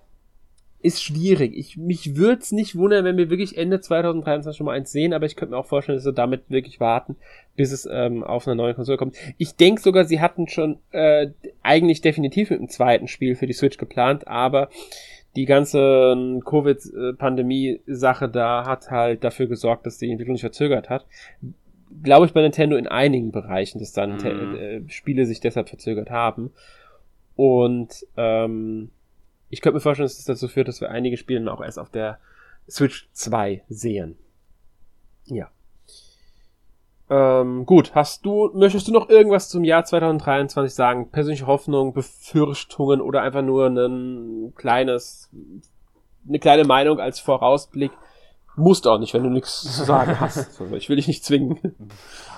[0.83, 1.57] ist schwierig.
[1.57, 5.13] Ich, mich würde es nicht wundern, wenn wir wirklich Ende 2023 schon mal eins sehen,
[5.13, 7.17] aber ich könnte mir auch vorstellen, dass sie damit wirklich warten,
[7.57, 9.17] bis es ähm, auf eine neue Konsole kommt.
[9.39, 11.29] Ich denke sogar, sie hatten schon äh,
[11.63, 14.69] eigentlich definitiv mit einem zweiten Spiel für die Switch geplant, aber
[15.37, 21.07] die ganze Covid-Pandemie-Sache da hat halt dafür gesorgt, dass die Entwicklung sich verzögert hat.
[22.03, 24.57] Glaube ich bei Nintendo in einigen Bereichen, dass dann mhm.
[24.57, 26.51] äh, Spiele sich deshalb verzögert haben.
[27.37, 28.91] Und ähm,
[29.49, 31.91] ich könnte mir vorstellen, dass das dazu führt, dass wir einige Spiele auch erst auf
[31.91, 32.19] der
[32.69, 34.17] Switch 2 sehen.
[35.27, 35.51] Ja.
[37.13, 41.11] Ähm, gut, hast du, möchtest du noch irgendwas zum Jahr 2023 sagen?
[41.11, 45.29] Persönliche Hoffnung, Befürchtungen oder einfach nur ein kleines,
[46.27, 47.93] eine kleine Meinung als Vorausblick?
[48.57, 50.59] Musst auch nicht, wenn du nichts zu sagen hast.
[50.73, 51.77] Ich will dich nicht zwingen.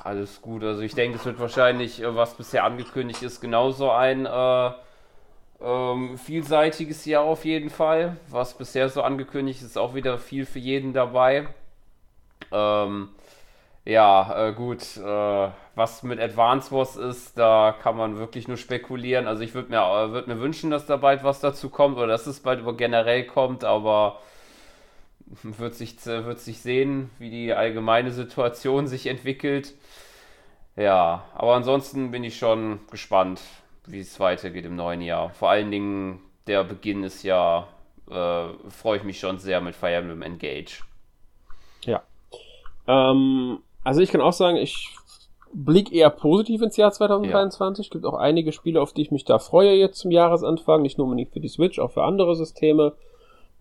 [0.03, 0.65] Alles gut.
[0.65, 4.71] Also ich denke, es wird wahrscheinlich, äh, was bisher angekündigt ist, genauso ein äh,
[5.61, 8.17] ähm, vielseitiges Jahr auf jeden Fall.
[8.29, 11.47] Was bisher so angekündigt ist, auch wieder viel für jeden dabei.
[12.51, 13.11] Ähm,
[13.85, 14.97] ja, äh, gut.
[14.97, 19.27] Äh, was mit Advance Wars ist, da kann man wirklich nur spekulieren.
[19.27, 22.07] Also ich würde mir, äh, würd mir wünschen, dass da bald was dazu kommt oder
[22.07, 24.21] dass es bald generell kommt, aber
[25.43, 29.75] wird sich, wird sich sehen, wie die allgemeine Situation sich entwickelt.
[30.77, 33.41] Ja, aber ansonsten bin ich schon gespannt,
[33.87, 35.31] wie es weitergeht im neuen Jahr.
[35.31, 37.69] Vor allen Dingen der Beginn ist ja,
[38.11, 40.83] äh, freue ich mich schon sehr mit Fire Emblem Engage.
[41.83, 42.03] Ja.
[42.87, 44.91] Ähm, also ich kann auch sagen, ich
[45.53, 47.87] blick eher positiv ins Jahr 2023.
[47.87, 47.93] Es ja.
[47.93, 50.83] gibt auch einige Spiele, auf die ich mich da freue jetzt zum Jahresanfang.
[50.83, 52.95] Nicht nur unbedingt für die Switch, auch für andere Systeme.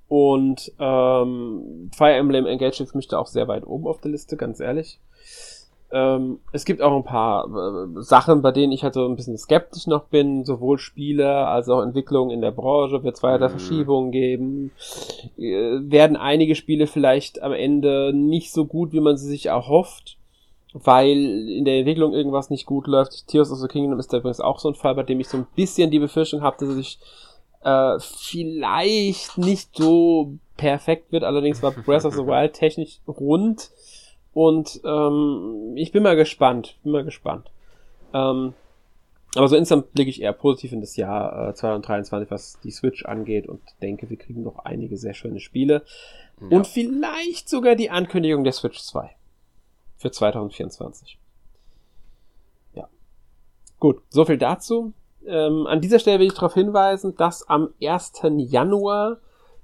[0.08, 4.38] Und ähm, Fire Emblem Engage ist mich da auch sehr weit oben auf der Liste,
[4.38, 5.00] ganz ehrlich.
[5.94, 9.38] Ähm, es gibt auch ein paar äh, Sachen, bei denen ich halt so ein bisschen
[9.38, 13.03] skeptisch noch bin, sowohl Spiele als auch Entwicklungen in der Branche.
[13.03, 13.52] Wird es weiter mhm.
[13.52, 14.72] Verschiebungen geben?
[15.38, 20.18] Äh, werden einige Spiele vielleicht am Ende nicht so gut, wie man sie sich erhofft?
[20.74, 23.28] weil in der Entwicklung irgendwas nicht gut läuft.
[23.28, 25.38] Tears of the Kingdom ist da übrigens auch so ein Fall, bei dem ich so
[25.38, 26.99] ein bisschen die Befürchtung habe, dass es sich
[27.64, 31.24] äh, vielleicht nicht so perfekt wird.
[31.24, 33.70] Allerdings war Breath of the Wild technisch rund.
[34.34, 37.51] Und ähm, ich bin mal gespannt, bin mal gespannt.
[38.14, 38.53] Ähm,
[39.35, 43.05] aber so insgesamt blicke ich eher positiv in das Jahr äh, 2023, was die Switch
[43.05, 45.84] angeht und denke, wir kriegen noch einige sehr schöne Spiele.
[46.39, 46.57] Ja.
[46.57, 49.10] Und vielleicht sogar die Ankündigung der Switch 2
[49.97, 51.18] für 2024.
[52.76, 52.88] Ja.
[53.80, 54.93] Gut, so viel dazu.
[55.26, 58.14] Ähm, an dieser Stelle will ich darauf hinweisen, dass am 1.
[58.38, 59.18] Januar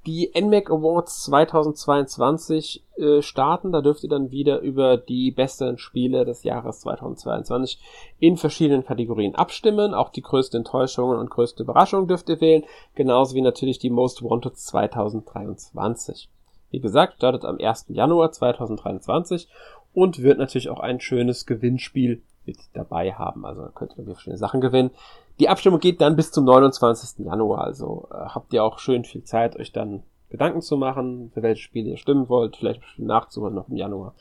[0.09, 3.71] die NMAC Awards 2022 äh, starten.
[3.71, 7.79] Da dürft ihr dann wieder über die besten Spiele des Jahres 2022
[8.17, 9.93] in verschiedenen Kategorien abstimmen.
[9.93, 12.63] Auch die größte Enttäuschungen und größte Überraschungen dürft ihr wählen.
[12.95, 16.27] Genauso wie natürlich die Most Wanted 2023.
[16.71, 17.85] Wie gesagt, startet am 1.
[17.89, 19.47] Januar 2023
[19.93, 23.45] und wird natürlich auch ein schönes Gewinnspiel mit dabei haben.
[23.45, 24.91] Also könnt ihr verschiedene Sachen gewinnen.
[25.39, 27.25] Die Abstimmung geht dann bis zum 29.
[27.25, 27.63] Januar.
[27.63, 31.61] Also äh, habt ihr auch schön viel Zeit, euch dann Gedanken zu machen, für welche
[31.61, 34.13] Spiele ihr stimmen wollt, vielleicht nachzuholen noch im Januar.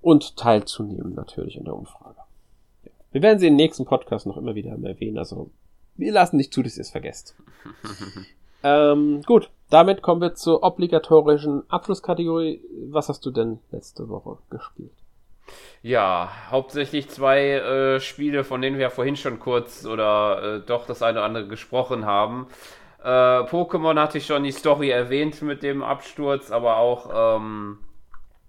[0.00, 2.16] Und teilzunehmen natürlich in der Umfrage.
[2.84, 2.90] Ja.
[3.12, 5.18] Wir werden sie im nächsten Podcast noch immer wieder erwähnen.
[5.18, 5.50] Also
[5.96, 7.36] wir lassen nicht zu, dass ihr es vergesst.
[8.62, 12.62] ähm, gut, damit kommen wir zur obligatorischen Abschlusskategorie.
[12.88, 14.92] Was hast du denn letzte Woche gespielt?
[15.82, 20.86] Ja, hauptsächlich zwei äh, Spiele, von denen wir ja vorhin schon kurz oder äh, doch
[20.86, 22.48] das eine oder andere gesprochen haben.
[23.02, 27.78] Äh, Pokémon hatte ich schon die Story erwähnt mit dem Absturz, aber auch ähm,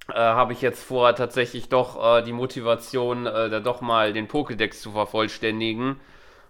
[0.10, 4.28] äh, habe ich jetzt vor, tatsächlich doch äh, die Motivation, äh, da doch mal den
[4.28, 6.02] Pokédex zu vervollständigen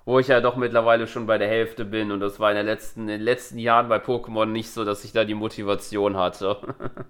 [0.06, 3.02] wo ich ja doch mittlerweile schon bei der Hälfte bin und das war in, letzten,
[3.02, 6.57] in den letzten Jahren bei Pokémon nicht so, dass ich da die Motivation hatte.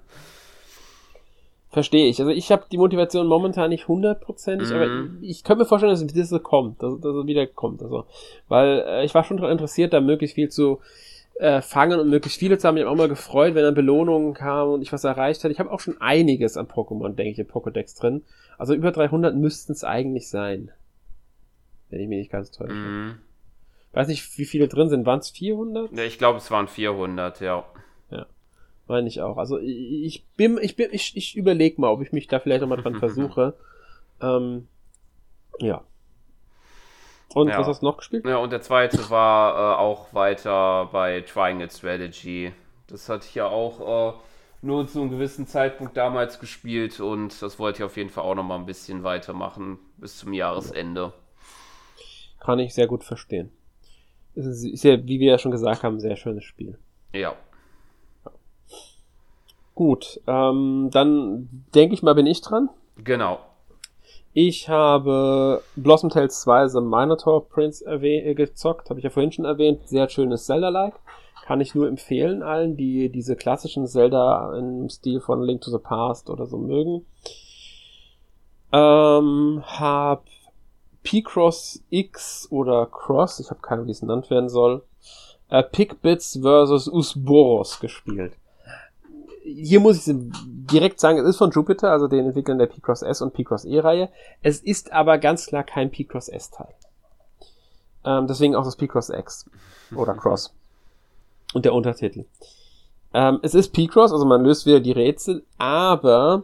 [1.71, 2.19] Verstehe ich.
[2.19, 4.75] Also ich habe die Motivation momentan nicht hundertprozentig, mhm.
[4.75, 4.87] aber
[5.21, 7.81] ich könnte mir vorstellen, dass es wieder kommt, dass, dass es wieder kommt.
[7.81, 8.05] Also,
[8.47, 10.79] weil äh, ich war schon daran interessiert, da möglichst viel zu
[11.39, 12.75] äh, fangen und möglichst viele zu haben.
[12.75, 15.53] Ich habe auch mal gefreut, wenn dann Belohnungen kamen und ich was erreicht hatte.
[15.53, 18.23] Ich habe auch schon einiges an Pokémon, denke ich, im Pokédex drin.
[18.57, 20.71] Also über 300 müssten es eigentlich sein
[21.91, 22.73] wenn ich mich nicht ganz täusche.
[22.73, 23.19] Mhm.
[23.91, 25.05] Weiß nicht, wie viele drin sind.
[25.05, 25.91] Waren es 400?
[25.91, 27.65] Ja, ich glaube, es waren 400, ja.
[28.91, 29.37] Meine ich auch.
[29.37, 32.81] Also ich bin, ich bin, ich, ich überlege mal, ob ich mich da vielleicht nochmal
[32.81, 33.53] dran versuche.
[34.21, 34.67] Ähm,
[35.59, 35.85] ja.
[37.33, 37.57] Und ja.
[37.57, 38.25] was hast du noch gespielt?
[38.25, 42.51] Ja, und der zweite war äh, auch weiter bei Triangle Strategy.
[42.87, 44.17] Das hatte ich ja auch äh,
[44.61, 48.35] nur zu einem gewissen Zeitpunkt damals gespielt und das wollte ich auf jeden Fall auch
[48.35, 51.13] nochmal ein bisschen weitermachen bis zum Jahresende.
[52.41, 53.53] Kann ich sehr gut verstehen.
[54.35, 56.77] Es ist ja, wie wir ja schon gesagt haben, ein sehr schönes Spiel.
[57.13, 57.37] Ja.
[59.75, 62.69] Gut, ähm, dann denke ich mal, bin ich dran.
[62.97, 63.39] Genau.
[64.33, 69.45] Ich habe Blossom Tales 2 The Minotaur Prince äh, gezockt, habe ich ja vorhin schon
[69.45, 69.87] erwähnt.
[69.87, 70.95] Sehr schönes Zelda-like.
[71.45, 75.79] Kann ich nur empfehlen allen, die diese klassischen Zelda im Stil von Link to the
[75.79, 77.05] Past oder so mögen.
[78.71, 80.23] Ähm, hab
[81.03, 84.83] P-Cross X oder Cross, ich habe keine Ahnung, wie es genannt werden soll,
[85.49, 88.33] äh, Pickbits versus Usboros gespielt.
[89.43, 90.15] Hier muss ich
[90.71, 94.09] direkt sagen, es ist von Jupiter, also den Entwicklern der P-Cross S und P-Cross E-Reihe.
[94.41, 96.73] Es ist aber ganz klar kein P-Cross S-Teil.
[98.03, 99.49] Ähm, deswegen auch das P-Cross X
[99.95, 100.53] oder Cross.
[101.53, 102.25] Und der Untertitel.
[103.13, 106.43] Ähm, es ist P-Cross, also man löst wieder die Rätsel, aber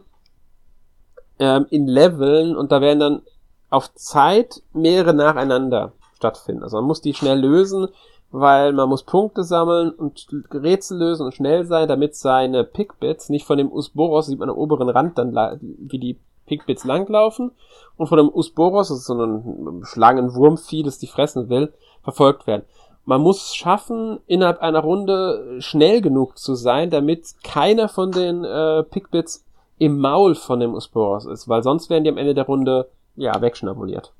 [1.38, 3.22] ähm, in Leveln und da werden dann
[3.70, 6.62] auf Zeit mehrere nacheinander stattfinden.
[6.62, 7.88] Also man muss die schnell lösen,
[8.30, 13.46] weil man muss Punkte sammeln und Rätsel lösen und schnell sein, damit seine Pickbits nicht
[13.46, 17.52] von dem Usboros, sieht man am oberen Rand dann, wie die Pickbits langlaufen
[17.96, 21.72] und von dem Usboros, das ist so ein Schlangenwurmvieh, das die fressen will,
[22.02, 22.64] verfolgt werden.
[23.04, 28.82] Man muss schaffen, innerhalb einer Runde schnell genug zu sein, damit keiner von den äh,
[28.82, 29.46] Pickbits
[29.78, 33.40] im Maul von dem Usboros ist, weil sonst werden die am Ende der Runde ja,
[33.40, 34.12] wegschnabuliert.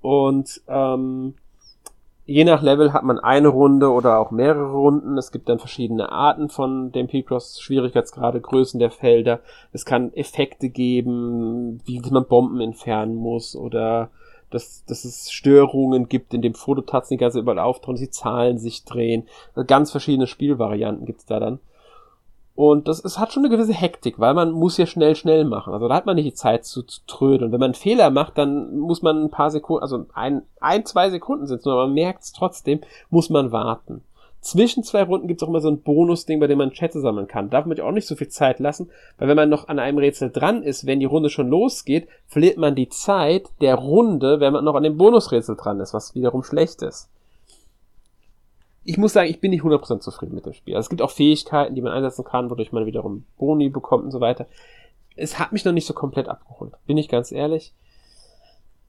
[0.00, 1.34] Und ähm,
[2.26, 5.18] je nach Level hat man eine Runde oder auch mehrere Runden.
[5.18, 9.40] Es gibt dann verschiedene Arten von dem P-Cross, Schwierigkeitsgrade, Größen der Felder.
[9.72, 14.10] Es kann Effekte geben, wie man Bomben entfernen muss oder
[14.50, 18.84] dass, dass es Störungen gibt, in dem Fototatzen die ganze überall auftauchen, die Zahlen sich
[18.84, 19.26] drehen.
[19.54, 21.58] Also ganz verschiedene Spielvarianten gibt's da dann.
[22.56, 25.72] Und das es hat schon eine gewisse Hektik, weil man muss ja schnell, schnell machen.
[25.72, 27.50] Also da hat man nicht die Zeit zu, zu trödeln.
[27.50, 31.10] Wenn man einen Fehler macht, dann muss man ein paar Sekunden, also ein, ein zwei
[31.10, 34.02] Sekunden sind es nur, aber man merkt es trotzdem, muss man warten.
[34.40, 37.26] Zwischen zwei Runden gibt es auch immer so ein Bonusding, bei dem man Chats sammeln
[37.26, 37.50] kann.
[37.50, 40.30] Darf man auch nicht so viel Zeit lassen, weil wenn man noch an einem Rätsel
[40.30, 44.64] dran ist, wenn die Runde schon losgeht, verliert man die Zeit der Runde, wenn man
[44.64, 47.08] noch an dem Bonusrätsel dran ist, was wiederum schlecht ist
[48.84, 50.74] ich muss sagen, ich bin nicht 100% zufrieden mit dem Spiel.
[50.74, 54.10] Also es gibt auch Fähigkeiten, die man einsetzen kann, wodurch man wiederum Boni bekommt und
[54.10, 54.46] so weiter.
[55.16, 57.72] Es hat mich noch nicht so komplett abgeholt, bin ich ganz ehrlich.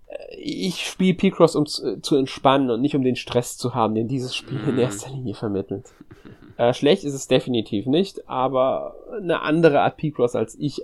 [0.07, 3.95] Äh, ich spiele P-Cross, um zu, zu, entspannen und nicht um den Stress zu haben,
[3.95, 4.79] den dieses Spiel in mhm.
[4.79, 5.93] erster Linie vermittelt.
[6.57, 10.81] Äh, schlecht ist es definitiv nicht, aber eine andere Art P-Cross als ich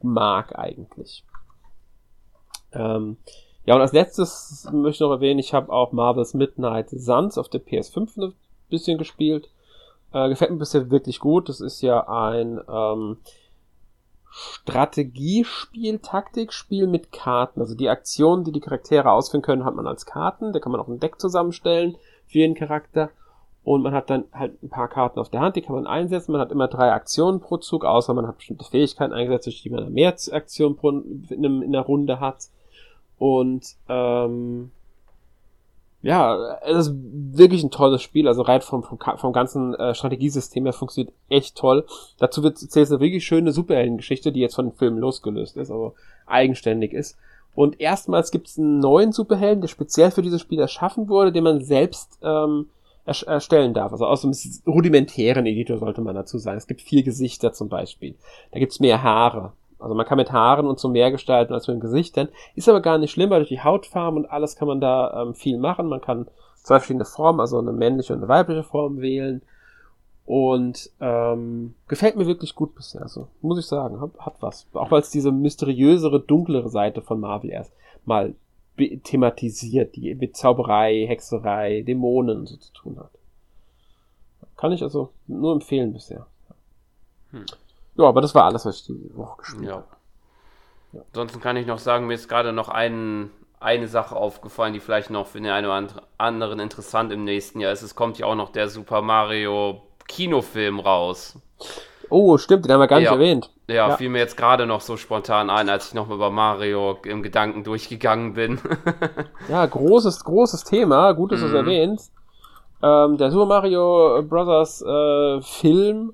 [0.00, 1.24] mag eigentlich.
[2.72, 3.18] Ähm,
[3.66, 7.48] ja, und als letztes möchte ich noch erwähnen, ich habe auch Marvel's Midnight Suns auf
[7.48, 8.32] der PS5 eine
[8.68, 9.48] bisschen gespielt.
[10.12, 11.48] Äh, gefällt mir bisher wirklich gut.
[11.48, 13.18] Das ist ja ein ähm,
[14.30, 17.60] Strategiespiel, Taktikspiel mit Karten.
[17.60, 20.52] Also die Aktionen, die die Charaktere ausführen können, hat man als Karten.
[20.52, 21.96] Da kann man auch ein Deck zusammenstellen
[22.26, 23.10] für jeden Charakter.
[23.64, 26.32] Und man hat dann halt ein paar Karten auf der Hand, die kann man einsetzen.
[26.32, 29.70] Man hat immer drei Aktionen pro Zug, außer man hat bestimmte Fähigkeiten eingesetzt, durch die
[29.70, 32.48] man mehr Aktionen pro, in, einer Runde hat.
[33.18, 34.70] Und ähm,
[36.04, 36.94] ja, es ist
[37.32, 38.28] wirklich ein tolles Spiel.
[38.28, 41.86] Also rein vom, vom, vom ganzen äh, Strategiesystem her funktioniert echt toll.
[42.18, 45.94] Dazu wird erzählt eine wirklich schöne Superheldengeschichte, die jetzt von den Filmen losgelöst ist, aber
[46.26, 47.16] eigenständig ist.
[47.54, 51.44] Und erstmals gibt es einen neuen Superhelden, der speziell für dieses Spiel erschaffen wurde, den
[51.44, 52.66] man selbst ähm,
[53.06, 53.92] erstellen darf.
[53.92, 54.34] Also aus einem
[54.66, 56.58] rudimentären Editor sollte man dazu sagen.
[56.58, 58.14] Es gibt vier Gesichter zum Beispiel.
[58.52, 59.52] Da gibt's mehr Haare.
[59.78, 62.28] Also man kann mit Haaren und so mehr gestalten als mit Gesichtern.
[62.54, 65.34] Ist aber gar nicht schlimm, weil durch die Hautfarben und alles kann man da ähm,
[65.34, 65.88] viel machen.
[65.88, 69.42] Man kann zwei verschiedene Formen, also eine männliche und eine weibliche Form wählen.
[70.26, 73.02] Und ähm, gefällt mir wirklich gut bisher.
[73.02, 74.66] Also muss ich sagen, hat, hat was.
[74.72, 77.74] Auch weil es diese mysteriösere, dunklere Seite von Marvel erst
[78.06, 78.34] mal
[79.04, 83.10] thematisiert, die mit Zauberei, Hexerei, Dämonen so zu tun hat.
[84.56, 86.26] Kann ich also nur empfehlen bisher.
[87.30, 87.44] Hm.
[87.96, 89.74] Ja, aber das war alles, was ich die Woche gespielt ja.
[89.74, 89.86] habe.
[90.92, 91.00] Ja.
[91.12, 93.30] Ansonsten kann ich noch sagen, mir ist gerade noch ein,
[93.60, 97.72] eine Sache aufgefallen, die vielleicht noch für den einen oder anderen interessant im nächsten Jahr
[97.72, 97.82] ist.
[97.82, 101.38] Es kommt ja auch noch der Super Mario Kinofilm raus.
[102.10, 103.50] Oh, stimmt, den haben wir gar nicht erwähnt.
[103.66, 106.98] Ja, ja, fiel mir jetzt gerade noch so spontan ein, als ich nochmal über Mario
[107.04, 108.60] im Gedanken durchgegangen bin.
[109.48, 111.12] ja, großes, großes Thema.
[111.12, 111.58] Gut, dass du es mhm.
[111.58, 112.12] erwähnst.
[112.82, 114.82] Ähm, der Super Mario Bros.
[114.82, 116.12] Äh, Film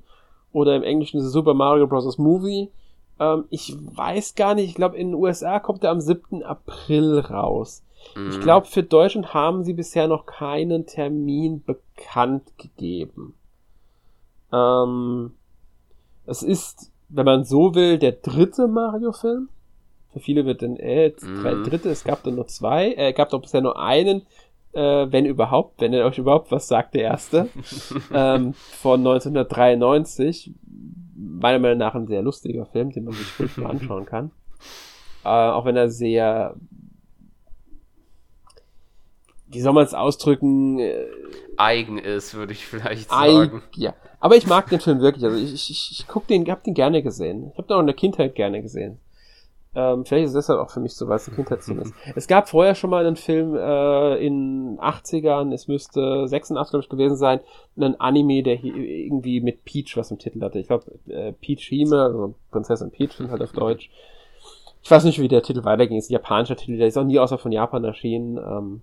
[0.52, 2.18] oder im Englischen ist es Super Mario Bros.
[2.18, 2.70] Movie.
[3.18, 6.42] Ähm, ich weiß gar nicht, ich glaube in den USA kommt er am 7.
[6.42, 7.82] April raus.
[8.16, 8.30] Mhm.
[8.30, 13.34] Ich glaube, für Deutschland haben sie bisher noch keinen Termin bekannt gegeben.
[14.52, 15.32] Ähm,
[16.26, 19.48] es ist, wenn man so will, der dritte Mario-Film.
[20.12, 21.64] Für viele wird dann, äh, mhm.
[21.64, 24.22] dritte, es gab dann nur zwei, äh, gab doch bisher nur einen,
[24.72, 27.48] äh, wenn überhaupt, wenn er euch überhaupt was sagt, der erste,
[28.14, 30.54] ähm, von 1993.
[31.14, 34.30] Meiner Meinung nach ein sehr lustiger Film, den man sich ruhig mal anschauen kann.
[35.24, 36.56] Äh, auch wenn er sehr,
[39.48, 40.78] wie soll man es ausdrücken?
[40.78, 41.06] Äh,
[41.56, 43.62] Eigen ist, würde ich vielleicht sagen.
[43.74, 45.24] ja, aber ich mag den Film wirklich.
[45.24, 47.50] Also ich, ich, ich guck den, hab den gerne gesehen.
[47.52, 48.98] Ich habe den auch in der Kindheit gerne gesehen.
[49.72, 51.92] Ähm, vielleicht ist es deshalb auch für mich so, weil es eine Kindheitsfilm.
[52.16, 56.88] Es gab vorher schon mal einen Film äh, in 80ern, es müsste 86 glaube ich
[56.88, 57.40] gewesen sein,
[57.76, 60.58] einen Anime, der hier irgendwie mit Peach was im Titel hatte.
[60.58, 63.90] Ich glaube äh, Peach Hime, also Prinzessin Peach halt auf Deutsch.
[64.82, 65.98] Ich weiß nicht, wie der Titel weiterging.
[65.98, 68.38] Es ist ein japanischer Titel, der ist auch nie außer von Japan erschienen.
[68.38, 68.80] Ähm,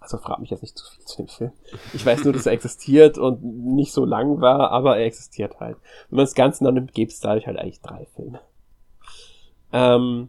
[0.00, 1.52] also frag mich jetzt nicht zu viel zu dem Film.
[1.92, 5.76] Ich weiß nur, dass er existiert und nicht so lang war, aber er existiert halt.
[6.08, 8.40] Wenn man das Ganze dann nimmt, gäbe es dadurch halt eigentlich drei Filme.
[9.72, 10.28] Ähm,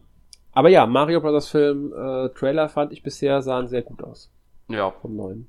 [0.52, 1.48] aber ja, Mario Bros.
[1.48, 4.30] Film, äh, Trailer fand ich bisher, sahen sehr gut aus.
[4.68, 4.90] Ja.
[4.90, 5.48] Vom neuen.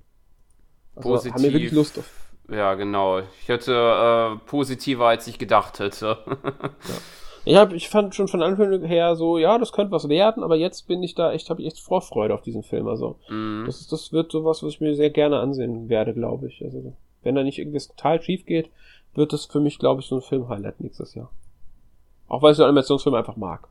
[0.96, 1.34] Also, Positiv.
[1.34, 2.10] Haben wir wirklich Lust auf.
[2.50, 3.20] Ja, genau.
[3.20, 6.18] Ich hätte äh, positiver, als ich gedacht hätte.
[6.26, 6.96] ja.
[7.44, 10.56] Ich, hab, ich fand schon von Anfang her so, ja, das könnte was werden, aber
[10.56, 12.88] jetzt bin ich da echt, habe ich echt Vorfreude auf diesen Film.
[12.88, 13.66] Also, mm.
[13.66, 16.64] das, ist, das wird sowas, was ich mir sehr gerne ansehen werde, glaube ich.
[16.64, 16.94] Also,
[17.24, 18.70] wenn da nicht irgendwas total schief geht,
[19.16, 21.32] wird das für mich, glaube ich, so ein Film-Highlight nächstes Jahr.
[22.28, 23.68] Auch weil ich so Animationsfilme einfach mag.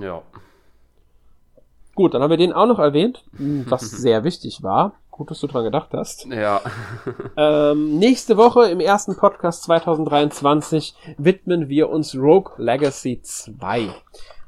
[0.00, 0.22] Ja.
[1.94, 4.94] Gut, dann haben wir den auch noch erwähnt, was sehr wichtig war.
[5.10, 6.24] Gut, dass du dran gedacht hast.
[6.24, 6.62] Ja.
[7.36, 13.90] ähm, nächste Woche im ersten Podcast 2023 widmen wir uns Rogue Legacy 2.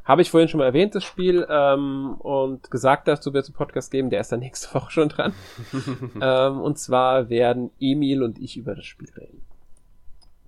[0.06, 3.54] Habe ich vorhin schon mal erwähnt, das Spiel, ähm, und gesagt, dass du wird einen
[3.54, 5.34] Podcast geben, der ist dann nächste Woche schon dran.
[6.20, 9.42] ähm, und zwar werden Emil und ich über das Spiel reden.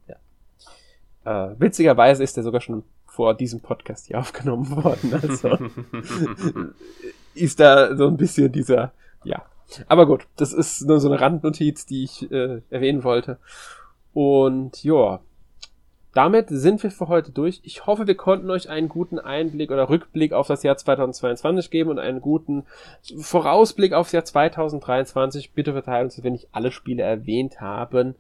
[0.08, 1.50] Ja.
[1.50, 2.84] Äh, witzigerweise ist er sogar schon
[3.16, 5.14] vor diesem Podcast hier aufgenommen worden.
[5.20, 5.59] Also
[7.34, 8.93] ist da so ein bisschen dieser,
[9.24, 9.43] ja,
[9.88, 13.38] aber gut, das ist nur so eine Randnotiz, die ich äh, erwähnen wollte.
[14.12, 15.20] Und ja,
[16.12, 17.60] damit sind wir für heute durch.
[17.62, 21.90] Ich hoffe, wir konnten euch einen guten Einblick oder Rückblick auf das Jahr 2022 geben
[21.90, 22.64] und einen guten
[23.18, 25.52] Vorausblick aufs Jahr 2023.
[25.52, 28.14] Bitte verteilen uns, wenn nicht alle Spiele erwähnt haben.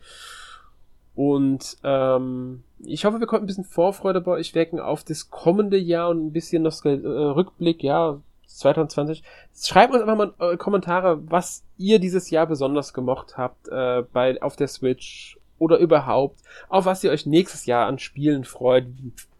[1.14, 5.78] Und ähm, ich hoffe, wir konnten ein bisschen Vorfreude bei euch wecken auf das kommende
[5.78, 9.22] Jahr und ein bisschen noch äh, Rückblick, ja, 2020.
[9.54, 14.40] Schreibt uns einfach mal eure Kommentare, was ihr dieses Jahr besonders gemocht habt äh, bei
[14.42, 18.86] auf der Switch oder überhaupt, auf was ihr euch nächstes Jahr an Spielen freut.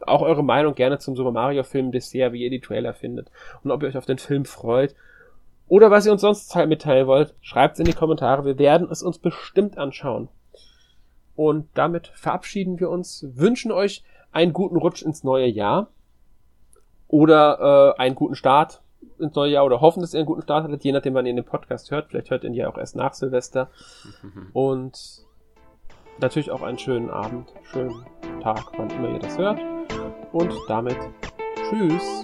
[0.00, 3.30] Auch eure Meinung gerne zum Super Mario Film bisher, wie ihr die Trailer findet
[3.62, 4.94] und ob ihr euch auf den Film freut.
[5.68, 8.44] Oder was ihr uns sonst mitteilen wollt, schreibt es in die Kommentare.
[8.44, 10.28] Wir werden es uns bestimmt anschauen.
[11.36, 14.02] Und damit verabschieden wir uns, wünschen euch
[14.32, 15.88] einen guten Rutsch ins neue Jahr
[17.08, 18.82] oder äh, einen guten Start
[19.18, 21.34] ins neue Jahr oder hoffen, dass ihr einen guten Start hattet, je nachdem, wann ihr
[21.34, 22.08] den Podcast hört.
[22.08, 23.70] Vielleicht hört ihr ihn ja auch erst nach Silvester.
[24.52, 25.24] Und
[26.18, 28.04] natürlich auch einen schönen Abend, schönen
[28.42, 29.60] Tag, wann immer ihr das hört.
[30.32, 30.98] Und damit
[31.68, 32.22] tschüss.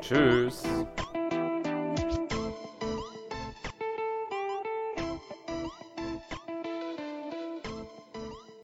[0.00, 0.62] Tschüss.